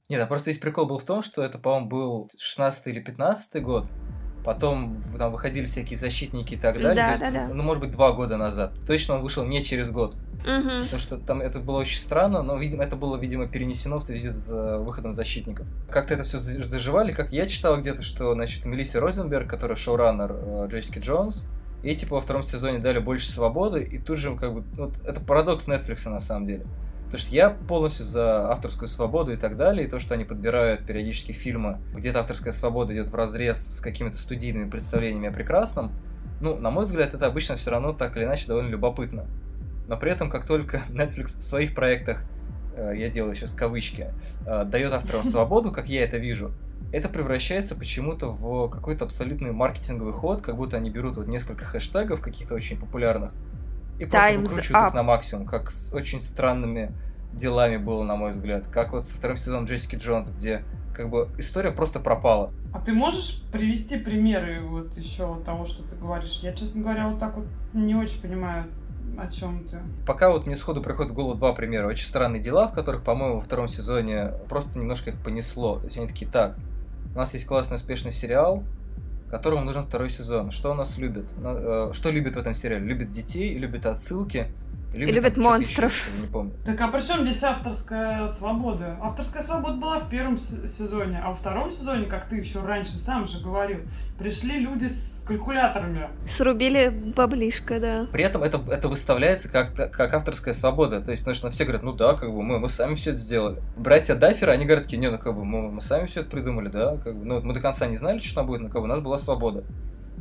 Нет, 0.09 0.23
а 0.23 0.27
просто 0.27 0.51
весь 0.51 0.59
прикол 0.59 0.87
был 0.87 0.99
в 0.99 1.05
том, 1.05 1.23
что 1.23 1.43
это, 1.43 1.59
по-моему, 1.59 1.87
был 1.87 2.31
16 2.39 2.87
или 2.87 3.01
15 3.01 3.63
год. 3.63 3.87
Потом 4.45 5.03
там 5.17 5.33
выходили 5.33 5.67
всякие 5.67 5.97
защитники 5.97 6.55
и 6.55 6.57
так 6.57 6.77
далее. 6.77 6.95
Да, 6.95 7.11
есть, 7.11 7.21
да, 7.21 7.31
да. 7.31 7.49
Ну, 7.53 7.63
может 7.63 7.83
быть, 7.83 7.91
два 7.91 8.13
года 8.13 8.37
назад. 8.37 8.73
Точно 8.87 9.17
он 9.17 9.23
вышел 9.23 9.45
не 9.45 9.63
через 9.63 9.91
год. 9.91 10.17
Мгм. 10.47 10.85
Потому 10.85 11.01
что 11.01 11.17
там 11.19 11.41
это 11.41 11.59
было 11.59 11.79
очень 11.79 11.99
странно, 11.99 12.43
но, 12.43 12.57
видимо, 12.57 12.85
это 12.85 12.97
было, 12.97 13.17
видимо, 13.17 13.49
перенесено 13.49 13.99
в 13.99 14.05
связи 14.05 14.29
с 14.31 14.51
э, 14.51 14.79
выходом 14.79 15.13
защитников. 15.13 15.67
Как-то 15.91 16.15
это 16.15 16.23
все 16.23 16.39
заживали, 16.39 17.13
как 17.13 17.33
я 17.33 17.47
читал 17.47 17.79
где-то, 17.79 18.03
что, 18.03 18.33
значит, 18.35 18.65
Мелисса 18.65 19.01
Розенберг, 19.01 19.49
которая 19.51 19.77
шоураннер 19.77 20.33
э, 20.33 20.69
Джессики 20.71 21.01
Джонс, 21.01 21.47
ей, 21.83 21.97
типа, 21.97 22.15
во 22.17 22.21
втором 22.21 22.45
сезоне 22.45 22.79
дали 22.79 22.99
больше 22.99 23.31
свободы, 23.31 23.83
и 23.83 23.99
тут 23.99 24.19
же, 24.19 24.35
как 24.37 24.55
бы, 24.55 24.65
вот, 24.77 24.93
это 25.05 25.21
парадокс 25.21 25.67
Netflix 25.67 26.09
на 26.09 26.21
самом 26.21 26.47
деле. 26.47 26.65
Потому 27.09 27.21
что 27.21 27.35
я 27.35 27.49
полностью 27.49 28.05
за 28.05 28.53
авторскую 28.53 28.87
свободу 28.87 29.33
и 29.33 29.37
так 29.37 29.57
далее, 29.57 29.87
и 29.87 29.91
то, 29.91 29.99
что 29.99 30.13
они 30.13 30.25
подбирают 30.25 30.85
периодически 30.85 31.33
фильмы, 31.33 31.81
где-то 31.95 32.21
авторская 32.21 32.53
свобода 32.53 32.93
идет 32.93 33.09
в 33.09 33.15
разрез 33.15 33.67
с 33.67 33.81
какими-то 33.81 34.19
студийными 34.19 34.69
представлениями 34.69 35.31
о 35.31 35.33
прекрасном, 35.33 35.91
ну, 36.43 36.57
на 36.57 36.71
мой 36.71 36.85
взгляд, 36.85 37.15
это 37.15 37.25
обычно 37.27 37.57
все 37.57 37.71
равно 37.71 37.95
так 37.95 38.15
или 38.19 38.25
иначе 38.25 38.47
довольно 38.47 38.69
любопытно. 38.69 39.25
Но 39.89 39.97
при 39.97 40.13
этом, 40.13 40.29
как 40.29 40.47
только 40.47 40.83
Netflix 40.91 41.39
в 41.39 41.43
своих 41.43 41.75
проектах, 41.75 42.23
э, 42.77 42.93
я 42.95 43.09
делаю 43.09 43.35
сейчас 43.35 43.55
кавычки, 43.55 44.13
э, 44.47 44.65
дает 44.67 44.93
авторам 44.93 45.25
свободу, 45.25 45.73
как 45.73 45.89
я 45.89 46.05
это 46.05 46.19
вижу, 46.19 46.53
это 46.93 47.09
превращается 47.09 47.75
почему-то 47.75 48.29
в 48.29 48.69
какой-то 48.69 49.07
абсолютный 49.07 49.53
маркетинговый 49.53 50.13
ход, 50.13 50.43
как 50.43 50.57
будто 50.57 50.77
они 50.77 50.91
берут 50.91 51.17
вот 51.17 51.27
несколько 51.27 51.65
хэштегов 51.65 52.21
каких-то 52.21 52.55
очень 52.55 52.79
популярных 52.79 53.33
и 53.99 54.05
просто 54.05 54.33
Time's 54.33 54.49
выкручивают 54.49 54.85
up. 54.85 54.89
их 54.89 54.95
на 54.95 55.03
максимум, 55.03 55.47
как 55.47 55.71
с 55.71 55.93
очень 55.93 56.21
странными 56.21 56.93
делами 57.33 57.77
было, 57.77 58.05
на 58.05 58.17
мой 58.17 58.31
взгляд. 58.31 58.67
Как 58.69 58.93
вот 58.93 59.07
со 59.07 59.17
вторым 59.17 59.37
сезоном 59.37 59.67
Джессики 59.67 59.97
Джонс, 59.97 60.31
где 60.31 60.65
как 60.95 61.11
бы 61.11 61.29
история 61.39 61.71
просто 61.71 62.01
пропала. 62.01 62.53
А 62.73 62.81
ты 62.81 62.93
можешь 62.93 63.43
привести 63.53 63.99
примеры 63.99 64.61
вот 64.61 64.97
еще 64.97 65.41
того, 65.45 65.65
что 65.65 65.83
ты 65.85 65.95
говоришь? 65.95 66.41
Я, 66.43 66.53
честно 66.53 66.83
говоря, 66.83 67.09
вот 67.09 67.21
так 67.21 67.37
вот 67.37 67.47
не 67.73 67.95
очень 67.95 68.21
понимаю, 68.21 68.67
о 69.17 69.29
чем 69.29 69.69
ты. 69.69 69.79
Пока 70.07 70.31
вот 70.31 70.47
мне 70.47 70.57
сходу 70.57 70.83
приходит 70.83 71.13
в 71.13 71.15
голову 71.15 71.35
два 71.35 71.53
примера. 71.53 71.87
Очень 71.87 72.07
странные 72.07 72.43
дела, 72.43 72.69
в 72.69 72.73
которых, 72.73 73.05
по-моему, 73.05 73.37
во 73.37 73.41
втором 73.41 73.69
сезоне 73.69 74.33
просто 74.49 74.79
немножко 74.79 75.11
их 75.11 75.23
понесло. 75.23 75.79
То 75.79 75.85
есть 75.85 75.99
они 75.99 76.09
такие, 76.09 76.29
так, 76.29 76.57
у 77.15 77.19
нас 77.19 77.33
есть 77.35 77.47
классный 77.47 77.77
успешный 77.77 78.13
сериал, 78.13 78.65
которому 79.31 79.65
нужен 79.65 79.83
второй 79.83 80.11
сезон. 80.11 80.51
Что 80.51 80.73
у 80.73 80.75
нас 80.75 80.99
любит? 80.99 81.31
Ну, 81.39 81.91
э, 81.91 81.93
Что 81.93 82.11
любит 82.11 82.35
в 82.35 82.39
этом 82.39 82.55
сериале? 82.55 82.85
Любит 82.87 83.11
детей, 83.11 83.57
любит 83.59 83.87
отсылки, 83.87 84.49
Там 84.93 85.09
что-то 85.09 85.41
монстров. 85.41 85.93
еще, 85.93 86.21
не 86.21 86.27
помню. 86.27 86.53
Так 86.65 86.81
а 86.81 86.89
при 86.89 87.01
чем 87.01 87.23
здесь 87.23 87.43
авторская 87.45 88.27
свобода? 88.29 88.97
Авторская 89.03 89.43
свобода 89.43 89.77
была 89.77 89.99
в 89.99 90.09
первом 90.09 90.39
сезоне, 90.39 91.21
а 91.23 91.29
во 91.29 91.35
втором 91.35 91.71
сезоне, 91.71 92.07
как 92.07 92.29
ты 92.29 92.37
еще 92.37 92.61
раньше 92.61 92.93
сам 92.93 93.27
же 93.27 93.41
говорил, 93.41 93.81
пришли 94.19 94.59
люди 94.59 94.87
с 94.87 95.25
калькуляторами. 95.27 96.09
Срубили 96.29 96.89
баблишко, 96.89 97.79
да. 97.79 98.07
При 98.11 98.25
этом 98.25 98.43
это, 98.43 98.61
это 98.71 98.89
выставляется 98.89 99.51
как, 99.51 99.75
как 99.75 100.15
авторская 100.15 100.55
свобода. 100.55 101.01
То 101.01 101.11
есть, 101.11 101.23
потому 101.23 101.35
что 101.35 101.47
ну, 101.47 101.53
все 101.53 101.65
говорят, 101.65 101.83
ну 101.83 101.93
да, 101.93 102.15
как 102.15 102.33
бы 102.33 102.43
мы, 102.43 102.59
мы 102.59 102.69
сами 102.69 102.95
все 102.95 103.11
это 103.11 103.21
сделали. 103.21 103.61
Братья 103.77 104.15
Дафферы, 104.15 104.53
они 104.53 104.65
говорят, 104.65 104.85
такие, 104.85 104.99
не, 104.99 105.11
ну 105.11 105.19
как 105.19 105.35
бы 105.35 105.45
мы, 105.45 105.71
мы 105.71 105.81
сами 105.81 106.07
все 106.07 106.21
это 106.21 106.31
придумали, 106.31 106.69
да, 106.69 106.97
как 106.97 107.15
бы, 107.15 107.25
ну 107.25 107.35
вот 107.37 107.45
мы 107.45 107.55
до 107.55 107.61
конца 107.61 107.87
не 107.87 107.97
знали, 107.97 108.19
что 108.19 108.37
там 108.37 108.47
будет, 108.47 108.63
но 108.63 108.69
как 108.69 108.81
бы 108.81 108.85
у 108.85 108.87
нас 108.87 109.01
была 109.01 109.19
свобода. 109.19 109.65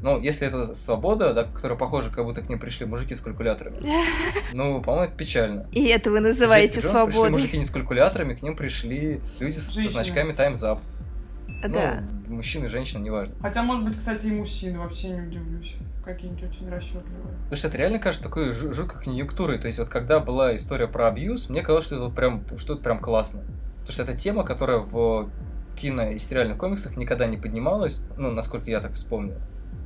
Ну, 0.02 0.20
если 0.22 0.48
это 0.48 0.76
свобода, 0.76 1.34
да, 1.34 1.43
которая 1.43 1.78
похожа, 1.78 2.10
как 2.12 2.24
будто 2.26 2.41
к 2.41 2.50
ним 2.50 2.60
пришли 2.60 2.86
мужики 2.86 3.16
с 3.16 3.22
калькуляторами, 3.22 3.78
ну, 4.54 4.82
по-моему, 4.82 5.06
это 5.08 5.16
печально. 5.18 5.66
И 5.72 5.86
это 5.88 6.12
вы 6.12 6.20
называете 6.20 6.80
Джонс 6.82 6.86
Пришли 6.86 7.12
свободой. 7.12 7.32
мужики 7.32 7.58
не 7.58 7.66
с 7.66 7.70
калькуляторами, 7.70 8.34
к 8.36 8.41
ним 8.41 8.56
пришли 8.56 9.22
люди 9.39 9.58
с- 9.58 9.74
со 9.74 9.89
значками 9.89 10.32
Time's 10.34 10.64
Up. 10.64 10.80
Да. 11.68 12.04
Ну, 12.28 12.36
мужчины, 12.36 12.68
женщины, 12.68 13.04
неважно. 13.04 13.34
Хотя, 13.41 13.64
может 13.64 13.84
быть, 13.84 13.98
кстати, 13.98 14.28
и 14.28 14.32
мужчины, 14.32 14.78
вообще 14.80 15.10
не 15.10 15.22
удивлюсь. 15.22 15.76
Какие-нибудь 16.06 16.43
очень 16.43 16.70
расчетливые. 16.70 17.34
Потому 17.43 17.58
что 17.58 17.68
это 17.68 17.78
реально 17.78 18.00
кажется 18.00 18.24
такой 18.24 18.52
жу- 18.52 18.74
жуткой 18.74 19.04
конъюнктурой. 19.04 19.58
То 19.58 19.66
есть 19.68 19.80
вот 19.80 19.89
когда 19.89 20.20
была 20.20 20.56
история 20.56 20.88
про 20.88 21.08
абьюз, 21.08 21.50
мне 21.50 21.62
казалось, 21.62 21.86
что 21.86 21.95
это 21.95 22.06
вот 22.06 22.16
прям, 22.16 22.43
что 22.58 22.74
это 22.76 22.84
прям 22.84 23.00
классно. 23.00 23.41
Потому 23.80 23.91
что 23.91 24.04
это 24.04 24.16
тема, 24.16 24.43
которая 24.43 24.78
в 24.78 25.30
кино 25.76 26.12
и 26.12 26.20
сериальных 26.20 26.58
комиксах 26.58 26.95
никогда 26.95 27.26
не 27.28 27.38
поднималась, 27.38 28.02
ну, 28.18 28.32
насколько 28.32 28.70
я 28.70 28.80
так 28.80 28.93
вспомнил. 28.93 29.36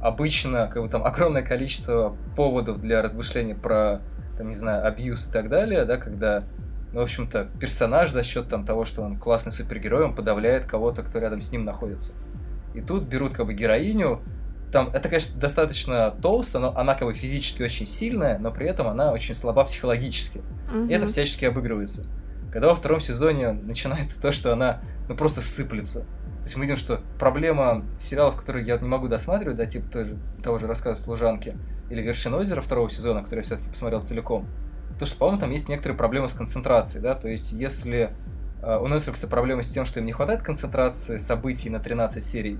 Обычно, 0.01 0.67
как 0.67 0.81
бы 0.81 0.89
там 0.89 1.03
огромное 1.05 1.43
количество 1.43 2.17
поводов 2.35 2.81
для 2.81 3.01
размышления 3.01 3.55
про, 3.55 4.01
там, 4.37 4.49
не 4.49 4.55
знаю, 4.55 4.85
абьюз 4.85 5.27
и 5.27 5.31
так 5.31 5.49
далее, 5.49 5.85
да, 5.85 5.97
когда, 5.97 6.43
ну, 6.91 7.01
в 7.01 7.03
общем-то, 7.03 7.49
персонаж 7.59 8.11
за 8.11 8.23
счет 8.23 8.47
там 8.49 8.65
того, 8.65 8.83
что 8.83 9.03
он 9.03 9.17
классный 9.17 9.51
супергерой, 9.51 10.05
он 10.05 10.15
подавляет 10.15 10.65
кого-то, 10.65 11.03
кто 11.03 11.19
рядом 11.19 11.41
с 11.41 11.51
ним 11.51 11.65
находится. 11.65 12.13
И 12.73 12.81
тут 12.81 13.03
берут 13.03 13.33
как 13.33 13.45
бы 13.45 13.53
героиню, 13.53 14.21
там, 14.71 14.89
это, 14.93 15.09
конечно, 15.09 15.39
достаточно 15.39 16.11
толсто, 16.11 16.59
но 16.59 16.75
она 16.75 16.95
как 16.95 17.07
бы 17.07 17.13
физически 17.13 17.61
очень 17.61 17.85
сильная, 17.85 18.39
но 18.39 18.51
при 18.51 18.67
этом 18.67 18.87
она 18.87 19.11
очень 19.11 19.35
слаба 19.35 19.65
психологически. 19.65 20.41
И 20.89 20.93
это 20.93 21.07
всячески 21.07 21.45
обыгрывается. 21.45 22.07
Когда 22.51 22.69
во 22.69 22.75
втором 22.75 23.01
сезоне 23.01 23.51
начинается 23.51 24.21
то, 24.21 24.31
что 24.31 24.53
она 24.53 24.81
ну, 25.09 25.15
просто 25.15 25.41
сыплется. 25.41 26.05
То 26.41 26.45
есть 26.45 26.57
мы 26.57 26.63
видим, 26.63 26.77
что 26.77 27.01
проблема 27.19 27.85
сериалов, 27.99 28.35
которые 28.35 28.65
я 28.65 28.77
не 28.77 28.87
могу 28.87 29.07
досматривать, 29.07 29.57
да, 29.57 29.65
типа 29.67 29.87
той 29.89 30.05
же, 30.05 30.17
того 30.43 30.57
же 30.57 30.65
рассказа 30.65 30.99
«Служанки» 30.99 31.55
или 31.91 32.01
«Вершина 32.01 32.37
озера» 32.37 32.61
второго 32.61 32.89
сезона, 32.89 33.21
который 33.21 33.39
я 33.39 33.43
все-таки 33.43 33.69
посмотрел 33.69 34.03
целиком, 34.03 34.47
то, 34.97 35.05
что, 35.05 35.17
по-моему, 35.17 35.39
там 35.39 35.51
есть 35.51 35.69
некоторые 35.69 35.97
проблемы 35.97 36.27
с 36.29 36.33
концентрацией, 36.33 37.03
да, 37.03 37.13
то 37.13 37.27
есть 37.27 37.51
если 37.53 38.11
э, 38.63 38.77
у 38.77 38.87
Netflix 38.87 39.27
проблемы 39.27 39.63
с 39.63 39.69
тем, 39.69 39.85
что 39.85 39.99
им 39.99 40.07
не 40.07 40.13
хватает 40.13 40.41
концентрации 40.41 41.17
событий 41.17 41.69
на 41.69 41.79
13 41.79 42.23
серий, 42.23 42.57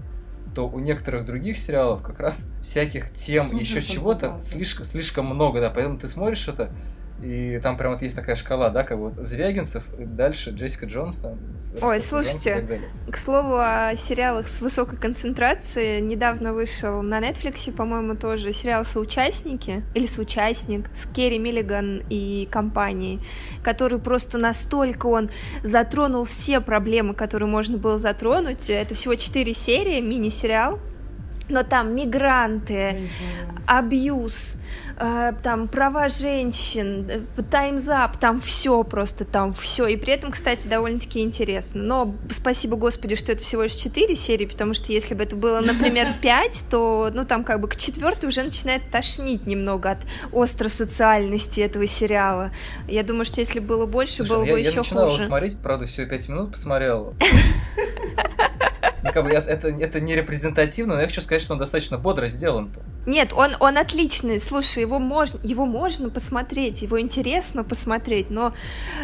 то 0.54 0.68
у 0.68 0.80
некоторых 0.80 1.26
других 1.26 1.58
сериалов 1.58 2.04
как 2.04 2.20
раз 2.20 2.48
всяких 2.62 3.14
тем, 3.14 3.46
Супер 3.46 3.60
еще 3.60 3.82
чего-то 3.82 4.38
слишком, 4.42 4.86
слишком 4.86 5.26
много, 5.26 5.60
да, 5.60 5.70
поэтому 5.70 5.98
ты 5.98 6.08
смотришь 6.08 6.48
это, 6.48 6.70
и 7.24 7.60
там 7.62 7.78
прям 7.78 7.92
вот 7.94 8.02
есть 8.02 8.16
такая 8.16 8.36
шкала, 8.36 8.70
да, 8.70 8.84
как 8.84 8.98
вот 8.98 9.14
Звягинцев, 9.16 9.84
и 10.00 10.06
дальше 10.06 10.50
Джессика 10.52 10.86
Джонс 10.86 11.18
там. 11.20 11.38
с- 11.58 11.76
Ой, 11.82 12.00
слушайте. 12.00 12.80
К 13.12 13.18
слову 13.18 13.58
о 13.58 13.94
сериалах 13.96 14.48
с 14.48 14.62
высокой 14.62 14.98
концентрацией, 14.98 16.02
недавно 16.02 16.54
вышел 16.54 17.02
на 17.02 17.20
Netflix, 17.20 17.72
по-моему, 17.72 18.16
тоже 18.16 18.54
сериал 18.54 18.84
«Соучастники» 18.86 19.84
или 19.94 20.06
«Соучастник» 20.08 20.90
с 20.96 21.06
Керри 21.06 21.38
Миллиган 21.40 22.02
и 22.10 22.48
компанией, 22.52 23.20
который 23.64 24.00
просто 24.00 24.38
настолько 24.38 25.06
он 25.08 25.30
затронул 25.64 26.24
все 26.24 26.60
проблемы, 26.62 27.14
которые 27.14 27.48
можно 27.50 27.78
было 27.78 28.00
затронуть. 28.00 28.70
Это 28.70 28.96
всего 28.96 29.16
четыре 29.16 29.54
серии, 29.54 30.02
мини-сериал, 30.02 30.80
но 31.50 31.64
там 31.64 31.96
мигранты, 31.96 33.10
абьюз, 33.68 34.56
э, 35.02 35.34
там 35.42 35.68
права 35.68 36.10
женщин, 36.10 37.08
э, 37.10 37.42
Time's 37.42 37.88
Up, 37.88 38.18
там 38.20 38.40
все 38.40 38.84
просто, 38.84 39.26
там 39.26 39.54
все. 39.54 39.88
И 39.88 39.98
при 39.98 40.14
этом, 40.14 40.32
кстати, 40.32 40.68
довольно-таки 40.68 41.22
интересно. 41.22 41.82
Но 41.82 42.16
спасибо 42.30 42.78
Господи, 42.78 43.16
что 43.16 43.32
это 43.32 43.44
всего 43.44 43.64
лишь 43.64 43.74
4 43.76 44.16
серии, 44.16 44.46
потому 44.46 44.74
что 44.74 44.94
если 44.94 45.16
бы 45.16 45.24
это 45.24 45.36
было, 45.36 45.62
например, 45.62 46.16
5, 46.22 46.66
то, 46.70 47.10
ну, 47.14 47.26
там 47.26 47.44
как 47.44 47.60
бы 47.62 47.68
к 47.68 47.76
четвертой 47.76 48.30
уже 48.30 48.44
начинает 48.44 48.90
тошнить 48.92 49.48
немного 49.48 49.92
от 49.92 50.00
остросоциальности 50.34 51.60
этого 51.62 51.86
сериала. 51.88 52.52
Я 52.88 53.04
думаю, 53.04 53.26
что 53.26 53.42
если 53.42 53.60
было 53.60 53.86
больше, 53.86 54.18
Слушай, 54.18 54.30
было 54.30 54.40
ну 54.42 54.46
я, 54.46 54.54
бы 54.54 54.60
я 54.62 54.68
еще 54.70 54.78
начинал 54.80 55.04
его 55.06 55.14
хуже. 55.16 55.26
смотреть, 55.26 55.58
правда, 55.60 55.86
всего 55.88 56.08
5 56.08 56.30
минут 56.30 56.52
посмотрел. 56.52 57.16
Ну, 59.04 59.12
как 59.12 59.24
бы, 59.24 59.32
это, 59.32 59.68
это, 59.68 60.00
не 60.00 60.16
репрезентативно, 60.16 60.96
но 60.96 61.02
я 61.02 61.08
хочу 61.08 61.22
сказать, 61.22 61.42
что 61.42 61.54
он 61.54 61.60
достаточно 61.60 61.98
бодро 61.98 62.28
сделан. 62.28 62.72
Нет, 63.06 63.34
он, 63.34 63.56
он 63.60 63.78
отличный. 63.78 64.40
Слушай, 64.40 64.82
его 64.82 65.00
можно, 65.00 65.40
его 65.44 65.66
можно 65.66 66.10
посмотреть, 66.10 66.84
его 66.84 67.02
интересно 67.02 67.64
посмотреть, 67.64 68.30
но 68.30 68.54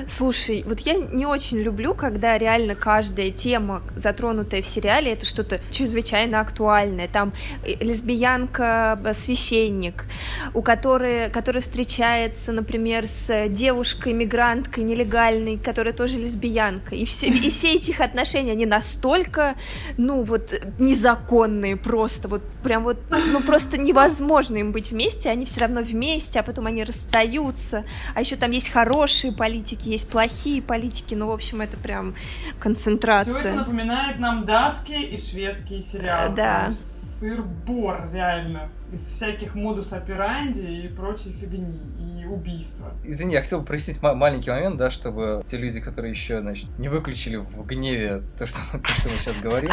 слушай, 0.07 0.63
вот 0.67 0.81
я 0.81 0.95
не 0.95 1.25
очень 1.25 1.57
люблю, 1.57 1.95
когда 1.95 2.37
реально 2.37 2.75
каждая 2.75 3.31
тема, 3.31 3.81
затронутая 3.95 4.61
в 4.61 4.67
сериале, 4.67 5.13
это 5.13 5.25
что-то 5.25 5.59
чрезвычайно 5.71 6.41
актуальное. 6.41 7.07
Там 7.07 7.33
э, 7.63 7.83
лесбиянка, 7.83 8.99
э, 9.03 9.13
священник, 9.13 10.05
у 10.53 10.61
которой, 10.61 11.31
которая 11.31 11.61
встречается, 11.61 12.51
например, 12.51 13.07
с 13.07 13.49
девушкой-мигранткой 13.49 14.83
нелегальной, 14.83 15.57
которая 15.57 15.93
тоже 15.93 16.17
лесбиянка. 16.17 16.93
И 16.93 17.05
все, 17.05 17.27
и 17.27 17.49
все 17.49 17.75
эти 17.75 17.91
их 17.91 18.01
отношения, 18.01 18.51
они 18.51 18.67
настолько, 18.67 19.55
ну 19.97 20.23
вот, 20.23 20.53
незаконные 20.79 21.77
просто, 21.77 22.27
вот 22.27 22.43
прям 22.63 22.83
вот, 22.83 22.97
ну 23.09 23.41
просто 23.41 23.77
невозможно 23.77 24.57
им 24.57 24.71
быть 24.71 24.91
вместе, 24.91 25.29
они 25.29 25.45
все 25.45 25.61
равно 25.61 25.81
вместе, 25.81 26.39
а 26.39 26.43
потом 26.43 26.67
они 26.67 26.83
расстаются. 26.83 27.83
А 28.13 28.21
еще 28.21 28.35
там 28.35 28.51
есть 28.51 28.69
хорошие 28.69 29.33
политики, 29.33 29.89
есть 29.89 30.09
плохие 30.09 30.61
политики, 30.61 31.15
ну, 31.15 31.27
в 31.27 31.31
общем, 31.31 31.61
это 31.61 31.77
прям 31.77 32.13
Все 32.13 32.49
это 32.49 32.59
концентрация. 32.59 33.53
напоминает 33.53 34.19
нам 34.19 34.45
датские 34.45 35.03
и 35.09 35.17
шведские 35.17 35.81
сериалы. 35.81 36.35
Да. 36.35 36.71
Сыр-бор, 36.73 38.09
реально. 38.13 38.69
Из 38.91 39.01
всяких 39.05 39.55
модус 39.55 39.91
операнди 39.93 40.61
и 40.65 40.87
прочей 40.87 41.31
фигни. 41.31 41.79
И 41.99 42.25
убийства. 42.25 42.91
Извини, 43.03 43.33
я 43.33 43.41
хотел 43.41 43.59
бы 43.59 43.65
прояснить 43.65 44.01
ма- 44.01 44.13
маленький 44.13 44.49
момент, 44.49 44.77
да, 44.77 44.89
чтобы 44.91 45.41
те 45.45 45.57
люди, 45.57 45.79
которые 45.79 46.11
еще, 46.11 46.41
значит, 46.41 46.69
не 46.77 46.87
выключили 46.89 47.35
в 47.37 47.65
гневе 47.65 48.21
то, 48.37 48.47
что, 48.47 48.59
то, 48.71 48.87
что 48.89 49.09
мы 49.09 49.15
сейчас 49.19 49.37
говорим. 49.37 49.71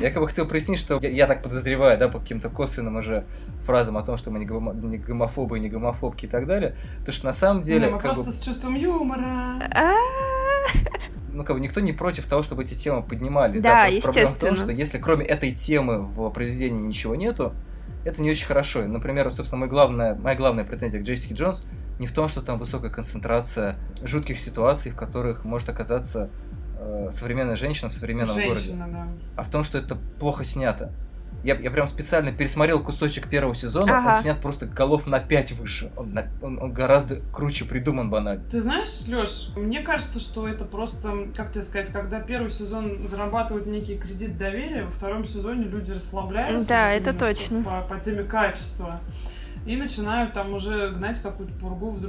Я 0.00 0.10
как 0.10 0.20
бы 0.22 0.28
хотел 0.28 0.46
прояснить, 0.46 0.80
что 0.80 0.98
я, 1.00 1.08
я 1.08 1.26
так 1.26 1.42
подозреваю, 1.42 1.96
да, 1.98 2.08
по 2.08 2.18
каким-то 2.18 2.50
косвенным 2.50 2.96
уже 2.96 3.24
фразам 3.62 3.96
о 3.96 4.02
том, 4.02 4.16
что 4.16 4.30
мы 4.30 4.38
не, 4.40 4.46
гомо- 4.46 4.74
не 4.74 4.98
гомофобы, 4.98 5.58
не 5.60 5.68
гомофобки 5.68 6.26
и 6.26 6.28
так 6.28 6.46
далее, 6.46 6.74
то 7.06 7.12
что 7.12 7.26
на 7.26 7.32
самом 7.32 7.62
деле, 7.62 7.86
Не, 7.86 7.92
мы 7.92 7.98
просто 8.00 8.24
бы, 8.24 8.32
с 8.32 8.40
чувством 8.40 8.74
юмора. 8.74 9.60
Ну, 11.32 11.42
как 11.44 11.56
бы 11.56 11.60
никто 11.60 11.80
не 11.80 11.92
против 11.92 12.26
того, 12.26 12.42
чтобы 12.42 12.62
эти 12.62 12.74
темы 12.74 13.02
поднимались. 13.02 13.60
Да, 13.62 13.86
просто 13.86 14.02
проблема 14.02 14.30
в 14.30 14.38
том, 14.38 14.48
естественно. 14.50 14.56
что 14.72 14.72
если 14.72 14.98
кроме 14.98 15.24
этой 15.26 15.52
темы 15.52 15.98
в 16.02 16.30
произведении 16.30 16.80
ничего 16.86 17.14
нету, 17.16 17.52
это 18.04 18.22
не 18.22 18.30
очень 18.30 18.46
хорошо. 18.46 18.82
И, 18.82 18.86
Например, 18.86 19.30
собственно, 19.30 19.60
мой 19.60 19.68
главная, 19.68 20.14
моя 20.14 20.36
главная 20.36 20.64
претензия 20.64 21.00
к 21.00 21.04
Джессике 21.04 21.34
Джонс 21.34 21.64
не 21.98 22.06
в 22.06 22.12
том, 22.12 22.28
что 22.28 22.42
там 22.42 22.58
высокая 22.58 22.90
концентрация 22.90 23.76
жутких 24.02 24.38
ситуаций, 24.38 24.90
в 24.90 24.96
которых 24.96 25.44
может 25.44 25.68
оказаться 25.68 26.28
э, 26.78 27.08
современная 27.12 27.56
женщина 27.56 27.88
в 27.88 27.92
современном 27.92 28.34
городе, 28.36 28.60
Женщина, 28.60 28.88
да. 28.90 29.08
а 29.36 29.42
в 29.42 29.50
том, 29.50 29.62
что 29.64 29.78
это 29.78 29.96
плохо 30.18 30.44
снято. 30.44 30.92
Я, 31.44 31.56
я 31.56 31.70
прям 31.70 31.86
специально 31.86 32.32
пересмотрел 32.32 32.82
кусочек 32.82 33.28
первого 33.28 33.54
сезона, 33.54 33.98
Ага. 33.98 34.14
он 34.16 34.22
снят 34.22 34.40
просто 34.40 34.64
голов 34.64 35.06
на 35.06 35.20
5 35.20 35.52
выше. 35.52 35.92
Он, 35.94 36.14
на- 36.14 36.26
он- 36.40 36.58
он 36.62 36.72
гораздо 36.72 37.16
круче 37.32 37.66
придуман 37.66 38.08
банально. 38.08 38.42
Ты 38.50 38.62
знаешь, 38.62 39.02
Лёш, 39.06 39.50
мне 39.54 39.80
кажется, 39.82 40.20
что 40.20 40.48
это 40.48 40.64
просто, 40.64 41.28
как 41.36 41.52
тебе 41.52 41.62
сказать, 41.62 41.90
когда 41.90 42.18
первый 42.20 42.50
сезон 42.50 43.06
зарабатывает 43.06 43.66
некий 43.66 43.98
кредит 43.98 44.38
доверия, 44.38 44.84
во 44.84 44.90
втором 44.90 45.24
сезоне 45.26 45.64
люди 45.64 45.92
расслабляются. 45.92 46.66
Да, 46.68 46.90
это 46.92 47.12
точно. 47.12 47.62
По, 47.62 47.82
по 47.82 48.00
теме 48.00 48.22
качества. 48.24 49.00
И 49.66 49.76
начинают 49.76 50.34
там 50.34 50.52
уже 50.52 50.90
гнать 50.90 51.20
какую-то 51.22 51.54
пургу 51.54 51.90
в, 51.90 52.02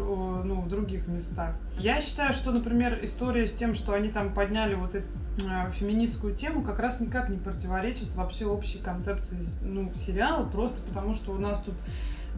ну, 0.44 0.62
в 0.62 0.68
других 0.68 1.08
местах. 1.08 1.56
Я 1.78 2.02
считаю, 2.02 2.34
что, 2.34 2.52
например, 2.52 3.00
история 3.04 3.48
с 3.48 3.54
тем, 3.54 3.76
что 3.76 3.94
они 3.94 4.10
там 4.10 4.34
подняли 4.34 4.74
вот 4.76 4.94
эту 4.94 5.08
э, 5.50 5.72
феминистскую 5.72 6.36
тему, 6.36 6.64
как 6.64 6.80
раз 6.80 7.00
никак 7.00 7.30
не 7.30 7.38
противоречит 7.38 8.14
вообще 8.16 8.46
общей 8.46 8.80
концепции 8.80 9.38
ну, 9.62 9.94
сериала, 9.96 10.46
просто 10.46 10.82
потому 10.86 11.14
что 11.14 11.32
у 11.32 11.38
нас 11.38 11.62
тут 11.62 11.76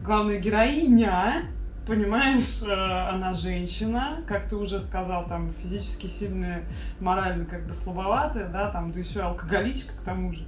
главная 0.04 0.38
героиня 0.38 1.48
понимаешь, 1.88 2.62
э, 2.62 2.70
она 2.70 3.32
женщина, 3.32 4.22
как 4.28 4.48
ты 4.48 4.56
уже 4.56 4.80
сказал, 4.80 5.26
там 5.26 5.52
физически 5.62 6.06
сильная, 6.06 6.62
морально 7.00 7.46
как 7.46 7.66
бы 7.66 7.74
слабоватая, 7.74 8.48
да, 8.48 8.70
там, 8.70 8.92
да 8.92 9.00
еще 9.00 9.22
алкоголичка 9.22 9.94
к 9.94 10.02
тому 10.04 10.32
же. 10.32 10.44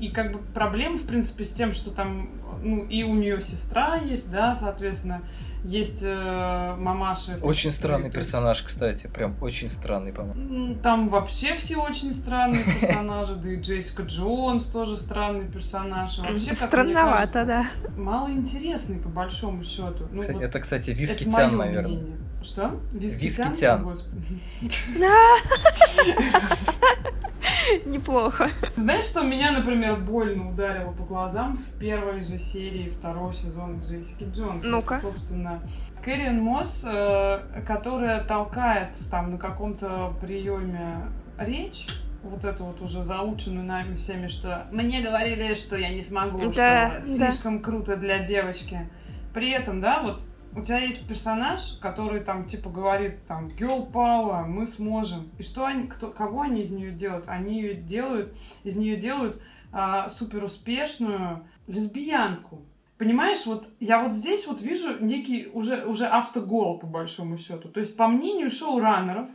И 0.00 0.08
как 0.08 0.32
бы 0.32 0.40
проблема, 0.52 0.98
в 0.98 1.04
принципе, 1.04 1.44
с 1.44 1.52
тем, 1.52 1.72
что 1.72 1.90
там, 1.90 2.28
ну, 2.62 2.84
и 2.84 3.04
у 3.04 3.14
нее 3.14 3.40
сестра 3.40 3.96
есть, 3.96 4.30
да, 4.30 4.56
соответственно, 4.56 5.22
есть 5.62 6.02
э, 6.02 6.74
мамаша. 6.78 7.32
этой 7.32 7.44
Очень 7.44 7.70
странный 7.70 8.10
персонаж, 8.10 8.62
кстати, 8.62 9.06
прям 9.06 9.36
очень 9.42 9.68
странный, 9.68 10.12
по-моему. 10.12 10.74
Там 10.82 11.08
вообще 11.08 11.54
все 11.56 11.76
очень 11.76 12.12
странные 12.14 12.64
персонажи, 12.64 13.36
да 13.36 13.50
и 13.50 13.60
Джессика 13.60 14.02
Джонс 14.02 14.66
тоже 14.66 14.96
странный 14.96 15.46
персонаж. 15.46 16.18
и 16.18 16.22
Вообще, 16.22 16.50
как 16.50 16.58
мне 16.60 16.68
Странновато, 16.68 17.32
кажется, 17.32 17.44
да. 17.44 17.70
Мало 17.96 18.30
интересный, 18.30 18.98
по 18.98 19.10
большому 19.10 19.62
счету. 19.62 20.08
Ну, 20.10 20.20
Кстати, 20.20 20.36
вот 20.36 20.44
Это, 20.44 20.60
кстати, 20.60 20.90
это 20.90 21.00
Вискитян, 21.00 21.56
моё 21.56 21.68
наверное. 21.68 21.98
мнение. 21.98 22.16
Что? 22.42 22.80
Вискитян. 22.92 23.84
Господи. 23.84 24.38
Неплохо. 27.84 28.50
Знаешь, 28.76 29.04
что 29.04 29.22
меня, 29.22 29.52
например, 29.52 29.96
больно 29.96 30.50
ударило 30.50 30.92
по 30.92 31.04
глазам 31.04 31.56
в 31.58 31.78
первой 31.78 32.22
же 32.22 32.38
серии 32.38 32.88
второго 32.88 33.32
сезона 33.32 33.80
Джессики 33.80 34.24
Джонс? 34.32 34.64
Ну-ка. 34.64 34.98
Собственно, 35.00 35.60
Кэрриан 36.02 36.40
Мосс, 36.40 36.86
э, 36.90 37.40
которая 37.66 38.22
толкает 38.24 38.90
там 39.10 39.30
на 39.30 39.38
каком-то 39.38 40.12
приеме 40.20 41.02
речь, 41.38 41.86
вот 42.22 42.44
эту 42.44 42.64
вот 42.64 42.80
уже 42.82 43.02
заученную 43.02 43.64
нами 43.64 43.94
всеми, 43.96 44.26
что 44.28 44.66
мне 44.70 45.00
говорили, 45.02 45.54
что 45.54 45.76
я 45.76 45.88
не 45.90 46.02
смогу, 46.02 46.50
Да, 46.50 46.52
что 46.52 46.60
да. 46.96 47.00
слишком 47.02 47.60
круто 47.60 47.96
для 47.96 48.18
девочки. 48.20 48.90
При 49.32 49.50
этом, 49.50 49.80
да, 49.80 50.02
вот 50.02 50.22
у 50.54 50.62
тебя 50.62 50.78
есть 50.78 51.06
персонаж, 51.06 51.78
который 51.80 52.20
там 52.20 52.44
типа 52.46 52.70
говорит 52.70 53.24
там 53.26 53.48
girl 53.48 53.90
power, 53.90 54.46
мы 54.46 54.66
сможем. 54.66 55.30
И 55.38 55.42
что 55.42 55.64
они, 55.64 55.86
кто, 55.86 56.08
кого 56.08 56.42
они 56.42 56.62
из 56.62 56.70
нее 56.70 56.90
делают? 56.90 57.28
Они 57.28 57.60
ее 57.60 57.74
делают, 57.74 58.36
из 58.64 58.76
нее 58.76 58.96
делают 58.96 59.40
а, 59.72 60.08
супер 60.08 60.44
успешную 60.44 61.44
лесбиянку. 61.66 62.62
Понимаешь, 62.98 63.46
вот 63.46 63.66
я 63.80 64.02
вот 64.02 64.12
здесь 64.12 64.46
вот 64.46 64.60
вижу 64.60 65.02
некий 65.02 65.48
уже, 65.52 65.86
уже 65.86 66.06
автогол, 66.06 66.78
по 66.78 66.86
большому 66.86 67.38
счету. 67.38 67.68
То 67.68 67.80
есть, 67.80 67.96
по 67.96 68.08
мнению 68.08 68.50
шоураннеров, 68.50 69.28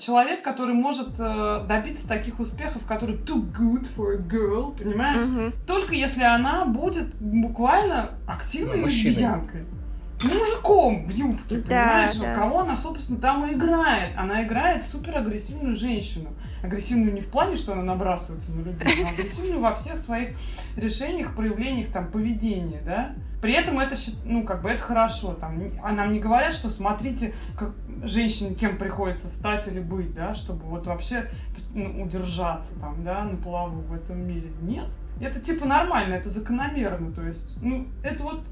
человек, 0.00 0.42
который 0.42 0.74
может 0.74 1.10
э, 1.18 1.64
добиться 1.68 2.08
таких 2.08 2.40
успехов, 2.40 2.84
который 2.86 3.16
too 3.16 3.40
good 3.52 3.86
for 3.96 4.14
a 4.14 4.18
girl, 4.18 4.76
понимаешь? 4.76 5.20
Мгм. 5.20 5.52
Только 5.66 5.94
если 5.94 6.24
она 6.24 6.64
будет 6.64 7.14
буквально 7.14 8.18
активной 8.26 8.78
мужчиной. 8.78 9.10
лесбиянкой. 9.10 9.60
Ну, 9.60 9.83
Мужиком 10.24 11.06
в 11.06 11.10
юбке, 11.10 11.58
Да, 11.58 11.64
понимаешь? 11.64 12.16
да. 12.18 12.34
Кого 12.34 12.60
она, 12.60 12.76
собственно, 12.76 13.20
там 13.20 13.46
и 13.46 13.54
играет. 13.54 14.16
Она 14.16 14.44
играет 14.44 14.86
супер 14.86 15.16
агрессивную 15.18 15.74
женщину. 15.74 16.30
Агрессивную 16.62 17.12
не 17.12 17.20
в 17.20 17.28
плане, 17.28 17.56
что 17.56 17.72
она 17.72 17.82
набрасывается 17.82 18.52
на 18.52 18.62
людей, 18.62 19.02
но 19.02 19.10
агрессивную 19.10 19.60
во 19.60 19.74
всех 19.74 19.98
своих 19.98 20.36
решениях, 20.76 21.34
проявлениях, 21.34 21.90
там, 21.90 22.10
поведения, 22.10 22.80
да? 22.84 23.14
При 23.42 23.52
этом 23.52 23.78
это, 23.78 23.94
ну, 24.24 24.42
как 24.44 24.62
бы 24.62 24.70
это 24.70 24.82
хорошо. 24.82 25.34
Там, 25.34 25.62
а 25.82 25.92
нам 25.92 26.12
не 26.12 26.20
говорят, 26.20 26.54
что 26.54 26.70
смотрите, 26.70 27.34
как 27.58 27.72
женщине 28.02 28.54
кем 28.54 28.78
приходится 28.78 29.28
стать 29.28 29.68
или 29.68 29.80
быть, 29.80 30.14
да, 30.14 30.32
чтобы 30.32 30.64
вот 30.64 30.86
вообще 30.86 31.30
ну, 31.74 32.02
удержаться 32.02 32.78
там, 32.80 33.04
да, 33.04 33.22
на 33.24 33.36
плаву 33.36 33.82
в 33.82 33.92
этом 33.92 34.26
мире. 34.26 34.50
Нет. 34.62 34.86
Это 35.20 35.40
типа 35.40 35.66
нормально, 35.66 36.14
это 36.14 36.30
закономерно. 36.30 37.10
То 37.12 37.22
есть, 37.22 37.56
ну, 37.60 37.86
это 38.02 38.22
вот 38.22 38.46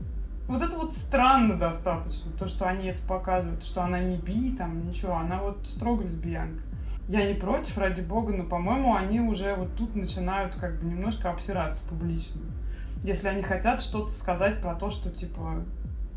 вот 0.53 0.63
это 0.63 0.77
вот 0.77 0.93
странно 0.93 1.57
достаточно, 1.57 2.31
то, 2.33 2.47
что 2.47 2.67
они 2.67 2.89
это 2.89 3.03
показывают, 3.03 3.65
что 3.65 3.83
она 3.83 4.01
не 4.01 4.17
би, 4.17 4.55
там, 4.55 4.87
ничего, 4.87 5.17
она 5.17 5.43
вот 5.43 5.67
строго 5.67 6.05
лесбиянка. 6.05 6.63
Я 7.09 7.27
не 7.27 7.35
против, 7.35 7.79
ради 7.79 8.03
бога, 8.03 8.33
но, 8.33 8.45
по-моему, 8.45 8.95
они 8.95 9.21
уже 9.21 9.55
вот 9.55 9.75
тут 9.77 9.97
начинают 9.97 10.55
как 10.55 10.79
бы 10.79 10.87
немножко 10.87 11.31
обсираться 11.31 11.87
публично. 11.89 12.43
Если 13.03 13.29
они 13.29 13.43
хотят 13.43 13.83
что-то 13.83 14.13
сказать 14.13 14.61
про 14.61 14.75
то, 14.75 14.91
что, 14.91 15.11
типа, 15.11 15.65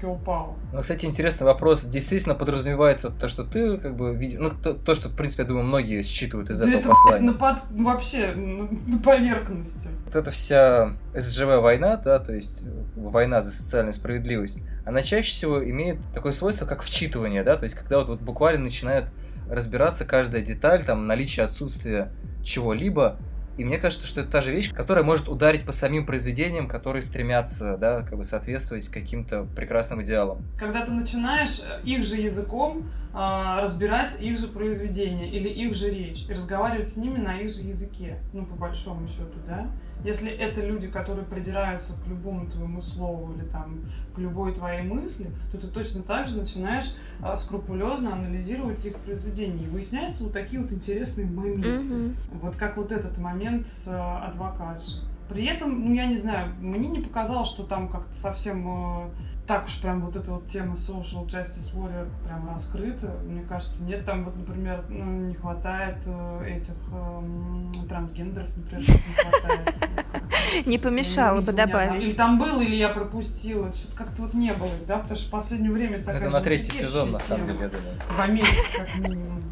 power. 0.02 0.54
Ну, 0.74 0.82
кстати, 0.82 1.06
интересный 1.06 1.46
вопрос. 1.46 1.86
Действительно 1.86 2.36
подразумевается 2.36 3.10
то, 3.10 3.28
что 3.28 3.44
ты 3.44 3.78
как 3.78 3.96
бы 3.96 4.14
видишь... 4.16 4.40
Ну, 4.40 4.50
то, 4.52 4.74
то, 4.74 4.96
что, 4.96 5.10
в 5.10 5.16
принципе, 5.16 5.44
я 5.44 5.50
думаю, 5.50 5.66
многие 5.66 6.04
считывают 6.04 6.50
из 6.50 6.60
Да 6.60 6.68
этого 6.68 6.80
это 6.80 6.90
послания. 6.90 7.26
на 7.26 7.34
под- 7.34 7.64
вообще 7.72 8.34
на, 8.36 9.00
поверхности. 9.00 9.90
Вот 10.06 10.16
эта 10.16 10.32
вся 10.32 10.94
СЖВ 11.14 11.62
война, 11.62 11.98
да, 11.98 12.20
то 12.20 12.34
есть 12.34 12.66
э, 12.68 12.70
война 12.96 13.42
за 13.42 13.52
социальную 13.52 13.94
справедливость, 13.94 14.62
она 14.86 15.02
чаще 15.02 15.30
всего 15.30 15.64
имеет 15.64 16.00
такое 16.14 16.32
свойство, 16.32 16.66
как 16.66 16.82
вчитывание, 16.82 17.44
да, 17.44 17.56
то 17.56 17.64
есть 17.64 17.76
когда 17.76 18.00
вот, 18.00 18.08
вот 18.08 18.22
буквально 18.22 18.66
начинает 18.66 19.12
разбираться 19.50 20.06
каждая 20.06 20.42
деталь, 20.42 20.84
там, 20.84 21.08
наличие, 21.08 21.46
отсутствие 21.46 22.12
чего-либо, 22.44 23.18
и 23.58 23.64
мне 23.64 23.78
кажется, 23.78 24.08
что 24.08 24.22
это 24.22 24.32
та 24.32 24.42
же 24.42 24.52
вещь, 24.52 24.74
которая 24.74 25.04
может 25.04 25.30
ударить 25.30 25.66
по 25.66 25.72
самим 25.72 26.06
произведениям, 26.06 26.68
которые 26.68 27.04
стремятся, 27.04 27.78
да, 27.78 28.02
как 28.02 28.18
бы 28.18 28.24
соответствовать 28.24 28.88
каким-то 28.90 29.48
прекрасным 29.56 30.04
идеалам. 30.04 30.44
Когда 30.58 30.86
ты 30.86 30.92
начинаешь 30.92 31.62
э, 31.62 31.82
их 31.84 32.04
же 32.04 32.16
языком 32.16 32.90
а, 33.14 33.62
разбирать 33.62 34.22
их 34.22 34.38
же 34.38 34.48
произведения 34.48 35.30
или 35.30 35.48
их 35.48 35.74
же 35.74 35.90
речь 35.90 36.26
и 36.28 36.34
разговаривать 36.34 36.90
с 36.90 36.98
ними 36.98 37.18
на 37.18 37.40
их 37.40 37.50
же 37.50 37.62
языке, 37.62 38.20
ну, 38.34 38.46
по 38.46 38.56
большому 38.56 39.08
счету, 39.08 39.40
да? 39.48 39.68
Если 40.04 40.30
это 40.30 40.62
люди, 40.62 40.88
которые 40.88 41.26
придираются 41.26 41.94
к 41.94 42.08
любому 42.08 42.48
твоему 42.48 42.82
слову 42.82 43.34
или 43.34 43.46
там 43.46 43.80
к 44.16 44.20
любой 44.20 44.54
твоей 44.54 44.84
мысли, 44.84 45.32
то 45.52 45.58
ты 45.58 45.68
точно 45.68 46.04
так 46.04 46.28
же 46.28 46.40
начинаешь 46.40 46.96
а, 47.22 47.36
скрупулезно 47.36 48.14
анализировать 48.14 48.86
их 48.86 48.96
произведения. 48.98 49.64
И 49.64 49.68
выясняются 49.68 50.24
вот 50.24 50.34
такие 50.34 50.62
вот 50.62 50.72
интересные 50.72 51.28
моменты. 51.28 51.80
Мгм. 51.80 52.16
Вот 52.42 52.56
как 52.56 52.78
вот 52.78 52.92
этот 52.92 53.18
момент 53.18 53.68
с 53.68 53.88
э, 53.88 53.96
адвокатшей. 53.96 55.02
При 55.30 55.46
этом, 55.46 55.86
ну, 55.86 55.94
я 55.94 56.06
не 56.06 56.18
знаю, 56.18 56.54
мне 56.60 56.88
не 56.88 57.00
показалось, 57.00 57.50
что 57.50 57.64
там 57.64 57.90
как-то 57.90 58.14
совсем 58.14 58.68
э, 58.68 59.10
так 59.48 59.66
уж 59.66 59.80
прям 59.82 60.02
вот 60.02 60.16
эта 60.16 60.32
вот 60.32 60.48
тема 60.48 60.74
social 60.74 61.26
justice 61.28 61.74
warrior 61.76 62.08
прям 62.26 62.50
раскрыта. 62.54 63.12
Мне 63.28 63.42
кажется, 63.44 63.84
нет, 63.84 64.04
там 64.06 64.24
вот, 64.24 64.36
например, 64.36 64.84
ну, 64.90 65.06
не 65.28 65.36
хватает 65.36 65.98
э, 66.06 66.58
этих 66.58 66.74
эм, 66.92 67.72
трансгендеров, 67.88 68.50
например, 68.58 68.82
не 68.90 69.14
хватает. 69.14 69.76
Не 70.66 70.78
помешало 70.78 71.42
бы 71.42 71.52
добавить. 71.52 72.02
Или 72.04 72.14
там 72.14 72.38
было, 72.40 72.62
или 72.62 72.76
я 72.76 72.90
пропустила. 72.90 73.74
Что-то 73.74 73.98
как-то 73.98 74.22
вот 74.22 74.34
не 74.34 74.54
было, 74.54 74.70
да, 74.88 75.00
потому 75.00 75.18
что 75.18 75.28
в 75.28 75.32
последнее 75.32 75.72
время 75.72 76.00
такая 76.00 76.22
это 76.22 76.30
на 76.30 76.40
третий 76.42 76.72
сезон, 76.72 77.12
на 77.12 77.20
самом 77.20 77.48
деле, 77.48 77.60
я 77.62 77.68
думаю. 77.70 77.96
в 78.16 78.20
Америке, 78.22 78.58
как 78.78 78.96
минимум. 79.00 79.44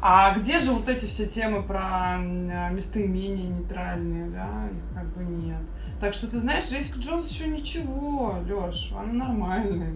А 0.00 0.34
где 0.36 0.58
же 0.58 0.72
вот 0.72 0.88
эти 0.88 1.04
все 1.06 1.26
темы 1.26 1.62
про 1.62 2.16
м, 2.18 2.74
местоимения 2.74 3.48
нейтральные, 3.48 4.30
да? 4.30 4.48
Их 4.70 4.94
как 4.94 5.06
бы 5.16 5.22
нет. 5.24 5.60
Так 6.00 6.12
что 6.12 6.26
ты 6.30 6.38
знаешь, 6.38 6.64
Джессика 6.64 6.98
Джонс 6.98 7.30
еще 7.30 7.48
ничего, 7.48 8.38
Леш, 8.46 8.92
она 8.98 9.26
нормальная. 9.26 9.94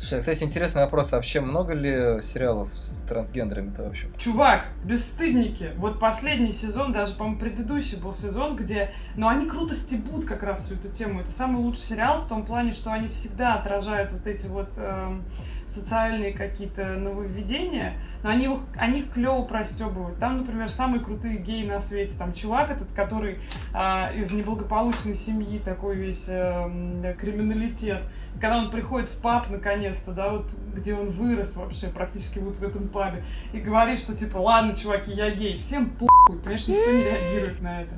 Слушай, 0.00 0.18
а, 0.18 0.20
кстати, 0.20 0.44
интересный 0.44 0.80
вопрос. 0.80 1.12
А 1.12 1.16
вообще 1.16 1.40
много 1.40 1.74
ли 1.74 2.22
сериалов 2.22 2.70
с 2.74 3.02
трансгендерами-то 3.02 3.82
вообще? 3.82 4.08
Чувак, 4.16 4.64
бесстыдники. 4.82 5.72
Вот 5.76 6.00
последний 6.00 6.52
сезон, 6.52 6.90
даже, 6.90 7.12
по-моему, 7.14 7.38
предыдущий 7.38 7.98
был 7.98 8.14
сезон, 8.14 8.56
где... 8.56 8.92
Ну, 9.16 9.28
они 9.28 9.46
круто 9.46 9.74
стебут 9.74 10.24
как 10.24 10.42
раз 10.42 10.64
всю 10.64 10.76
эту 10.76 10.88
тему. 10.88 11.20
Это 11.20 11.30
самый 11.32 11.58
лучший 11.58 11.82
сериал 11.82 12.22
в 12.22 12.28
том 12.28 12.46
плане, 12.46 12.72
что 12.72 12.90
они 12.92 13.08
всегда 13.08 13.56
отражают 13.56 14.10
вот 14.12 14.26
эти 14.26 14.46
вот 14.46 14.70
эм, 14.78 15.22
социальные 15.66 16.32
какие-то 16.32 16.94
нововведения, 16.94 17.94
но 18.22 18.30
они 18.30 18.46
их, 18.46 18.60
они 18.76 19.00
их 19.00 19.12
клево 19.12 19.42
простебывают. 19.42 20.18
Там, 20.18 20.38
например, 20.38 20.70
самые 20.70 21.02
крутые 21.02 21.36
геи 21.38 21.66
на 21.66 21.78
свете. 21.80 22.18
Там 22.18 22.32
чувак 22.32 22.70
этот, 22.70 22.90
который 22.92 23.38
а, 23.74 24.10
из 24.14 24.32
неблагополучной 24.32 25.14
семьи, 25.14 25.58
такой 25.58 25.96
весь 25.96 26.26
эм, 26.28 27.04
криминалитет. 27.18 28.00
Когда 28.34 28.58
он 28.58 28.70
приходит 28.70 29.08
в 29.08 29.20
паб, 29.20 29.48
наконец-то, 29.90 30.12
да, 30.12 30.30
вот 30.30 30.50
где 30.74 30.94
он 30.94 31.10
вырос 31.10 31.56
вообще, 31.56 31.88
практически 31.88 32.38
вот 32.38 32.56
в 32.56 32.62
этом 32.62 32.88
пабе, 32.88 33.24
и 33.52 33.58
говорит, 33.58 33.98
что 33.98 34.16
типа, 34.16 34.38
ладно, 34.38 34.74
чуваки, 34.74 35.12
я 35.12 35.30
гей, 35.30 35.58
всем 35.58 35.90
похуй, 35.90 36.38
понимаешь, 36.38 36.68
никто 36.68 36.90
не 36.90 37.02
реагирует 37.02 37.60
на 37.60 37.82
это. 37.82 37.94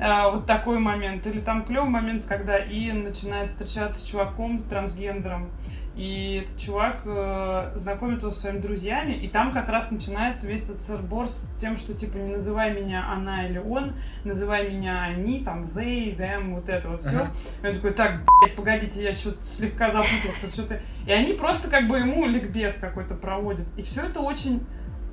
А, 0.00 0.30
вот 0.30 0.46
такой 0.46 0.78
момент. 0.78 1.26
Или 1.26 1.40
там 1.40 1.64
клевый 1.64 1.90
момент, 1.90 2.24
когда 2.24 2.58
Иэн 2.58 3.02
начинает 3.02 3.50
встречаться 3.50 4.00
с 4.00 4.04
чуваком, 4.04 4.62
трансгендером, 4.62 5.50
и 5.98 6.44
этот 6.44 6.56
чувак 6.58 7.00
э, 7.04 7.72
знакомит 7.74 8.22
его 8.22 8.30
со 8.30 8.42
своими 8.42 8.60
друзьями, 8.60 9.14
и 9.14 9.26
там 9.26 9.52
как 9.52 9.68
раз 9.68 9.90
начинается 9.90 10.46
весь 10.46 10.62
этот 10.62 10.78
сырбор 10.78 11.28
с 11.28 11.52
тем, 11.60 11.76
что 11.76 11.92
типа 11.92 12.18
не 12.18 12.30
называй 12.30 12.72
меня 12.72 13.10
она 13.10 13.46
или 13.48 13.58
он, 13.58 13.94
называй 14.22 14.70
меня 14.70 15.02
они, 15.02 15.42
там 15.42 15.64
they, 15.64 16.16
them, 16.16 16.54
вот 16.54 16.68
это 16.68 16.88
вот 16.88 17.02
все. 17.02 17.16
Ага. 17.16 17.32
И 17.64 17.66
он 17.66 17.74
такой, 17.74 17.92
так, 17.94 18.20
блядь, 18.42 18.54
погодите, 18.54 19.02
я 19.02 19.16
что-то 19.16 19.44
слегка 19.44 19.90
запутался, 19.90 20.48
что-то... 20.48 20.80
И 21.04 21.10
они 21.10 21.32
просто 21.32 21.68
как 21.68 21.88
бы 21.88 21.98
ему 21.98 22.26
ликбез 22.26 22.78
какой-то 22.78 23.16
проводят. 23.16 23.66
И 23.76 23.82
все 23.82 24.02
это 24.02 24.20
очень 24.20 24.64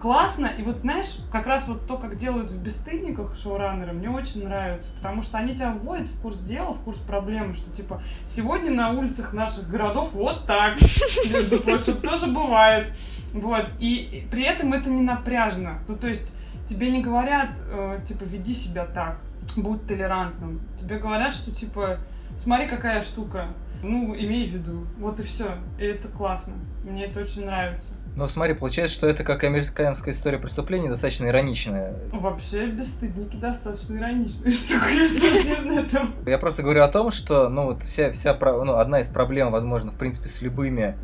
классно. 0.05 0.51
И 0.55 0.61
вот 0.61 0.81
знаешь, 0.81 1.17
как 1.31 1.47
раз 1.47 1.67
вот 1.67 1.87
то, 1.87 1.97
как 1.97 2.15
делают 2.15 2.51
в 2.51 2.61
«Бесстыдниках» 2.61 3.35
шоураннеры, 3.35 3.91
мне 3.91 4.07
очень 4.07 4.43
нравится. 4.43 4.91
Потому 4.97 5.23
что 5.23 5.39
они 5.39 5.55
тебя 5.55 5.71
вводят 5.71 6.09
в 6.09 6.21
курс 6.21 6.41
дела, 6.41 6.75
в 6.75 6.81
курс 6.81 6.99
проблемы, 6.99 7.55
что 7.55 7.71
типа 7.71 8.03
сегодня 8.27 8.69
на 8.69 8.91
улицах 8.91 9.33
наших 9.33 9.67
городов 9.67 10.11
вот 10.13 10.45
так, 10.45 10.77
между 11.33 11.59
прочим, 11.59 11.95
тоже 11.95 12.27
бывает. 12.27 12.95
Вот. 13.33 13.65
И 13.79 14.27
при 14.29 14.43
этом 14.43 14.73
это 14.73 14.91
не 14.91 15.01
напряжно. 15.01 15.79
Ну, 15.87 15.95
то 15.95 16.07
есть 16.07 16.35
тебе 16.67 16.91
не 16.91 17.01
говорят, 17.01 17.57
э, 17.71 17.99
типа, 18.05 18.25
веди 18.25 18.53
себя 18.53 18.85
так, 18.85 19.19
будь 19.57 19.87
толерантным. 19.87 20.61
Тебе 20.77 20.99
говорят, 20.99 21.33
что 21.33 21.49
типа, 21.49 21.97
смотри, 22.37 22.67
какая 22.67 23.01
штука. 23.01 23.47
Ну, 23.81 24.15
имей 24.15 24.51
в 24.51 24.53
виду. 24.53 24.85
Вот 24.99 25.19
и 25.19 25.23
все. 25.23 25.55
И 25.79 25.83
это 25.83 26.09
классно. 26.09 26.53
Мне 26.83 27.05
это 27.05 27.21
очень 27.21 27.47
нравится. 27.47 27.95
Но 28.15 28.27
смотри, 28.27 28.53
получается, 28.53 28.95
что 28.95 29.07
это 29.07 29.25
как 29.25 29.43
американская 29.43 30.13
история 30.13 30.37
преступлений, 30.37 30.87
достаточно 30.87 31.27
ироничная. 31.27 31.93
Вообще, 32.13 32.67
бесстыдники 32.67 33.35
достаточно 33.35 33.97
ироничные 33.97 34.51
штука. 34.53 34.85
Я 34.89 35.09
тоже 35.19 35.43
не 35.43 35.55
знаю, 35.55 35.85
там... 35.89 36.13
Я 36.25 36.37
просто 36.37 36.63
говорю 36.63 36.83
о 36.83 36.87
том, 36.87 37.11
что, 37.11 37.49
ну, 37.49 37.65
вот 37.65 37.83
вся, 37.83 38.11
вся, 38.11 38.37
ну, 38.39 38.75
одна 38.77 39.01
из 39.01 39.07
проблем, 39.07 39.51
возможно, 39.51 39.91
в 39.91 39.95
принципе, 39.97 40.29
с 40.29 40.41
любыми 40.41 40.95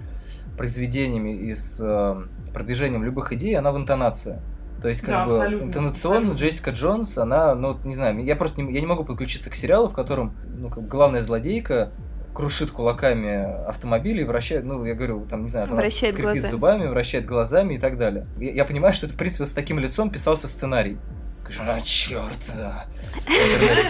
произведениями 0.58 1.32
и 1.36 1.54
с 1.56 1.78
э, 1.80 2.24
продвижением 2.54 3.04
любых 3.04 3.34
идей, 3.34 3.58
она 3.58 3.72
в 3.72 3.78
интонации. 3.78 4.42
То 4.82 4.88
есть, 4.88 5.02
как 5.02 5.10
Да, 5.10 5.26
бы, 5.26 5.32
абсолютно, 5.32 5.66
интонационно 5.66 6.18
абсолютно. 6.18 6.40
Джессика 6.40 6.72
Джонс, 6.72 7.18
она, 7.18 7.56
ну, 7.56 7.78
не 7.84 7.96
знаю, 7.96 8.24
я 8.24 8.36
просто 8.36 8.62
не, 8.62 8.74
я 8.74 8.80
не 8.80 8.88
могу 8.88 9.04
подключиться 9.04 9.50
к 9.50 9.56
сериалу, 9.56 9.90
в 9.90 9.94
котором, 9.94 10.34
ну, 10.58 10.70
как 10.70 10.84
бы 10.84 10.90
главная 10.90 11.24
злодейка 11.24 11.92
крушит 12.34 12.72
кулаками 12.72 13.66
автомобили 13.68 14.22
и 14.22 14.24
вращает, 14.24 14.64
ну, 14.64 14.84
я 14.86 14.94
говорю, 14.96 15.26
там, 15.30 15.44
не 15.44 15.50
знаю, 15.50 15.68
она 15.68 15.76
Вращает 15.76 16.14
скрипит 16.14 16.34
глазами. 16.34 16.52
зубами, 16.52 16.88
вращает 16.88 17.26
глазами 17.26 17.76
и 17.76 17.78
так 17.78 17.98
далее. 17.98 18.26
Я, 18.38 18.52
я 18.54 18.66
понимаю, 18.66 18.94
что 18.94 19.06
это, 19.06 19.16
в 19.16 19.18
принципе, 19.18 19.46
с 19.46 19.54
таким 19.54 19.80
лицом 19.80 20.10
писался 20.10 20.48
сценарий. 20.48 20.98
Скажу, 21.44 21.64
а, 21.68 21.80
черт, 21.82 22.40
да. 22.56 22.86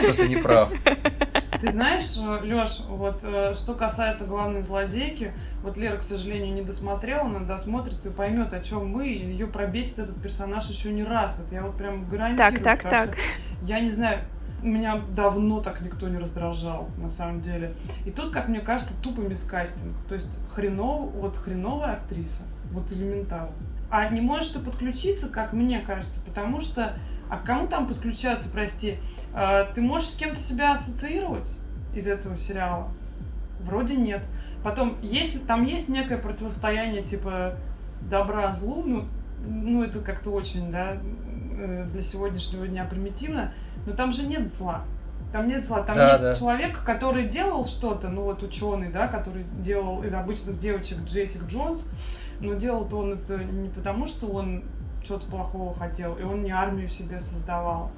Кто-то 0.03 0.27
не 0.27 0.37
прав. 0.37 0.71
Ты 1.59 1.71
знаешь, 1.71 2.17
Лёш, 2.43 2.79
вот 2.87 3.19
э, 3.23 3.53
что 3.53 3.75
касается 3.75 4.25
главной 4.25 4.63
злодейки, 4.63 5.31
вот 5.61 5.77
Лера, 5.77 5.97
к 5.97 6.03
сожалению, 6.03 6.53
не 6.55 6.63
досмотрела, 6.63 7.21
она 7.21 7.39
досмотрит 7.41 8.03
и 8.03 8.09
поймет, 8.09 8.51
о 8.53 8.61
чем 8.61 8.87
мы, 8.87 9.09
и 9.09 9.23
ее 9.23 9.45
пробесит 9.45 9.99
этот 9.99 10.19
персонаж 10.23 10.67
еще 10.69 10.91
не 10.91 11.03
раз. 11.03 11.39
Это 11.39 11.53
я 11.53 11.61
вот 11.61 11.77
прям 11.77 12.09
гарантирую. 12.09 12.63
Так, 12.63 12.81
так, 12.81 12.89
так. 12.89 13.17
Я 13.61 13.79
не 13.79 13.91
знаю, 13.91 14.21
меня 14.61 15.01
давно 15.15 15.61
так 15.61 15.81
никто 15.81 16.07
не 16.07 16.17
раздражал, 16.17 16.89
на 16.97 17.09
самом 17.09 17.41
деле. 17.41 17.73
И 18.05 18.11
тут, 18.11 18.29
как 18.31 18.47
мне 18.47 18.59
кажется, 18.59 19.01
тупо 19.01 19.21
мискастинг. 19.21 19.95
То 20.07 20.15
есть 20.15 20.39
хренов, 20.49 21.11
вот 21.13 21.37
хреновая 21.37 21.93
актриса, 21.93 22.43
вот 22.71 22.91
элементарно. 22.91 23.51
А 23.89 24.07
не 24.07 24.21
можешь 24.21 24.49
ты 24.49 24.59
подключиться, 24.59 25.29
как 25.29 25.53
мне 25.53 25.79
кажется, 25.79 26.21
потому 26.25 26.61
что... 26.61 26.93
А 27.29 27.37
к 27.37 27.45
кому 27.45 27.67
там 27.67 27.87
подключаться, 27.87 28.49
прости? 28.51 28.97
А, 29.33 29.65
Ты 29.65 29.81
можешь 29.81 30.09
с 30.09 30.17
кем-то 30.17 30.39
себя 30.39 30.73
ассоциировать 30.73 31.57
из 31.93 32.07
этого 32.07 32.37
сериала? 32.37 32.89
Вроде 33.61 33.95
нет. 33.95 34.21
Потом, 34.63 34.97
если 35.01 35.39
там 35.39 35.63
есть 35.63 35.89
некое 35.89 36.17
противостояние 36.17 37.03
типа 37.03 37.55
добра 38.09 38.51
злу, 38.53 38.83
ну, 38.85 39.05
ну 39.45 39.83
это 39.83 39.99
как-то 39.99 40.31
очень, 40.31 40.71
да, 40.71 40.97
э, 41.57 41.87
для 41.91 42.01
сегодняшнего 42.01 42.67
дня 42.67 42.85
примитивно, 42.85 43.53
но 43.85 43.93
там 43.93 44.11
же 44.11 44.23
нет 44.23 44.53
зла. 44.53 44.83
Там 45.31 45.47
нет 45.47 45.65
зла, 45.65 45.81
там 45.83 45.95
Да, 45.95 46.11
есть 46.11 46.21
да. 46.21 46.35
человек, 46.35 46.83
который 46.83 47.27
делал 47.27 47.65
что-то, 47.65 48.09
ну 48.09 48.23
вот 48.23 48.43
ученый, 48.43 48.89
да, 48.89 49.07
который 49.07 49.45
делал 49.61 50.03
из 50.03 50.13
обычных 50.13 50.59
девочек 50.59 50.99
Джессик 51.05 51.43
Джонс, 51.47 51.93
но 52.41 52.55
делал-то 52.55 52.97
он 52.97 53.13
это 53.13 53.37
не 53.37 53.69
потому, 53.69 54.07
что 54.07 54.27
он 54.27 54.65
что-то 55.03 55.25
плохого 55.27 55.73
хотел, 55.73 56.15
и 56.17 56.23
он 56.23 56.43
не 56.43 56.51
армию 56.51 56.87
себе 56.87 57.19
создавал. 57.21 57.91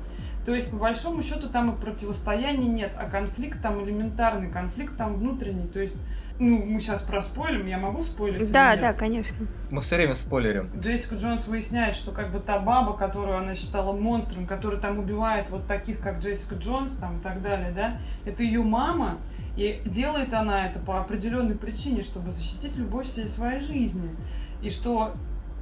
То 0.46 0.54
есть, 0.54 0.72
по 0.72 0.78
большому 0.78 1.24
счету, 1.24 1.48
там 1.50 1.72
и 1.72 1.80
противостояния 1.80 2.68
нет, 2.68 2.92
а 2.98 3.10
конфликт 3.10 3.62
там 3.62 3.84
элементарный, 3.84 4.50
конфликт 4.50 4.98
там 4.98 5.16
внутренний. 5.16 5.68
То 5.68 5.80
есть, 5.80 5.98
ну, 6.40 6.64
мы 6.66 6.80
сейчас 6.80 7.04
проспойлим, 7.04 7.68
я 7.68 7.78
могу 7.78 8.04
спойлить? 8.04 8.52
Да, 8.52 8.76
да, 8.76 8.94
конечно. 8.94 9.48
Мы 9.70 9.82
все 9.82 9.96
время 9.98 10.16
спойлерим. 10.16 10.70
Джессика 10.80 11.16
Джонс 11.16 11.48
выясняет, 11.48 11.96
что 11.96 12.12
как 12.12 12.32
бы 12.32 12.40
та 12.40 12.60
баба, 12.60 12.98
которую 12.98 13.38
она 13.38 13.56
считала 13.56 13.94
монстром, 13.94 14.48
которая 14.48 14.80
там 14.80 15.00
убивает 15.00 15.50
вот 15.50 15.68
таких, 15.68 16.00
как 16.00 16.20
Джессика 16.20 16.56
Джонс, 16.56 16.98
там 16.98 17.20
и 17.20 17.22
так 17.22 17.42
далее, 17.42 17.72
да, 17.72 18.00
это 18.26 18.44
ее 18.44 18.64
мама, 18.64 19.20
и 19.56 19.82
делает 19.86 20.34
она 20.34 20.68
это 20.68 20.80
по 20.80 21.00
определенной 21.00 21.56
причине, 21.56 22.02
чтобы 22.02 22.32
защитить 22.32 22.76
любовь 22.76 23.08
всей 23.08 23.28
своей 23.28 23.60
жизни. 23.60 24.16
И 24.62 24.70
что 24.70 25.14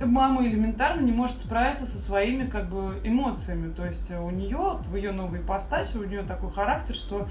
мама 0.06 0.46
элементарно 0.46 1.02
не 1.02 1.12
может 1.12 1.40
справиться 1.40 1.86
со 1.86 2.00
своими 2.00 2.50
как 2.50 2.70
бы 2.70 3.00
эмоциями. 3.04 3.72
То 3.74 3.86
есть 3.86 4.12
у 4.12 4.30
нее, 4.30 4.80
в 4.86 4.96
ее 4.96 5.12
новой 5.12 5.40
ипостаси, 5.40 5.98
у 5.98 6.04
нее 6.04 6.24
такой 6.24 6.52
характер, 6.52 6.96
что 6.96 7.28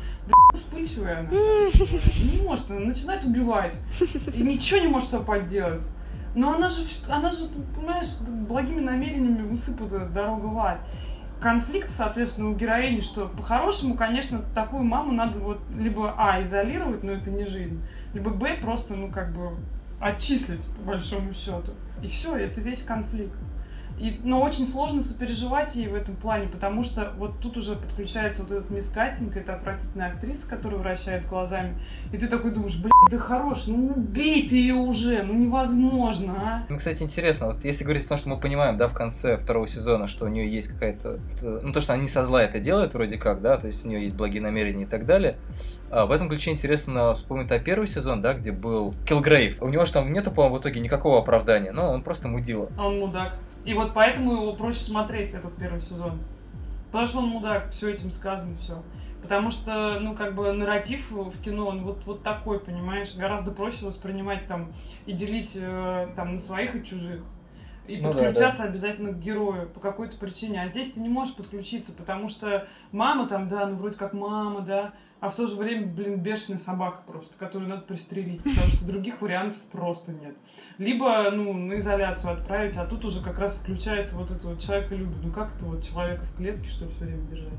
вспыльчивая 0.54 1.20
она. 1.20 1.30
Не 1.30 2.42
может, 2.42 2.70
она 2.70 2.80
начинает 2.80 3.24
убивать. 3.24 3.80
И 4.34 4.42
ничего 4.42 4.80
не 4.80 4.88
может 4.88 5.08
с 5.08 5.12
собой. 5.12 5.44
Но 6.34 6.54
она 6.54 6.70
же, 6.70 6.82
она 7.08 7.30
же, 7.30 7.48
понимаешь, 7.74 8.20
благими 8.46 8.80
намерениями 8.80 9.42
высыпана 9.42 10.06
дорога 10.06 10.46
в 10.46 10.58
ад. 10.58 10.78
Конфликт, 11.40 11.90
соответственно, 11.90 12.50
у 12.50 12.54
героини, 12.54 13.00
что 13.00 13.26
по-хорошему, 13.26 13.94
конечно, 13.94 14.40
такую 14.54 14.84
маму 14.84 15.12
надо 15.12 15.38
вот 15.40 15.60
либо, 15.74 16.14
а, 16.16 16.42
изолировать, 16.42 17.02
но 17.02 17.12
это 17.12 17.30
не 17.30 17.46
жизнь, 17.46 17.82
либо, 18.12 18.30
б, 18.30 18.58
просто, 18.60 18.94
ну, 18.94 19.08
как 19.08 19.32
бы, 19.32 19.56
отчислить, 20.00 20.64
по 20.76 20.82
большому 20.82 21.32
счету. 21.32 21.72
И 22.03 22.07
все, 22.07 22.36
это 22.36 22.61
весь 22.61 22.82
конфликт. 22.82 23.36
И, 24.01 24.18
но 24.24 24.40
очень 24.40 24.66
сложно 24.66 25.03
сопереживать 25.03 25.76
ей 25.76 25.88
в 25.88 25.94
этом 25.94 26.16
плане, 26.16 26.48
потому 26.48 26.82
что 26.82 27.12
вот 27.18 27.38
тут 27.40 27.59
уже 27.59 27.76
подключается 27.76 28.42
вот 28.42 28.53
этот 28.53 28.70
мискастинг, 28.70 29.36
это 29.36 29.55
отвратительная 29.55 30.12
актриса, 30.12 30.48
которая 30.48 30.80
вращает 30.80 31.28
глазами. 31.28 31.78
И 32.11 32.16
ты 32.16 32.26
такой 32.26 32.51
думаешь, 32.51 32.76
блядь, 32.78 32.92
да 33.11 33.18
хорош, 33.18 33.66
ну 33.66 33.92
убей 33.94 34.48
ты 34.48 34.57
ее 34.57 34.74
уже, 34.74 35.22
ну 35.22 35.34
невозможно, 35.34 36.32
а. 36.34 36.66
Ну, 36.70 36.78
кстати, 36.78 37.03
интересно, 37.03 37.48
вот 37.48 37.62
если 37.64 37.84
говорить 37.84 38.07
о 38.07 38.09
том, 38.09 38.18
что 38.18 38.30
мы 38.30 38.38
понимаем, 38.40 38.78
да, 38.78 38.88
в 38.88 38.94
конце 38.94 39.36
второго 39.36 39.68
сезона, 39.68 40.07
что 40.07 40.24
у 40.24 40.28
нее 40.28 40.51
есть 40.51 40.68
какая-то... 40.68 41.18
т- 41.38 41.61
Ну, 41.62 41.72
то, 41.72 41.80
что 41.82 41.92
она 41.92 42.03
не 42.03 42.09
со 42.09 42.24
зла 42.24 42.42
это 42.42 42.59
делает, 42.59 42.94
вроде 42.94 43.18
как, 43.18 43.42
да, 43.42 43.59
то 43.59 43.66
есть 43.66 43.84
у 43.84 43.88
нее 43.88 44.03
есть 44.05 44.14
благие 44.14 44.40
намерения 44.40 44.84
и 44.84 44.86
так 44.86 45.05
далее. 45.05 45.36
А 45.90 46.07
в 46.07 46.12
этом 46.12 46.28
ключе 46.28 46.53
интересно 46.53 47.12
вспомнить 47.14 47.51
о 47.51 47.59
первый 47.59 47.86
сезон, 47.88 48.22
да, 48.22 48.32
где 48.32 48.53
был 48.53 48.94
Килгрейв. 49.07 49.61
У 49.61 49.68
него 49.68 49.84
же 49.84 49.92
там 49.92 50.11
нету, 50.12 50.30
по-моему, 50.30 50.57
в 50.57 50.61
итоге 50.61 50.80
никакого 50.80 51.18
оправдания, 51.18 51.72
но 51.72 51.90
он 51.92 52.03
просто 52.03 52.28
мудила. 52.28 52.68
А 52.78 52.86
Он 52.86 53.01
мудак. 53.01 53.34
И 53.64 53.74
вот 53.74 53.92
поэтому 53.94 54.32
его 54.32 54.52
проще 54.54 54.80
смотреть, 54.80 55.34
этот 55.34 55.54
первый 55.56 55.80
сезон. 55.80 56.20
Потому 56.86 57.06
что 57.06 57.18
он 57.18 57.26
мудак, 57.26 57.70
все 57.70 57.90
этим 57.90 58.11
сказано, 58.11 58.56
все. 58.58 58.82
Потому 59.22 59.50
что, 59.50 59.98
ну, 60.00 60.14
как 60.14 60.34
бы, 60.34 60.50
нарратив 60.52 61.11
в 61.11 61.42
кино, 61.42 61.66
он 61.66 61.82
вот, 61.82 62.04
вот 62.06 62.22
такой, 62.22 62.58
понимаешь, 62.58 63.14
гораздо 63.16 63.52
проще 63.52 63.84
воспринимать 63.84 64.46
там 64.46 64.72
и 65.06 65.12
делить 65.12 65.56
э, 65.61 66.08
там 66.16 66.32
на 66.32 66.38
своих 66.38 66.74
и 66.74 66.82
чужих. 66.82 67.20
И 67.86 67.96
Ну 67.96 68.12
да, 68.12 68.18
подключаться 68.18 68.64
обязательно 68.64 69.12
к 69.12 69.18
герою 69.18 69.68
по 69.68 69.80
какой-то 69.80 70.16
причине. 70.16 70.62
А 70.62 70.68
здесь 70.68 70.92
ты 70.92 71.00
не 71.00 71.08
можешь 71.08 71.34
подключиться, 71.34 71.92
потому 71.92 72.28
что 72.28 72.66
мама 72.92 73.28
там, 73.28 73.48
да, 73.48 73.66
ну 73.66 73.76
вроде 73.76 73.98
как 73.98 74.14
мама, 74.14 74.61
да, 74.61 74.94
а 75.20 75.28
в 75.28 75.36
то 75.36 75.46
же 75.46 75.56
время, 75.56 75.86
блин, 75.86 76.20
бешеная 76.20 76.58
собака 76.58 77.02
просто, 77.06 77.36
которую 77.38 77.68
надо 77.68 77.82
пристрелить, 77.82 78.42
потому 78.42 78.68
что 78.68 78.86
других 78.86 79.20
вариантов 79.20 79.58
просто 79.70 80.12
нет. 80.12 80.34
Либо, 80.78 81.30
ну, 81.30 81.52
на 81.52 81.78
изоляцию 81.78 82.32
отправить, 82.32 82.76
а 82.76 82.86
тут 82.86 83.04
уже 83.04 83.22
как 83.22 83.38
раз 83.38 83.56
включается 83.56 84.16
вот 84.16 84.30
это 84.30 84.46
вот 84.48 84.60
человека 84.60 84.94
любит. 84.94 85.18
Ну 85.22 85.32
как 85.32 85.54
это 85.56 85.66
вот 85.66 85.84
человека 85.84 86.24
в 86.24 86.36
клетке, 86.36 86.68
что 86.68 86.86
ли, 86.86 86.90
все 86.90 87.04
время 87.04 87.28
держать? 87.28 87.58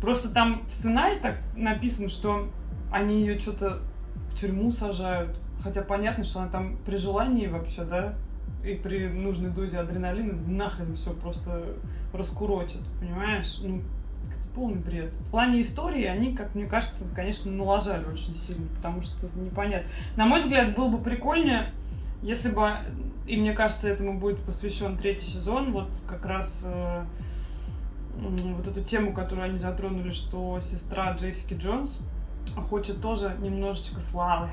Просто 0.00 0.32
там 0.32 0.62
сценарий 0.66 1.20
так 1.20 1.38
написан, 1.54 2.08
что 2.08 2.48
они 2.90 3.20
ее 3.20 3.38
что-то 3.38 3.82
в 4.30 4.38
тюрьму 4.38 4.72
сажают. 4.72 5.38
Хотя 5.62 5.82
понятно, 5.82 6.24
что 6.24 6.40
она 6.40 6.50
там 6.50 6.78
при 6.84 6.96
желании 6.96 7.46
вообще, 7.46 7.84
да, 7.84 8.14
и 8.64 8.74
при 8.74 9.08
нужной 9.08 9.50
дозе 9.50 9.78
адреналина 9.78 10.34
нахрен 10.46 10.96
все 10.96 11.12
просто 11.12 11.76
раскурочит, 12.12 12.80
понимаешь? 12.98 13.58
Ну, 13.62 13.82
полный 14.54 14.78
бред. 14.78 15.12
В 15.12 15.30
плане 15.30 15.62
истории 15.62 16.04
они, 16.04 16.34
как 16.34 16.54
мне 16.54 16.66
кажется, 16.66 17.06
конечно, 17.14 17.52
налажали 17.52 18.04
очень 18.04 18.34
сильно, 18.34 18.66
потому 18.76 19.02
что 19.02 19.26
это 19.26 19.38
непонятно. 19.38 19.88
На 20.16 20.26
мой 20.26 20.40
взгляд, 20.40 20.74
было 20.74 20.88
бы 20.88 20.98
прикольнее, 20.98 21.72
если 22.22 22.50
бы, 22.50 22.70
и 23.26 23.36
мне 23.36 23.52
кажется, 23.52 23.88
этому 23.88 24.18
будет 24.18 24.40
посвящен 24.40 24.96
третий 24.96 25.26
сезон, 25.26 25.72
вот 25.72 25.88
как 26.06 26.24
раз 26.24 26.64
э, 26.66 27.04
вот 28.16 28.66
эту 28.66 28.82
тему, 28.82 29.12
которую 29.12 29.44
они 29.44 29.58
затронули, 29.58 30.10
что 30.10 30.58
сестра 30.60 31.12
Джессики 31.12 31.54
Джонс 31.54 32.06
хочет 32.68 33.00
тоже 33.00 33.36
немножечко 33.40 34.00
славы, 34.00 34.50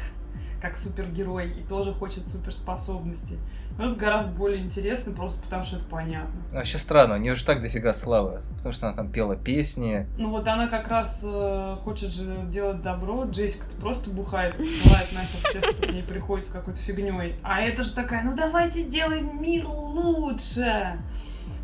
как 0.62 0.78
супергерой 0.78 1.52
и 1.52 1.64
тоже 1.64 1.94
хочет 1.94 2.28
суперспособностей. 2.28 3.38
Но 3.78 3.88
это 3.90 3.96
гораздо 3.96 4.34
более 4.34 4.62
интересно, 4.62 5.14
просто 5.14 5.42
потому 5.44 5.64
что 5.64 5.78
это 5.78 5.86
понятно. 5.86 6.42
Вообще 6.52 6.78
странно, 6.78 7.16
у 7.16 7.18
нее 7.18 7.36
же 7.36 7.46
так 7.46 7.62
дофига 7.62 7.94
славы, 7.94 8.40
потому 8.58 8.74
что 8.74 8.88
она 8.88 8.96
там 8.96 9.12
пела 9.12 9.36
песни. 9.36 10.08
Ну 10.18 10.30
вот 10.30 10.48
она 10.48 10.68
как 10.68 10.88
раз 10.88 11.26
э, 11.28 11.78
хочет 11.84 12.12
же 12.12 12.26
делать 12.50 12.82
добро, 12.82 13.26
Джессика-то 13.26 13.76
просто 13.78 14.10
бухает, 14.10 14.56
посылает 14.58 15.12
нахер 15.14 15.50
всех, 15.50 15.64
кто 15.64 15.88
к 15.88 15.92
ней 15.92 16.04
приходит 16.04 16.46
с 16.46 16.50
какой-то 16.50 16.80
фигней. 16.80 17.36
А 17.44 17.62
это 17.62 17.84
же 17.84 17.94
такая, 17.94 18.24
ну 18.24 18.36
давайте 18.36 18.82
сделаем 18.82 19.42
мир 19.42 19.68
лучше. 19.68 21.00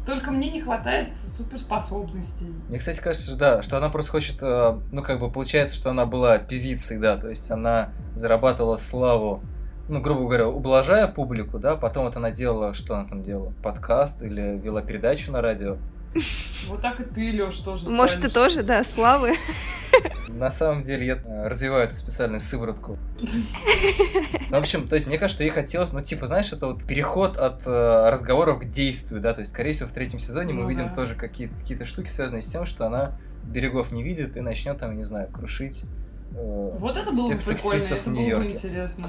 Только 0.05 0.31
мне 0.31 0.49
не 0.49 0.61
хватает 0.61 1.19
суперспособностей. 1.19 2.47
Мне, 2.69 2.79
кстати, 2.79 3.01
кажется, 3.01 3.27
что 3.27 3.35
да, 3.35 3.61
что 3.61 3.75
она 3.77 3.89
просто 3.89 4.11
хочет, 4.11 4.37
э, 4.41 4.79
ну, 4.91 5.03
как 5.03 5.19
бы 5.19 5.29
получается, 5.29 5.75
что 5.75 5.89
она 5.89 6.05
была 6.05 6.37
певицей, 6.37 6.97
да, 6.97 7.17
то 7.17 7.29
есть 7.29 7.51
она 7.51 7.89
зарабатывала 8.15 8.77
славу, 8.77 9.43
ну, 9.89 10.01
грубо 10.01 10.21
говоря, 10.25 10.47
ублажая 10.47 11.07
публику, 11.07 11.59
да, 11.59 11.75
потом 11.75 12.05
вот 12.05 12.15
она 12.15 12.31
делала, 12.31 12.73
что 12.73 12.95
она 12.95 13.07
там 13.07 13.23
делала, 13.23 13.53
подкаст 13.63 14.21
или 14.21 14.57
вела 14.57 14.81
передачу 14.81 15.31
на 15.31 15.41
радио. 15.41 15.77
Вот 16.67 16.81
так 16.81 16.99
и 16.99 17.03
ты, 17.03 17.31
Лёш, 17.31 17.57
тоже 17.59 17.89
Может, 17.89 18.21
ты 18.21 18.29
тоже, 18.29 18.63
да, 18.63 18.83
славы. 18.83 19.35
На 20.27 20.49
самом 20.51 20.81
деле 20.81 21.05
я 21.05 21.15
э, 21.15 21.47
развиваю 21.47 21.83
эту 21.85 21.95
специальную 21.95 22.39
сыворотку. 22.39 22.97
Ну, 24.49 24.57
в 24.57 24.59
общем, 24.61 24.87
то 24.87 24.95
есть 24.95 25.07
мне 25.07 25.17
кажется, 25.17 25.35
что 25.37 25.43
ей 25.43 25.49
хотелось, 25.51 25.93
ну, 25.93 26.01
типа, 26.01 26.27
знаешь, 26.27 26.51
это 26.53 26.67
вот 26.67 26.83
переход 26.85 27.37
от 27.37 27.63
э, 27.65 28.09
разговоров 28.09 28.59
к 28.61 28.65
действию, 28.65 29.21
да, 29.21 29.33
то 29.33 29.41
есть, 29.41 29.51
скорее 29.51 29.73
всего, 29.73 29.87
в 29.89 29.93
третьем 29.93 30.19
сезоне 30.19 30.53
мы 30.53 30.61
Ну 30.61 30.65
увидим 30.67 30.87
да. 30.89 30.95
тоже 30.95 31.15
какие-то 31.15 31.55
какие 31.55 31.81
штуки, 31.83 32.09
связанные 32.09 32.41
с 32.41 32.47
тем, 32.47 32.65
что 32.65 32.85
она 32.85 33.17
берегов 33.43 33.91
не 33.91 34.03
видит 34.03 34.37
и 34.37 34.41
начнет 34.41 34.77
там, 34.77 34.97
не 34.97 35.03
знаю, 35.05 35.29
крушить 35.31 35.83
э, 36.35 36.71
Вот 36.79 36.97
это 36.97 37.11
было 37.11 37.29
бы 37.31 37.37
всех 37.37 37.55
прикольно, 37.55 37.79
сексистов 37.79 37.99
это 37.99 38.09
в 38.09 38.13
было 38.13 38.13
бы 38.13 38.19
Нью-Йорке. 38.19 38.51
интересно. 38.51 39.07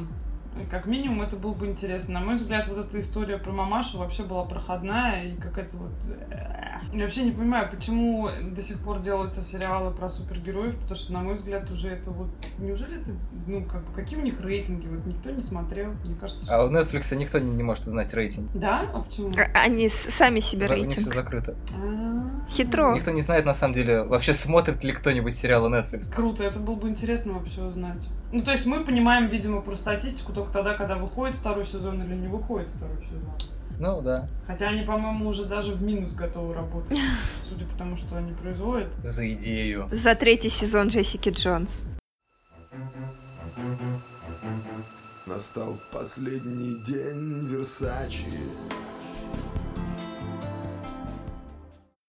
Как 0.70 0.86
минимум, 0.86 1.22
это 1.22 1.36
было 1.36 1.54
бы 1.54 1.66
интересно. 1.66 2.20
На 2.20 2.26
мой 2.26 2.36
взгляд, 2.36 2.68
вот 2.68 2.78
эта 2.78 3.00
история 3.00 3.38
про 3.38 3.52
мамашу 3.52 3.98
вообще 3.98 4.22
была 4.24 4.44
проходная 4.44 5.24
и 5.24 5.36
какая-то 5.36 5.76
вот... 5.76 5.92
э, 6.30 6.78
Я 6.92 7.02
вообще 7.04 7.24
не 7.24 7.32
понимаю, 7.32 7.68
почему 7.70 8.28
до 8.50 8.62
сих 8.62 8.78
пор 8.80 9.00
делаются 9.00 9.40
сериалы 9.42 9.90
про 9.92 10.08
супергероев, 10.08 10.76
потому 10.76 10.94
что, 10.96 11.12
на 11.12 11.20
мой 11.20 11.34
взгляд, 11.34 11.70
уже 11.70 11.88
это 11.88 12.10
вот... 12.10 12.28
Неужели 12.58 13.00
это... 13.00 13.10
Ну, 13.46 13.64
как 13.64 13.84
бы, 13.84 13.92
какие 13.94 14.18
у 14.18 14.22
них 14.22 14.40
рейтинги? 14.40 14.86
Вот 14.86 15.06
никто 15.06 15.30
не 15.30 15.42
смотрел, 15.42 15.92
мне 16.04 16.14
кажется, 16.16 16.54
А 16.54 16.58
что... 16.58 16.66
у 16.66 16.70
Netflix 16.70 17.14
никто 17.16 17.38
не, 17.38 17.50
не 17.50 17.62
может 17.62 17.86
узнать 17.86 18.12
рейтинг. 18.14 18.50
Да? 18.54 18.88
А 18.94 19.00
почему? 19.00 19.30
А- 19.36 19.58
Они 19.62 19.88
сами 19.88 20.40
себе 20.40 20.66
За- 20.66 20.74
У 20.74 20.78
них 20.78 20.88
все 20.90 20.96
рейтинг. 21.00 21.14
закрыто. 21.14 21.56
А, 21.76 22.50
Хитро. 22.50 22.94
Никто 22.94 23.10
не 23.10 23.22
знает, 23.22 23.44
на 23.44 23.54
самом 23.54 23.74
деле, 23.74 24.02
вообще 24.02 24.34
смотрит 24.34 24.82
ли 24.84 24.92
кто-нибудь 24.92 25.34
сериалы 25.34 25.68
Netflix. 25.68 26.10
Круто, 26.12 26.44
это 26.44 26.58
было 26.60 26.74
бы 26.76 26.88
интересно 26.88 27.34
вообще 27.34 27.62
узнать. 27.62 28.08
Ну, 28.30 28.42
то 28.42 28.50
есть 28.52 28.66
мы 28.66 28.84
понимаем, 28.84 29.28
видимо, 29.28 29.62
про 29.62 29.74
статистику 29.74 30.32
только 30.32 30.52
тогда, 30.52 30.74
когда 30.74 30.96
выходит 30.96 31.34
второй 31.34 31.64
сезон 31.64 32.02
или 32.02 32.14
не 32.14 32.28
выходит 32.28 32.68
второй 32.68 33.02
сезон. 33.06 33.32
Ну, 33.80 34.02
да, 34.02 34.28
Хотя 34.46 34.68
они, 34.68 34.82
по-моему, 34.82 35.28
уже 35.28 35.44
даже 35.44 35.72
в 35.72 35.82
минус 35.82 36.12
готовы 36.12 36.52
работать, 36.52 36.98
судя 37.42 37.64
по 37.64 37.78
тому, 37.78 37.96
что 37.96 38.16
они 38.16 38.32
производят. 38.32 38.88
за 39.02 39.32
идею. 39.32 39.88
За 39.92 40.14
третий 40.14 40.48
сезон 40.48 40.88
Джессики 40.88 41.30
Джонс. 41.30 41.84
Настал 45.26 45.78
последний 45.92 46.82
день 46.84 47.46
Версачи 47.48 48.24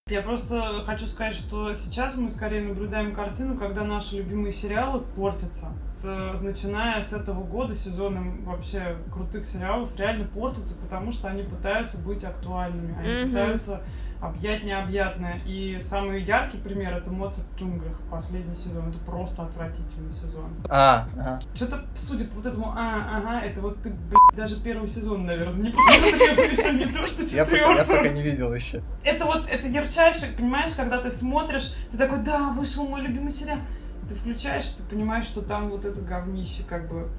Я 0.09 0.21
просто 0.23 0.83
хочу 0.85 1.05
сказать, 1.05 1.35
что 1.35 1.73
сейчас 1.75 2.15
мы 2.17 2.29
скорее 2.29 2.61
наблюдаем 2.67 3.13
картину, 3.13 3.57
когда 3.57 3.83
наши 3.83 4.17
любимые 4.17 4.51
сериалы 4.51 5.01
портятся. 5.15 5.67
Начиная 6.03 7.01
с 7.01 7.13
этого 7.13 7.43
года 7.43 7.75
сезоном 7.75 8.43
вообще 8.45 8.95
крутых 9.11 9.45
сериалов 9.45 9.95
реально 9.97 10.25
портятся, 10.25 10.75
потому 10.79 11.11
что 11.11 11.27
они 11.27 11.43
пытаются 11.43 11.99
быть 11.99 12.23
актуальными, 12.23 12.95
они 12.97 13.13
Мгм. 13.21 13.29
пытаются 13.29 13.81
объять 14.21 14.63
необъятное. 14.63 15.41
И 15.45 15.79
самый 15.81 16.23
яркий 16.23 16.57
пример 16.57 16.93
это 16.93 17.09
Моцарт 17.09 17.47
в 17.55 17.59
джунглях, 17.59 17.93
последний 18.11 18.55
сезон. 18.55 18.89
Это 18.89 18.99
просто 18.99 19.43
отвратительный 19.43 20.11
сезон. 20.11 20.53
А, 20.69 21.07
ага. 21.17 21.39
Что-то, 21.55 21.85
судя 21.95 22.25
по 22.25 22.35
вот 22.35 22.45
этому, 22.45 22.73
а, 22.75 23.17
ага, 23.17 23.41
это 23.41 23.61
вот 23.61 23.81
ты, 23.81 23.89
блядь, 23.91 24.37
даже 24.37 24.61
первый 24.61 24.87
сезон, 24.87 25.25
наверное, 25.25 25.63
не 25.63 25.71
посмотрел 25.71 26.43
еще, 26.51 26.73
не 26.73 26.85
то, 26.85 27.07
что 27.07 27.23
пока, 27.23 27.35
я 27.35 27.45
пока 27.45 27.83
четвертый. 27.83 28.13
не 28.13 28.21
видел 28.21 28.53
еще. 28.53 28.81
Это 29.03 29.25
вот, 29.25 29.47
это 29.47 29.67
ярчайший, 29.67 30.29
понимаешь, 30.35 30.75
когда 30.75 31.01
ты 31.01 31.11
смотришь, 31.11 31.73
ты 31.91 31.97
такой, 31.97 32.19
да, 32.19 32.49
вышел 32.49 32.87
мой 32.87 33.01
любимый 33.01 33.31
сериал. 33.31 33.59
Ты 34.07 34.15
включаешь, 34.15 34.65
ты 34.71 34.83
понимаешь, 34.83 35.25
что 35.25 35.41
там 35.41 35.69
вот 35.69 35.85
это 35.85 36.01
говнище, 36.01 36.63
как 36.67 36.89
бы. 36.89 37.09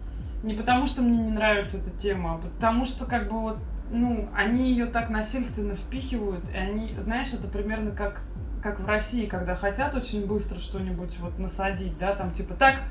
Не 0.42 0.54
потому, 0.54 0.86
что 0.86 1.02
мне 1.02 1.18
не 1.18 1.32
нравится 1.32 1.78
эта 1.78 1.90
тема, 1.90 2.34
а 2.34 2.38
потому 2.38 2.84
что, 2.84 3.04
как 3.04 3.28
бы, 3.28 3.40
вот, 3.40 3.58
ну, 3.90 4.28
они 4.34 4.70
ее 4.70 4.86
так 4.86 5.10
насильственно 5.10 5.74
впихивают, 5.74 6.48
и 6.50 6.56
они, 6.56 6.94
знаешь, 6.98 7.32
это 7.32 7.48
примерно 7.48 7.90
как, 7.90 8.22
как 8.62 8.80
в 8.80 8.86
России, 8.86 9.26
когда 9.26 9.54
хотят 9.54 9.94
очень 9.94 10.26
быстро 10.26 10.58
что-нибудь 10.58 11.18
вот 11.18 11.38
насадить, 11.38 11.98
да, 11.98 12.14
там, 12.14 12.30
типа, 12.30 12.54
так, 12.54 12.82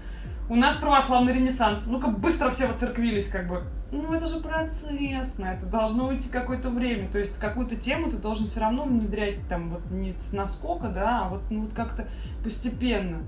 у 0.50 0.56
нас 0.56 0.76
православный 0.78 1.34
ренессанс, 1.34 1.86
ну-ка 1.88 2.08
быстро 2.08 2.50
все 2.50 2.68
воцерквились, 2.68 3.30
как 3.30 3.47
бы. 3.47 3.64
Ну, 3.91 4.14
это 4.14 4.28
же 4.28 4.39
процессно, 4.39 5.45
это 5.45 5.66
должно 5.68 6.08
уйти 6.08 6.30
какое-то 6.30 6.72
время. 6.72 7.08
То 7.08 7.20
есть 7.20 7.39
какую-то 7.39 7.76
тему 7.76 8.10
ты 8.10 8.18
должен 8.18 8.47
все 8.47 8.60
равно 8.60 8.86
внедрять 8.86 9.47
там 9.47 9.70
вот 9.70 9.89
не 9.91 10.14
с 10.20 10.34
наскока, 10.34 10.89
да, 10.89 11.26
а 11.26 11.30
вот, 11.30 11.41
ну, 11.52 11.62
вот 11.62 11.74
как-то 11.74 12.08
постепенно. 12.43 13.20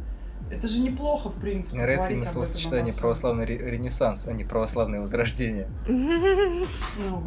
Это 0.49 0.67
же 0.67 0.81
неплохо, 0.81 1.29
в 1.29 1.39
принципе, 1.39 1.77
Мне 1.77 1.83
нравится 1.85 2.07
этом 2.07 2.21
словосочетание 2.21 2.93
православный 2.93 3.45
ре- 3.45 3.71
ренессанс, 3.71 4.27
а 4.27 4.33
не 4.33 4.43
православное 4.43 5.01
возрождение. 5.01 5.67
Ну. 5.87 7.23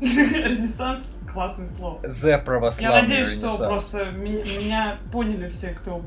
Ренессанс— 0.00 1.08
классное 1.32 1.68
слово. 1.68 2.00
The 2.02 2.30
Я 2.30 2.38
православный 2.38 3.00
надеюсь, 3.00 3.32
что 3.32 3.56
просто 3.68 4.10
меня, 4.10 4.44
меня 4.44 4.98
поняли 5.10 5.48
все, 5.48 5.68
кто 5.70 6.02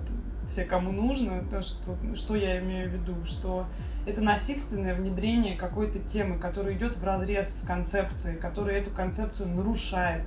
все, 0.47 0.65
кому 0.65 0.91
нужно, 0.91 1.43
то, 1.49 1.61
что, 1.61 1.97
что 2.15 2.35
я 2.35 2.59
имею 2.59 2.89
в 2.89 2.93
виду, 2.93 3.15
что 3.25 3.67
это 4.05 4.21
насильственное 4.21 4.95
внедрение 4.95 5.55
какой-то 5.55 5.99
темы, 5.99 6.39
которая 6.39 6.73
идет 6.73 6.97
в 6.97 7.03
разрез 7.03 7.61
с 7.61 7.65
концепцией, 7.65 8.37
которая 8.37 8.81
эту 8.81 8.91
концепцию 8.91 9.49
нарушает, 9.49 10.23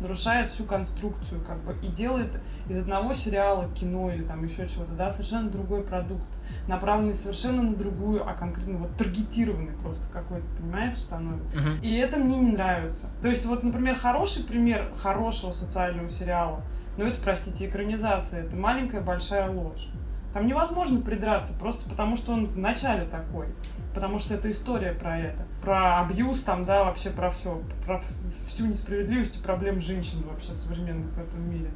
нарушает 0.00 0.50
всю 0.50 0.64
конструкцию, 0.64 1.40
как 1.46 1.58
бы, 1.64 1.76
и 1.82 1.88
делает 1.88 2.40
из 2.68 2.78
одного 2.78 3.14
сериала, 3.14 3.68
кино 3.74 4.10
или 4.10 4.22
там 4.22 4.44
еще 4.44 4.68
чего-то, 4.68 4.92
да, 4.92 5.10
совершенно 5.10 5.50
другой 5.50 5.82
продукт, 5.82 6.26
направленный 6.66 7.14
совершенно 7.14 7.62
на 7.62 7.74
другую, 7.74 8.28
а 8.28 8.34
конкретно 8.34 8.78
вот 8.78 8.96
таргетированный 8.96 9.72
просто 9.82 10.08
какой-то, 10.12 10.46
понимаешь, 10.58 10.98
становится. 10.98 11.56
Мгм. 11.56 11.80
И 11.82 11.96
это 11.96 12.18
мне 12.18 12.38
не 12.38 12.50
нравится. 12.52 13.08
То 13.22 13.28
есть, 13.28 13.46
вот, 13.46 13.62
например, 13.62 13.96
хороший 13.96 14.44
пример 14.44 14.92
хорошего 14.96 15.52
социального 15.52 16.08
сериала, 16.08 16.62
ну 16.96 17.04
это, 17.04 17.18
простите, 17.22 17.68
экранизация, 17.68 18.44
это 18.44 18.56
маленькая 18.56 19.00
большая 19.00 19.50
ложь. 19.50 19.88
Там 20.32 20.46
невозможно 20.46 21.00
придраться, 21.00 21.58
просто 21.58 21.88
потому 21.88 22.16
что 22.16 22.32
он 22.32 22.46
в 22.46 22.58
начале 22.58 23.06
такой. 23.06 23.48
Потому 23.94 24.18
что 24.18 24.34
это 24.34 24.50
история 24.50 24.92
про 24.92 25.18
это. 25.18 25.46
Про 25.62 26.00
абьюз 26.00 26.42
там, 26.42 26.64
да, 26.64 26.84
вообще 26.84 27.10
про 27.10 27.30
все. 27.30 27.60
Про 27.86 28.02
всю 28.46 28.66
несправедливость 28.66 29.38
и 29.38 29.42
проблем 29.42 29.80
женщин 29.80 30.22
вообще 30.28 30.52
современных 30.52 31.06
в 31.12 31.18
этом 31.18 31.48
мире. 31.50 31.70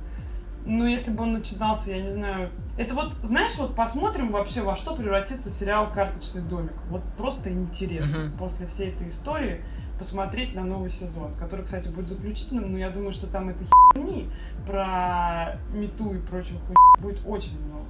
Ну, 0.64 0.86
если 0.86 1.11
бы 1.11 1.24
он 1.24 1.32
начинался, 1.32 1.90
я 1.90 2.03
не 2.03 2.12
знаю... 2.12 2.50
Это 2.78 2.94
вот, 2.94 3.14
знаешь, 3.24 3.57
вот 3.59 3.74
посмотрим 3.74 4.30
вообще, 4.30 4.62
во 4.62 4.76
что 4.76 4.94
превратится 4.94 5.50
сериал 5.50 5.90
«Карточный 5.92 6.42
домик». 6.42 6.76
Вот 6.88 7.03
просто 7.16 7.50
интересно 7.50 8.26
Мгм. 8.26 8.38
после 8.38 8.66
всей 8.68 8.90
этой 8.90 9.09
истории 9.09 9.64
посмотреть 9.98 10.55
на 10.55 10.62
новый 10.62 10.90
сезон, 10.90 11.34
который, 11.34 11.64
кстати, 11.64 11.88
будет 11.88 12.09
заключительным, 12.09 12.70
но 12.70 12.78
я 12.78 12.90
думаю, 12.90 13.12
что 13.12 13.26
там 13.26 13.48
этой 13.48 13.66
херни 13.94 14.30
про 14.64 15.57
мету 15.72 16.14
и 16.14 16.18
прочую 16.18 16.61
хуйню 16.61 16.76
будет 17.00 17.20
очень 17.26 17.61
много. 17.66 17.86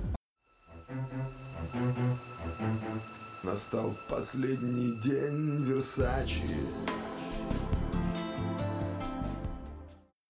Настал 3.42 3.94
последний 4.08 5.00
день 5.02 5.64
Версачи. 5.64 6.42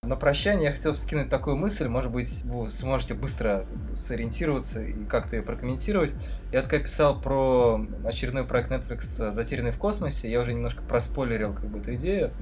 На 0.02 0.16
прощание 0.16 0.70
я 0.70 0.72
хотел 0.72 0.94
скинуть 0.94 1.30
такую 1.30 1.56
мысль, 1.56 1.88
может 1.88 2.10
быть, 2.10 2.42
вы 2.44 2.70
сможете 2.70 3.14
быстро 3.14 3.66
сориентироваться 3.94 4.82
и 4.82 5.04
как-то 5.04 5.36
ее 5.36 5.42
прокомментировать. 5.42 6.12
Я 6.52 6.62
только 6.62 6.80
писал 6.80 7.20
про 7.20 7.86
очередной 8.04 8.44
проект 8.44 8.70
Netflix 8.70 9.30
«Затерянный 9.30 9.70
в 9.70 9.78
космосе», 9.78 10.30
я 10.30 10.40
уже 10.40 10.52
немножко 10.52 10.82
проспойлерил 10.82 11.54
как 11.54 11.66
бы 11.66 11.78
эту 11.78 11.94
идею, 11.94 12.32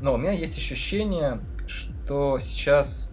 но 0.00 0.14
у 0.14 0.16
меня 0.16 0.32
есть 0.32 0.58
ощущение, 0.58 1.40
что 1.66 2.38
сейчас 2.40 3.12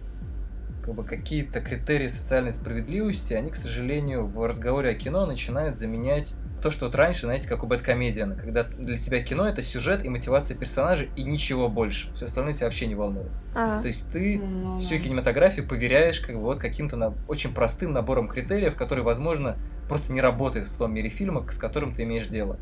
как 0.90 0.96
бы 0.96 1.04
какие-то 1.04 1.60
критерии 1.60 2.08
социальной 2.08 2.52
справедливости, 2.52 3.32
они, 3.34 3.50
к 3.50 3.56
сожалению, 3.56 4.26
в 4.26 4.44
разговоре 4.44 4.90
о 4.90 4.94
кино 4.94 5.24
начинают 5.24 5.76
заменять 5.76 6.34
то, 6.60 6.70
что 6.72 6.86
вот 6.86 6.94
раньше, 6.96 7.22
знаете, 7.22 7.48
как 7.48 7.62
у 7.62 7.66
Бэткомедиана, 7.66 8.34
когда 8.34 8.64
для 8.64 8.96
тебя 8.98 9.22
кино 9.22 9.46
это 9.48 9.62
сюжет 9.62 10.04
и 10.04 10.08
мотивация 10.08 10.56
персонажей 10.56 11.08
и 11.16 11.22
ничего 11.22 11.68
больше. 11.68 12.12
Все 12.14 12.26
остальное 12.26 12.54
тебя 12.54 12.66
вообще 12.66 12.86
не 12.86 12.94
волнует. 12.96 13.30
А, 13.54 13.80
То 13.80 13.88
есть 13.88 14.10
ты 14.10 14.38
Ну, 14.38 14.78
всю 14.78 14.96
да. 14.96 15.00
кинематографию 15.00 15.66
поверяешь 15.66 16.20
как 16.20 16.34
бы 16.34 16.42
вот 16.42 16.58
каким-то 16.58 16.96
на- 16.96 17.14
очень 17.28 17.54
простым 17.54 17.92
набором 17.92 18.28
критериев, 18.28 18.74
который, 18.74 19.04
возможно, 19.04 19.56
просто 19.88 20.12
не 20.12 20.20
работает 20.20 20.68
в 20.68 20.76
том 20.76 20.92
мире 20.92 21.08
фильма, 21.08 21.46
с 21.50 21.56
которым 21.56 21.94
ты 21.94 22.02
имеешь 22.02 22.26
дело. 22.26 22.58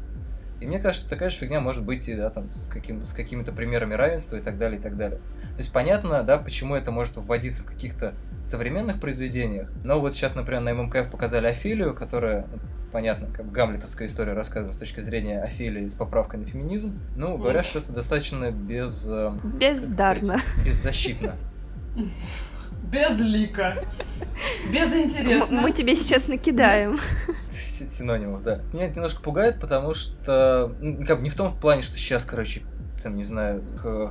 И 0.61 0.67
мне 0.67 0.79
кажется, 0.81 1.09
такая 1.09 1.31
же 1.31 1.37
фигня 1.37 1.61
может 1.61 1.85
быть 1.85 2.09
и 2.09 2.15
да, 2.15 2.31
там, 2.31 2.53
с, 2.55 2.67
каким, 2.69 3.05
с 3.05 3.13
какими-то 3.13 3.53
примерами 3.53 3.95
равенства 3.95 4.37
и 4.37 4.41
так 4.41 4.59
далее, 4.59 4.79
и 4.79 4.83
так 4.83 4.97
далее. 4.97 5.19
То 5.19 5.59
есть 5.59 5.73
понятно, 5.73 6.23
да, 6.23 6.39
почему 6.39 6.75
это 6.75 6.91
может 6.91 7.17
вводиться 7.17 7.63
в 7.63 7.67
каких-то 7.67 8.15
современных 8.43 9.01
произведениях. 9.01 9.69
Но 9.85 10.01
вот 10.01 10.15
сейчас, 10.15 10.35
например, 10.35 10.63
на 10.63 10.75
ММКФ 10.75 11.11
показали 11.11 11.47
Офелию, 11.47 11.95
которая, 11.95 12.47
ну, 12.53 12.59
понятно, 12.93 13.29
как 13.29 13.47
бы 13.47 13.53
гамлетовская 13.53 14.09
история 14.09 14.33
рассказана 14.33 14.73
с 14.73 14.77
точки 14.79 15.01
зрения 15.01 15.41
Офелии 15.43 15.87
с 15.87 15.95
поправкой 15.95 16.41
на 16.41 16.45
феминизм. 16.47 16.99
Ну, 17.17 17.37
говорят, 17.39 17.67
что 17.67 17.79
это 17.81 17.93
достаточно 17.93 18.51
без... 18.51 19.07
э, 19.09 19.33
Бездарно. 19.45 20.39
сказать, 20.39 20.65
беззащитно. 20.67 21.35
Без 22.83 23.21
лика. 23.21 23.85
Без 24.73 24.93
М- 24.95 25.03
интересно. 25.05 25.61
Мы 25.61 25.73
тебе 25.73 25.95
сейчас 25.97 26.27
накидаем. 26.29 26.99
Синонимов, 27.49 28.43
да. 28.43 28.61
Меня 28.73 28.87
это 28.87 28.97
немножко 28.97 29.23
пугает, 29.23 29.61
потому 29.61 29.95
что... 29.95 30.75
ну, 30.81 31.05
Как 31.07 31.19
бы 31.19 31.25
не 31.25 31.31
в 31.31 31.35
том 31.37 31.57
плане, 31.57 31.83
что 31.83 31.97
сейчас, 31.97 32.25
короче, 32.25 32.63
там, 33.03 33.17
не 33.17 33.25
знаю, 33.25 33.63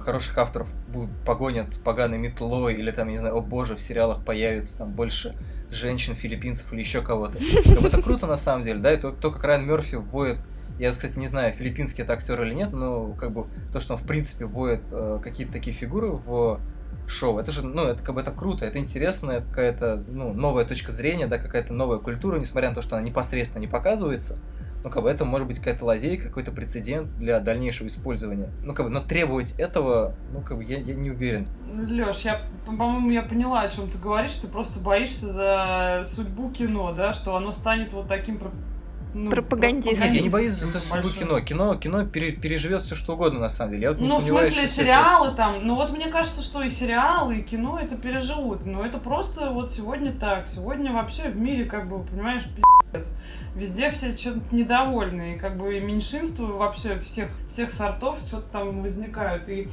хороших 0.02 0.38
авторов 0.38 0.72
будут 0.88 1.10
погонят 1.26 1.80
поганой 1.84 2.18
метлой, 2.18 2.76
или 2.76 2.92
там, 2.92 3.10
не 3.10 3.18
знаю, 3.18 3.36
о 3.38 3.42
боже, 3.42 3.76
в 3.76 3.82
сериалах 3.82 4.24
появится 4.24 4.80
там 4.80 4.92
больше 4.92 5.36
женщин, 5.72 6.16
филиппинцев 6.16 6.72
или 6.72 6.80
еще 6.80 7.02
кого-то. 7.02 7.40
Как 7.66 7.82
бы 7.82 7.88
это 7.88 8.02
круто 8.02 8.28
на 8.28 8.38
самом 8.38 8.64
деле, 8.64 8.80
да, 8.80 8.94
и 8.94 8.98
то, 8.98 9.12
то, 9.12 9.32
как 9.32 9.44
Райан 9.44 9.66
Мерфи 9.68 9.96
вводит 9.96 10.38
я, 10.80 10.92
кстати, 10.92 11.18
не 11.18 11.26
знаю, 11.28 11.54
филиппинский 11.54 12.04
это 12.04 12.14
актер 12.14 12.40
или 12.44 12.54
нет, 12.54 12.72
но 12.72 13.08
как 13.14 13.32
бы 13.32 13.48
то, 13.74 13.80
что 13.80 13.96
он 13.96 14.00
в 14.00 14.06
принципе 14.06 14.46
вводит 14.46 14.82
э, 14.92 15.20
какие-то 15.24 15.52
такие 15.54 15.76
фигуры 15.76 16.12
в 16.12 16.60
шоу, 17.08 17.40
это 17.40 17.52
же, 17.52 17.66
ну, 17.66 17.84
это 17.84 18.04
как 18.04 18.16
бы 18.16 18.22
это 18.22 18.32
круто, 18.32 18.66
это 18.66 18.80
интересно, 18.80 19.32
это 19.32 19.48
какая-то, 19.48 20.04
ну, 20.08 20.34
новая 20.34 20.66
точка 20.66 20.92
зрения, 20.92 21.28
да, 21.28 21.38
какая-то 21.38 21.74
новая 21.74 22.00
культура, 22.00 22.38
несмотря 22.38 22.70
на 22.70 22.76
то, 22.76 22.82
что 22.82 22.98
она 22.98 23.06
непосредственно 23.06 23.62
не 23.62 23.68
показывается, 23.68 24.38
ну, 24.84 24.90
как 24.90 25.04
бы 25.04 25.10
это 25.10 25.26
может 25.26 25.48
быть 25.48 25.60
какая-то 25.60 25.86
лазейка, 25.86 26.28
какой-то 26.28 26.52
прецедент 26.52 27.18
для 27.18 27.40
дальнейшего 27.40 27.88
использования. 27.88 28.52
Ну, 28.64 28.74
как 28.74 28.86
бы, 28.86 28.92
но 28.92 29.02
требовать 29.02 29.54
этого, 29.60 30.16
ну, 30.32 30.42
как 30.42 30.58
бы, 30.58 30.64
я, 30.64 30.78
я 30.78 30.96
не 30.96 31.12
уверен. 31.12 31.48
Леш, 31.70 32.22
я, 32.22 32.44
по-моему, 32.66 33.10
я 33.10 33.24
поняла, 33.24 33.62
о 33.62 33.70
чем 33.70 33.90
ты 33.90 33.98
говоришь. 33.98 34.36
Ты 34.36 34.48
просто 34.48 34.80
боишься 34.80 35.32
за 35.32 36.04
судьбу 36.06 36.52
кино, 36.52 36.94
да, 36.94 37.12
что 37.12 37.36
оно 37.36 37.52
станет 37.52 37.92
вот 37.92 38.08
таким 38.08 38.40
ну, 39.26 39.32
Пропагандистским. 39.32 40.08
Нет, 40.08 40.16
я 40.16 40.22
не 40.22 40.30
боюсь 40.30 40.52
за 40.52 40.80
судьбу 40.80 41.10
кино. 41.10 41.40
Кино, 41.42 41.76
кино 41.76 42.06
пере- 42.06 42.32
переживет 42.34 42.82
все 42.84 42.96
что 42.96 43.14
угодно, 43.14 43.40
на 43.40 43.50
самом 43.50 43.72
деле. 43.72 43.84
Я 43.84 43.90
вот 43.92 44.00
не 44.00 44.08
Ну, 44.08 44.20
в 44.20 44.24
смысле, 44.24 44.52
всё 44.52 44.62
это- 44.64 44.72
сериалы 44.72 45.36
там. 45.36 45.66
Ну, 45.66 45.76
вот 45.76 45.92
мне 45.92 46.08
кажется, 46.08 46.42
что 46.42 46.62
и 46.64 46.70
сериалы, 46.70 47.38
и 47.38 47.42
кино 47.44 47.80
это 47.80 47.96
переживут. 47.98 48.66
Но 48.66 48.86
это 48.86 48.98
просто 48.98 49.52
вот 49.52 49.72
сегодня 49.72 50.12
так. 50.14 50.48
Сегодня 50.48 50.94
вообще 50.94 51.30
в 51.30 51.38
мире, 51.38 51.66
как 51.66 51.88
бы, 51.90 52.04
понимаешь, 52.04 52.44
пиздец. 52.44 53.14
Везде 53.56 53.90
все 53.92 54.16
чем-то 54.16 54.56
недовольны. 54.56 55.36
И 55.36 55.38
как 55.38 55.58
бы 55.58 55.78
и 55.78 55.80
меньшинства 55.80 56.46
вообще 56.46 57.00
всех, 57.00 57.30
всех 57.48 57.72
сортов 57.74 58.20
что-то 58.26 58.48
там 58.52 58.82
возникают. 58.82 59.50
И 59.50 59.68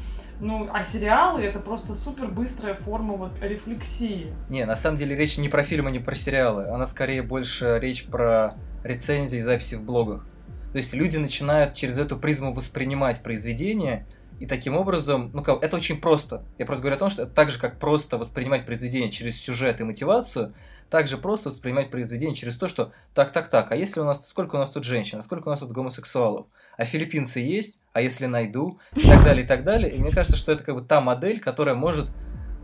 ну, 0.45 0.69
а 0.73 0.85
сериалы 0.85 1.43
это 1.43 1.59
просто 1.59 1.95
супер 1.95 2.29
быстрая 2.29 2.75
форма 2.75 3.15
вот 3.15 3.41
рефлексии. 3.41 4.33
Не, 4.51 4.67
на 4.67 4.77
самом 4.77 4.99
деле 4.99 5.17
речь 5.17 5.39
не 5.39 5.49
про 5.49 5.63
фильмы, 5.63 5.91
не 5.91 6.01
про 6.01 6.15
сериалы. 6.15 6.69
Она 6.69 6.85
скорее 6.85 7.23
больше 7.23 7.79
речь 7.81 8.05
про 8.05 8.55
рецензии 8.85 9.39
и 9.39 9.41
записи 9.41 9.77
в 9.77 9.83
блогах. 9.83 10.27
То 10.73 10.79
есть 10.79 10.93
люди 10.93 11.17
начинают 11.17 11.73
через 11.75 11.99
эту 11.99 12.19
призму 12.19 12.53
воспринимать 12.53 13.23
произведение, 13.23 14.07
и 14.39 14.47
таким 14.47 14.77
образом, 14.77 15.31
ну 15.33 15.43
как, 15.43 15.63
это 15.63 15.77
очень 15.77 15.99
просто. 16.01 16.45
Я 16.59 16.67
просто 16.67 16.83
говорю 16.83 16.97
о 16.97 16.99
том, 16.99 17.11
что 17.11 17.23
это 17.23 17.33
так 17.33 17.51
же, 17.51 17.59
как 17.59 17.79
просто 17.79 18.19
воспринимать 18.19 18.67
произведение 18.67 19.11
через 19.11 19.41
сюжет 19.41 19.81
и 19.81 19.85
мотивацию, 19.85 20.53
так 20.91 21.09
же 21.09 21.17
просто 21.17 21.49
воспринимать 21.49 21.91
произведение 21.91 22.37
через 22.37 22.57
то, 22.57 22.69
что 22.69 22.91
так, 23.15 23.33
так, 23.33 23.49
так, 23.49 23.73
а 23.73 23.77
если 23.77 24.01
у 24.01 24.05
нас, 24.05 24.29
сколько 24.29 24.57
у 24.57 24.59
нас 24.59 24.71
тут 24.71 24.85
женщин, 24.85 25.21
а 25.21 25.23
сколько 25.23 25.49
у 25.49 25.51
нас 25.51 25.61
тут 25.61 25.73
гомосексуалов, 25.73 26.47
а 26.77 26.85
филиппинцы 26.85 27.41
есть, 27.41 27.81
а 27.93 28.01
если 28.01 28.27
найду, 28.27 28.79
и 28.95 29.03
так 29.03 29.25
далее, 29.25 29.45
и 29.45 29.47
так 29.47 29.65
далее. 29.65 29.91
И 29.93 30.01
мне 30.01 30.11
кажется, 30.11 30.37
что 30.37 30.53
это 30.53 30.63
как 30.63 30.75
бы 30.75 30.83
та 30.83 31.01
модель, 31.01 31.41
которая 31.41 31.75
может 31.75 32.11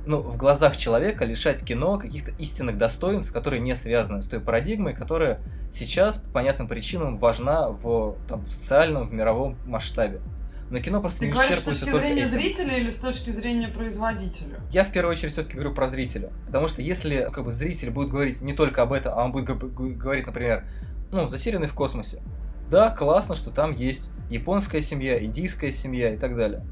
ну, 0.07 0.21
в 0.21 0.37
глазах 0.37 0.77
человека 0.77 1.25
лишать 1.25 1.65
кино 1.65 1.99
каких-то 1.99 2.33
истинных 2.39 2.79
достоинств, 2.79 3.33
которые 3.33 3.61
не 3.61 3.75
связаны 3.77 4.23
с 4.23 4.27
той 4.27 4.41
парадигмой, 4.41 4.95
которая 4.95 5.41
сейчас 5.73 6.19
по 6.19 6.31
понятным 6.31 6.69
причинам 6.69 7.19
важна 7.19 7.69
в, 7.69 8.17
там, 8.29 8.43
в 8.43 8.51
социальном, 8.51 9.09
в 9.09 9.13
мировом 9.13 9.57
масштабе. 9.67 10.21
Но 10.71 10.79
кино 10.79 11.01
просто 11.01 11.21
Ты 11.21 11.27
не 11.27 11.33
говоришь 11.33 11.59
с 11.59 11.63
исчерпывается 11.63 11.81
точки 11.81 11.91
только 11.91 12.07
зрения 12.07 12.23
этим. 12.23 12.31
зрителя 12.31 12.79
или 12.79 12.91
с 12.91 12.99
точки 12.99 13.31
зрения 13.31 13.69
производителя? 13.69 14.61
Я 14.71 14.85
в 14.85 14.93
первую 14.93 15.17
очередь 15.17 15.33
все-таки 15.33 15.55
говорю 15.55 15.75
про 15.75 15.89
зрителя. 15.89 16.31
Потому 16.47 16.69
что 16.69 16.81
если 16.81 17.29
как 17.33 17.45
бы, 17.45 17.53
зритель 17.53 17.91
будет 17.91 18.11
говорить 18.11 18.41
не 18.41 18.55
только 18.55 18.83
об 18.83 18.93
этом, 18.93 19.13
а 19.17 19.25
он 19.25 19.33
будет 19.33 19.47
говорить, 19.47 20.27
например, 20.27 20.65
ну, 21.11 21.29
затерянный 21.29 21.67
в 21.67 21.75
космосе. 21.75 22.23
Да, 22.71 22.91
классно, 22.91 23.35
что 23.35 23.51
там 23.51 23.75
есть 23.75 24.11
японская 24.31 24.81
семья, 24.81 25.23
индийская 25.25 25.73
семья 25.73 26.15
и 26.15 26.17
так 26.19 26.37
далее. 26.37 26.63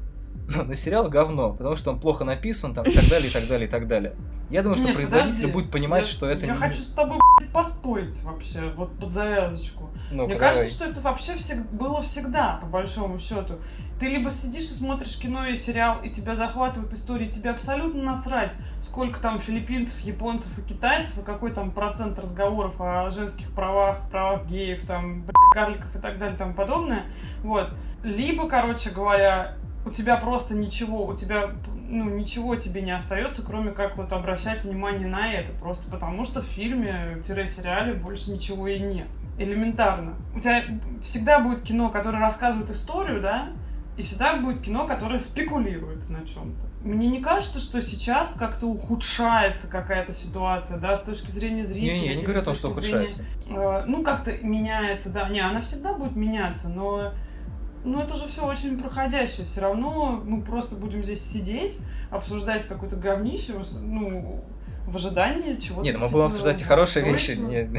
Но, 0.47 0.63
но 0.63 0.73
сериал 0.73 1.09
говно, 1.09 1.53
потому 1.53 1.75
что 1.75 1.91
он 1.91 1.99
плохо 1.99 2.23
написан 2.23 2.73
там, 2.73 2.85
и 2.85 2.91
так 2.93 3.07
далее, 3.07 3.29
и 3.29 3.33
так 3.33 3.47
далее, 3.47 3.67
и 3.67 3.71
так 3.71 3.87
далее. 3.87 4.15
Я 4.49 4.63
думаю, 4.63 4.77
что 4.77 4.87
Нет, 4.87 4.95
производитель 4.95 5.33
подожди. 5.33 5.51
будет 5.53 5.71
понимать, 5.71 6.05
Я- 6.05 6.11
что 6.11 6.25
это 6.27 6.45
Я 6.45 6.53
не... 6.53 6.57
хочу 6.57 6.79
с 6.81 6.87
тобой 6.87 7.19
блядь, 7.37 7.51
поспорить 7.51 8.23
вообще, 8.23 8.71
вот 8.75 8.97
под 8.97 9.11
завязочку. 9.11 9.89
Ну, 10.11 10.25
Мне 10.25 10.33
давай. 10.35 10.53
кажется, 10.55 10.73
что 10.73 10.85
это 10.85 11.01
вообще 11.01 11.33
всег- 11.33 11.69
было 11.71 12.01
всегда, 12.01 12.57
по 12.61 12.65
большому 12.67 13.19
счету. 13.19 13.59
Ты 13.99 14.07
либо 14.07 14.31
сидишь 14.31 14.63
и 14.63 14.73
смотришь 14.73 15.19
кино 15.19 15.45
и 15.47 15.57
сериал, 15.57 15.99
и 16.01 16.09
тебя 16.09 16.35
захватывает 16.35 16.93
история, 16.93 17.25
и 17.25 17.29
тебе 17.29 17.49
абсолютно 17.49 18.01
насрать, 18.01 18.53
сколько 18.79 19.19
там 19.19 19.39
филиппинцев, 19.39 19.99
японцев 19.99 20.57
и 20.57 20.61
китайцев, 20.61 21.17
и 21.17 21.21
какой 21.21 21.51
там 21.51 21.71
процент 21.71 22.17
разговоров 22.17 22.79
о 22.79 23.11
женских 23.11 23.51
правах, 23.51 24.09
правах 24.09 24.45
геев, 24.45 24.85
там, 24.87 25.23
блядь, 25.23 25.35
карликов 25.53 25.93
и 25.95 25.99
так 25.99 26.17
далее, 26.17 26.37
тому 26.37 26.53
подобное. 26.53 27.03
Вот. 27.43 27.71
Либо, 28.01 28.47
короче 28.47 28.91
говоря, 28.91 29.55
у 29.85 29.89
тебя 29.89 30.15
просто 30.15 30.55
ничего, 30.55 31.05
у 31.05 31.15
тебя, 31.15 31.49
ну, 31.89 32.05
ничего 32.09 32.55
тебе 32.55 32.81
не 32.81 32.91
остается, 32.91 33.45
кроме 33.45 33.71
как 33.71 33.97
вот 33.97 34.13
обращать 34.13 34.63
внимание 34.63 35.07
на 35.07 35.33
это. 35.33 35.51
Просто 35.53 35.91
потому 35.91 36.23
что 36.23 36.41
в 36.41 36.45
фильме-сериале 36.45 37.95
больше 37.95 38.31
ничего 38.31 38.69
и 38.69 38.79
нет. 38.79 39.07
Элементарно. 39.37 40.13
У 40.35 40.39
тебя 40.39 40.63
всегда 41.01 41.39
будет 41.39 41.61
кино, 41.61 41.89
которое 41.89 42.19
рассказывает 42.19 42.69
историю, 42.69 43.21
да, 43.21 43.49
и 43.99 44.01
всегда 44.01 44.37
будет 44.37 44.61
кино, 44.61 44.87
которое 44.87 45.19
спекулирует 45.19 46.09
на 46.09 46.25
чем-то. 46.25 46.67
Мне 46.87 47.09
не 47.09 47.19
кажется, 47.19 47.59
что 47.59 47.81
сейчас 47.81 48.35
как-то 48.35 48.65
ухудшается 48.67 49.69
какая-то 49.69 50.13
ситуация, 50.13 50.77
да, 50.77 50.95
с 50.95 51.01
точки 51.01 51.31
зрения 51.31 51.65
зрителя. 51.65 51.95
Не-не, 51.95 52.07
я 52.07 52.15
не 52.15 52.23
говорю 52.23 52.39
о 52.39 52.43
том, 52.43 52.55
что 52.55 52.69
точки 52.69 52.91
зрения 52.91 53.09
ухудшается. 53.09 53.25
Э, 53.49 53.83
ну, 53.87 54.01
как-то 54.01 54.31
меняется, 54.37 55.09
да. 55.11 55.27
Не, 55.27 55.41
она 55.41 55.59
всегда 55.59 55.93
будет 55.93 56.15
меняться, 56.15 56.69
но 56.69 57.11
ну, 57.83 58.01
это 58.01 58.15
же 58.15 58.25
все 58.25 58.45
очень 58.45 58.79
проходящее. 58.79 59.45
Все 59.45 59.59
равно 59.59 60.21
мы 60.23 60.41
просто 60.43 60.77
будем 60.77 61.03
здесь 61.03 61.21
сидеть, 61.21 61.77
обсуждать 62.09 62.65
какое-то 62.67 62.95
говнище, 62.95 63.55
ну, 63.81 64.41
в 64.89 64.95
ожидании 64.95 65.55
чего-то. 65.55 65.83
Нет, 65.83 65.97
мы 65.99 66.09
будем 66.09 66.25
обсуждать 66.25 66.61
и 66.61 66.63
хорошие 66.63 67.05
вещи, 67.05 67.31
не, 67.31 67.69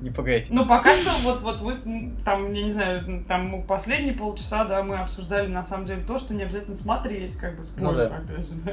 не 0.00 0.10
пугайте. 0.10 0.52
Ну, 0.52 0.66
пока 0.66 0.94
что, 0.94 1.10
вот, 1.22 1.40
вот 1.42 1.60
вы, 1.60 1.76
там, 2.24 2.52
я 2.52 2.62
не 2.62 2.70
знаю, 2.70 3.24
там 3.28 3.62
последние 3.64 4.14
полчаса, 4.14 4.64
да, 4.64 4.82
мы 4.82 4.98
обсуждали, 4.98 5.46
на 5.48 5.62
самом 5.64 5.86
деле, 5.86 6.02
то, 6.02 6.18
что 6.18 6.34
не 6.34 6.42
обязательно 6.42 6.76
смотреть, 6.76 7.36
как 7.36 7.56
бы, 7.56 7.62
спойлер, 7.64 7.90
Ну 7.90 7.96
да. 7.96 8.16
опять 8.16 8.48
же, 8.48 8.54
да. 8.64 8.72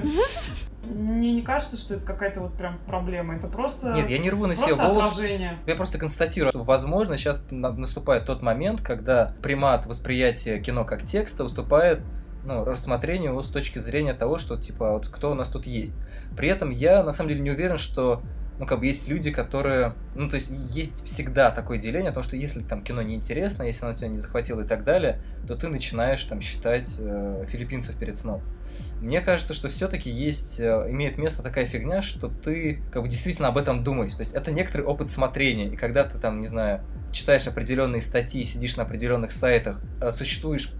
Мне 0.83 1.31
не 1.31 1.41
кажется, 1.41 1.77
что 1.77 1.95
это 1.95 2.05
какая-то 2.05 2.41
вот 2.41 2.53
прям 2.55 2.77
проблема, 2.85 3.35
это 3.35 3.47
просто, 3.47 3.93
Нет, 3.93 4.09
я 4.09 4.17
не 4.17 4.29
рву 4.29 4.47
на 4.47 4.55
себе 4.55 4.73
волосы. 4.75 5.11
отражение. 5.13 5.57
Я 5.65 5.75
просто 5.75 5.97
констатирую, 5.97 6.51
что, 6.51 6.63
возможно, 6.63 7.17
сейчас 7.17 7.45
на- 7.51 7.71
наступает 7.71 8.25
тот 8.25 8.41
момент, 8.41 8.81
когда 8.81 9.33
примат 9.41 9.85
восприятия 9.85 10.59
кино 10.59 10.83
как 10.83 11.03
текста 11.05 11.43
уступает 11.45 12.01
ну, 12.45 12.63
рассмотрению 12.63 13.31
его 13.31 13.41
с 13.41 13.49
точки 13.49 13.79
зрения 13.79 14.13
того, 14.13 14.37
что, 14.37 14.57
типа, 14.57 14.91
вот 14.91 15.07
кто 15.07 15.31
у 15.31 15.33
нас 15.33 15.49
тут 15.49 15.65
есть. 15.65 15.95
При 16.35 16.49
этом 16.49 16.69
я, 16.69 17.03
на 17.03 17.11
самом 17.11 17.29
деле, 17.29 17.41
не 17.41 17.51
уверен, 17.51 17.77
что 17.77 18.21
ну, 18.59 18.67
как 18.67 18.79
бы 18.79 18.85
есть 18.85 19.07
люди, 19.07 19.31
которые... 19.31 19.95
Ну, 20.15 20.29
то 20.29 20.35
есть, 20.35 20.51
есть 20.69 21.05
всегда 21.05 21.49
такое 21.51 21.79
деление 21.79 22.11
о 22.11 22.13
том, 22.13 22.23
что 22.23 22.35
если 22.35 22.61
там 22.61 22.83
кино 22.83 23.01
неинтересно, 23.01 23.63
если 23.63 23.85
оно 23.85 23.95
тебя 23.95 24.09
не 24.09 24.17
захватило 24.17 24.61
и 24.61 24.67
так 24.67 24.83
далее, 24.83 25.21
то 25.47 25.55
ты 25.55 25.69
начинаешь 25.69 26.23
там 26.25 26.39
считать 26.39 26.95
э, 26.99 27.45
филиппинцев 27.47 27.95
перед 27.95 28.15
сном. 28.15 28.43
Мне 29.01 29.21
кажется, 29.21 29.53
что 29.53 29.69
все-таки 29.69 30.09
есть, 30.09 30.59
э, 30.59 30.85
имеет 30.89 31.17
место 31.17 31.41
такая 31.41 31.65
фигня, 31.65 32.01
что 32.01 32.27
ты 32.27 32.79
как 32.91 33.01
бы 33.01 33.09
действительно 33.09 33.47
об 33.47 33.57
этом 33.57 33.83
думаешь. 33.83 34.13
То 34.13 34.21
есть 34.21 34.33
это 34.33 34.51
некоторый 34.51 34.83
опыт 34.83 35.09
смотрения. 35.09 35.69
И 35.69 35.75
когда 35.75 36.03
ты 36.03 36.19
там, 36.19 36.39
не 36.39 36.47
знаю, 36.47 36.81
читаешь 37.11 37.47
определенные 37.47 38.01
статьи, 38.01 38.43
сидишь 38.43 38.77
на 38.77 38.83
определенных 38.83 39.31
сайтах, 39.31 39.81
э, 39.99 40.11
существуешь 40.11 40.73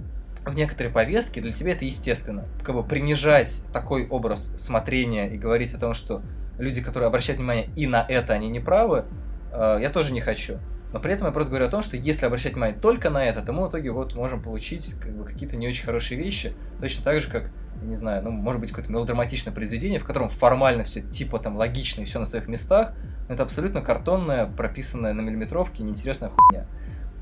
в 0.45 0.55
некоторой 0.55 0.91
повестке, 0.91 1.41
для 1.41 1.51
тебя 1.51 1.71
это 1.71 1.85
естественно. 1.85 2.45
Как 2.63 2.75
бы 2.75 2.83
принижать 2.83 3.63
такой 3.71 4.07
образ 4.07 4.53
смотрения 4.57 5.29
и 5.29 5.37
говорить 5.37 5.73
о 5.73 5.79
том, 5.79 5.93
что 5.93 6.21
люди, 6.57 6.81
которые 6.81 7.07
обращают 7.07 7.39
внимание 7.39 7.69
и 7.75 7.87
на 7.87 8.05
это, 8.07 8.33
они 8.33 8.49
не 8.49 8.59
правы, 8.59 9.05
э, 9.51 9.77
я 9.81 9.89
тоже 9.89 10.11
не 10.11 10.21
хочу. 10.21 10.59
Но 10.91 10.99
при 10.99 11.11
этом 11.11 11.25
я 11.25 11.33
просто 11.33 11.49
говорю 11.49 11.65
о 11.65 11.69
том, 11.69 11.81
что 11.81 11.97
если 11.97 12.25
обращать 12.27 12.53
внимание 12.53 12.77
только 12.79 13.09
на 13.09 13.25
это, 13.25 13.41
то 13.41 13.51
мы 13.51 13.65
в 13.65 13.69
итоге 13.69 13.91
вот 13.91 14.13
можем 14.13 14.43
получить 14.43 14.93
как 14.99 15.11
бы, 15.11 15.25
какие-то 15.25 15.55
не 15.55 15.67
очень 15.67 15.85
хорошие 15.85 16.21
вещи, 16.21 16.53
точно 16.79 17.03
так 17.03 17.21
же, 17.21 17.29
как, 17.31 17.49
я 17.81 17.87
не 17.87 17.95
знаю, 17.95 18.23
ну, 18.23 18.29
может 18.29 18.61
быть, 18.61 18.69
какое-то 18.69 18.91
мелодраматичное 18.91 19.53
произведение, 19.53 19.99
в 19.99 20.05
котором 20.05 20.29
формально 20.29 20.83
все 20.83 21.01
типа 21.01 21.39
там 21.39 21.57
логично 21.57 22.01
и 22.01 22.05
все 22.05 22.19
на 22.19 22.25
своих 22.25 22.47
местах, 22.47 22.93
но 23.27 23.33
это 23.33 23.41
абсолютно 23.41 23.81
картонная, 23.81 24.45
прописанная 24.45 25.13
на 25.13 25.21
миллиметровке, 25.21 25.81
неинтересная 25.81 26.29
хуйня. 26.29 26.67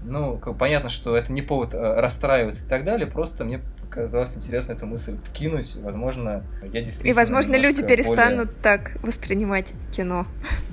Ну, 0.03 0.37
понятно, 0.37 0.89
что 0.89 1.15
это 1.15 1.31
не 1.31 1.41
повод 1.41 1.73
э, 1.73 1.77
расстраиваться 1.99 2.65
и 2.65 2.69
так 2.69 2.83
далее, 2.83 3.07
просто 3.07 3.45
мне 3.45 3.61
показалось 3.81 4.35
интересно 4.35 4.71
эту 4.73 4.85
мысль 4.87 5.17
вкинуть. 5.23 5.75
Возможно, 5.75 6.43
я 6.63 6.81
действительно... 6.81 7.11
И, 7.11 7.13
возможно, 7.15 7.55
люди 7.57 7.83
перестанут 7.85 8.47
более- 8.47 8.61
так 8.63 8.97
воспринимать 9.03 9.73
кино. 9.91 10.25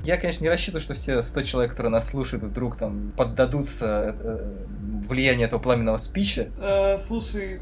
Я, 0.05 0.16
конечно, 0.16 0.45
не 0.45 0.49
рассчитываю, 0.51 0.81
что 0.81 0.95
все 0.95 1.20
100 1.20 1.43
человек, 1.43 1.72
которые 1.72 1.91
нас 1.91 2.09
слушают, 2.09 2.45
вдруг 2.45 2.76
там 2.76 3.12
поддадутся 3.16 4.14
э, 4.18 4.55
влиянию 5.09 5.47
этого 5.49 5.61
пламенного 5.61 5.97
спича. 5.97 6.49
Э, 6.61 6.97
слушай, 6.99 7.61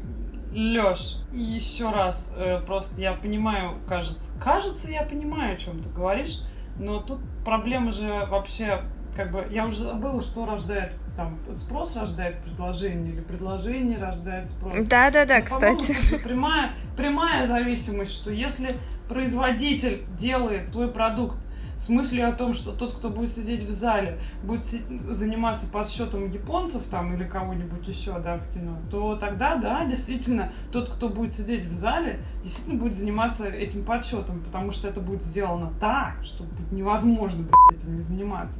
Лёш, 0.53 1.17
и 1.33 1.39
еще 1.39 1.89
раз, 1.91 2.33
э, 2.37 2.61
просто 2.65 3.01
я 3.01 3.13
понимаю, 3.13 3.79
кажется, 3.89 4.33
кажется, 4.39 4.91
я 4.91 5.03
понимаю, 5.03 5.55
о 5.55 5.57
чем 5.57 5.81
ты 5.81 5.89
говоришь, 5.89 6.41
но 6.79 6.99
тут 7.01 7.19
проблема 7.43 7.91
же 7.91 8.25
вообще, 8.29 8.81
как 9.17 9.31
бы, 9.31 9.45
я 9.51 9.65
уже 9.65 9.79
забыла, 9.79 10.21
что 10.21 10.45
рождает, 10.45 10.91
там, 11.15 11.37
спрос 11.55 11.95
рождает 11.97 12.35
предложение, 12.43 13.11
или 13.13 13.21
предложение 13.21 13.97
рождает 13.97 14.47
спрос. 14.47 14.85
Да-да-да, 14.85 15.39
Ну, 15.39 15.45
по-моему, 15.49 15.77
кстати. 15.79 15.97
тут 15.97 16.07
же 16.07 16.19
прямая, 16.19 16.71
прямая 16.95 17.47
зависимость, 17.47 18.13
что 18.13 18.31
если 18.31 18.73
производитель 19.09 20.03
делает 20.17 20.71
свой 20.71 20.89
продукт 20.89 21.37
с 21.77 21.89
мыслью 21.89 22.27
о 22.27 22.31
том, 22.31 22.55
что 22.55 22.71
тот, 22.71 22.93
кто 22.95 23.09
будет 23.11 23.31
сидеть 23.31 23.61
в 23.63 23.71
зале, 23.71 24.17
будет 24.41 24.63
си- 24.63 24.81
заниматься 25.09 25.71
подсчетом 25.71 26.27
японцев 26.27 26.81
там 26.89 27.13
или 27.15 27.23
кого-нибудь 27.23 27.87
еще, 27.87 28.17
да, 28.19 28.37
в 28.37 28.51
кино, 28.51 28.79
то 28.89 29.15
тогда, 29.15 29.57
да, 29.57 29.85
действительно, 29.85 30.51
тот, 30.71 30.89
кто 30.89 31.07
будет 31.07 31.31
сидеть 31.31 31.65
в 31.65 31.75
зале, 31.75 32.19
действительно 32.43 32.79
будет 32.79 32.95
заниматься 32.95 33.47
этим 33.47 33.83
подсчетом, 33.85 34.41
потому 34.43 34.71
что 34.71 34.87
это 34.87 35.01
будет 35.01 35.21
сделано 35.21 35.71
так, 35.79 36.15
что 36.23 36.45
невозможно, 36.71 37.43
блядь, 37.43 37.79
этим 37.83 37.95
не 37.95 38.01
заниматься. 38.01 38.59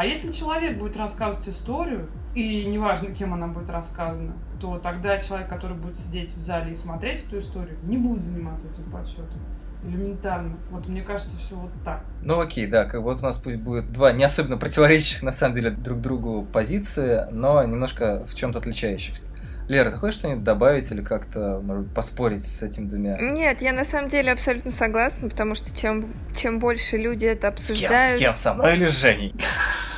А 0.00 0.06
если 0.06 0.32
человек 0.32 0.78
будет 0.78 0.96
рассказывать 0.96 1.46
историю, 1.50 2.08
и 2.34 2.64
неважно, 2.64 3.10
кем 3.10 3.34
она 3.34 3.48
будет 3.48 3.68
рассказана, 3.68 4.32
то 4.58 4.78
тогда 4.78 5.18
человек, 5.18 5.50
который 5.50 5.76
будет 5.76 5.98
сидеть 5.98 6.32
в 6.34 6.40
зале 6.40 6.72
и 6.72 6.74
смотреть 6.74 7.26
эту 7.26 7.38
историю, 7.38 7.76
не 7.82 7.98
будет 7.98 8.22
заниматься 8.22 8.68
этим 8.68 8.90
подсчетом. 8.90 9.38
Элементарно. 9.84 10.56
Вот 10.70 10.88
мне 10.88 11.02
кажется, 11.02 11.36
все 11.36 11.54
вот 11.56 11.70
так. 11.84 12.02
Ну 12.22 12.40
окей, 12.40 12.66
да, 12.66 12.86
как 12.86 13.02
бы 13.02 13.10
вот 13.10 13.18
у 13.18 13.22
нас 13.22 13.36
пусть 13.36 13.58
будет 13.58 13.92
два 13.92 14.10
не 14.12 14.24
особенно 14.24 14.56
противоречащих 14.56 15.22
на 15.22 15.32
самом 15.32 15.54
деле 15.54 15.68
друг 15.68 16.00
другу 16.00 16.46
позиции, 16.50 17.26
но 17.30 17.62
немножко 17.62 18.24
в 18.24 18.34
чем-то 18.34 18.58
отличающихся. 18.58 19.26
Лера, 19.70 19.92
ты 19.92 19.98
хочешь 19.98 20.18
что-нибудь 20.18 20.42
добавить 20.42 20.90
или 20.90 21.00
как-то, 21.00 21.60
может 21.62 21.84
быть, 21.84 21.94
поспорить 21.94 22.44
с 22.44 22.60
этими 22.60 22.86
двумя? 22.86 23.16
Нет, 23.20 23.62
я 23.62 23.72
на 23.72 23.84
самом 23.84 24.08
деле 24.08 24.32
абсолютно 24.32 24.72
согласна, 24.72 25.28
потому 25.28 25.54
что 25.54 25.76
чем, 25.76 26.12
чем 26.34 26.58
больше 26.58 26.96
люди 26.96 27.26
это 27.26 27.52
С 27.54 27.68
кем? 27.68 27.74
обсуждают... 27.76 28.16
С 28.16 28.18
кем? 28.18 28.34
Со 28.34 28.54
мной 28.54 28.76
или 28.76 28.86
с 28.86 28.98
Женей? 28.98 29.32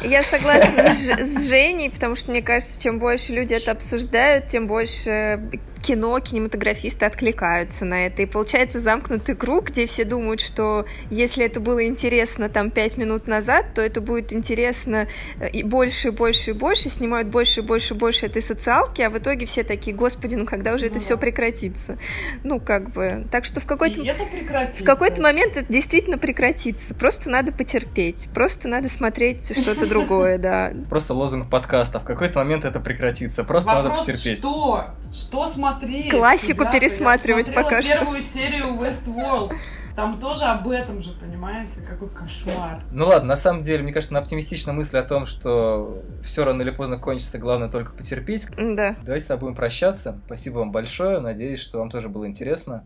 Я 0.05 0.23
согласна 0.23 0.93
с, 0.93 1.49
Женей, 1.49 1.91
потому 1.91 2.17
что 2.17 2.31
мне 2.31 2.43
кажется, 2.43 2.81
чем 2.81 2.99
больше 2.99 3.33
люди 3.33 3.55
это 3.55 3.71
обсуждают, 3.73 4.49
тем 4.49 4.67
больше 4.67 5.41
кино, 5.83 6.19
кинематографисты 6.21 7.05
откликаются 7.05 7.85
на 7.85 8.07
это. 8.07 8.23
И 8.23 8.27
получается 8.27 8.81
замкнутый 8.81 9.35
круг, 9.35 9.71
где 9.71 9.87
все 9.87 10.05
думают, 10.05 10.41
что 10.41 10.87
если 11.11 11.45
это 11.45 11.61
было 11.61 11.85
интересно 11.85 12.49
там 12.49 12.71
пять 12.71 12.97
минут 12.97 13.27
назад, 13.27 13.75
то 13.75 13.83
это 13.83 14.01
будет 14.01 14.33
интересно 14.33 15.09
э, 15.41 15.51
и 15.51 15.63
больше, 15.63 16.09
и 16.09 16.11
больше, 16.11 16.51
и 16.51 16.55
больше, 16.55 16.89
снимают 16.89 17.29
больше, 17.29 17.61
и 17.61 17.63
больше, 17.63 17.95
и 17.95 17.97
больше 17.97 18.27
этой 18.27 18.43
социалки, 18.43 19.03
а 19.03 19.11
в 19.11 19.19
итоге 19.19 19.47
все 19.47 19.65
такие, 19.65 19.95
господи, 19.95 20.37
ну 20.37 20.47
когда 20.47 20.73
уже 20.73 20.85
Ну 20.85 20.91
это 20.91 20.99
да. 20.99 21.05
все 21.05 21.19
прекратится? 21.19 21.99
Ну, 22.45 22.61
как 22.61 22.91
бы. 22.91 23.27
Так 23.31 23.45
что 23.45 23.61
в 23.61 23.67
какой-то 23.67 24.01
И 24.01 24.07
это 24.07 24.25
прекратится. 24.25 24.83
в 24.83 24.87
какой-то 24.87 25.21
момент 25.21 25.57
это 25.57 25.71
действительно 25.73 26.19
прекратится. 26.19 26.95
Просто 26.95 27.29
надо 27.29 27.53
потерпеть. 27.53 28.29
Просто 28.33 28.69
надо 28.69 28.89
смотреть 28.89 29.59
что-то 29.61 29.89
другое, 29.89 30.39
да. 30.39 30.73
Просто 30.89 31.15
лозунг 31.15 31.51
подкаста. 31.51 31.99
В 31.99 32.05
какой-то 32.05 32.39
момент 32.39 32.65
это 32.65 32.79
прекратится. 32.81 33.43
Просто 33.45 33.75
надо 33.75 33.91
потерпеть. 33.91 34.39
что? 34.39 34.91
Что 35.13 35.47
смотреть? 35.47 35.72
Классику 36.11 36.63
ребята? 36.63 36.79
пересматривать 36.79 37.49
Я 37.49 37.53
пока 37.55 37.83
что. 37.83 37.99
первую 37.99 38.23
серию 38.23 38.67
Westworld. 38.81 39.55
Там 39.95 40.19
тоже 40.19 40.45
об 40.45 40.67
этом 40.69 41.03
же, 41.03 41.13
понимаете? 41.13 41.83
Какой 41.83 42.09
кошмар. 42.09 42.83
Ну 42.93 43.07
ладно, 43.07 43.29
на 43.29 43.37
самом 43.37 43.61
деле, 43.61 43.83
мне 43.83 43.93
кажется, 43.93 44.15
на 44.15 44.21
оптимистичной 44.21 44.73
мысли 44.73 44.97
о 44.97 45.03
том, 45.03 45.27
что 45.27 46.03
все 46.23 46.45
рано 46.47 46.63
или 46.63 46.71
поздно 46.71 46.97
кончится, 46.99 47.37
главное 47.39 47.69
только 47.69 47.93
потерпеть. 47.93 48.49
Да. 48.57 48.97
Давайте 49.03 49.25
с 49.25 49.29
тобой 49.29 49.41
будем 49.51 49.57
прощаться. 49.57 50.19
Спасибо 50.25 50.61
вам 50.61 50.73
большое. 50.73 51.21
Надеюсь, 51.21 51.61
что 51.61 51.79
вам 51.79 51.91
тоже 51.91 52.09
было 52.09 52.27
интересно. 52.27 52.85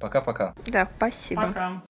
Пока-пока. 0.00 0.54
Да, 0.66 0.88
спасибо. 0.96 1.42
Пока. 1.42 1.82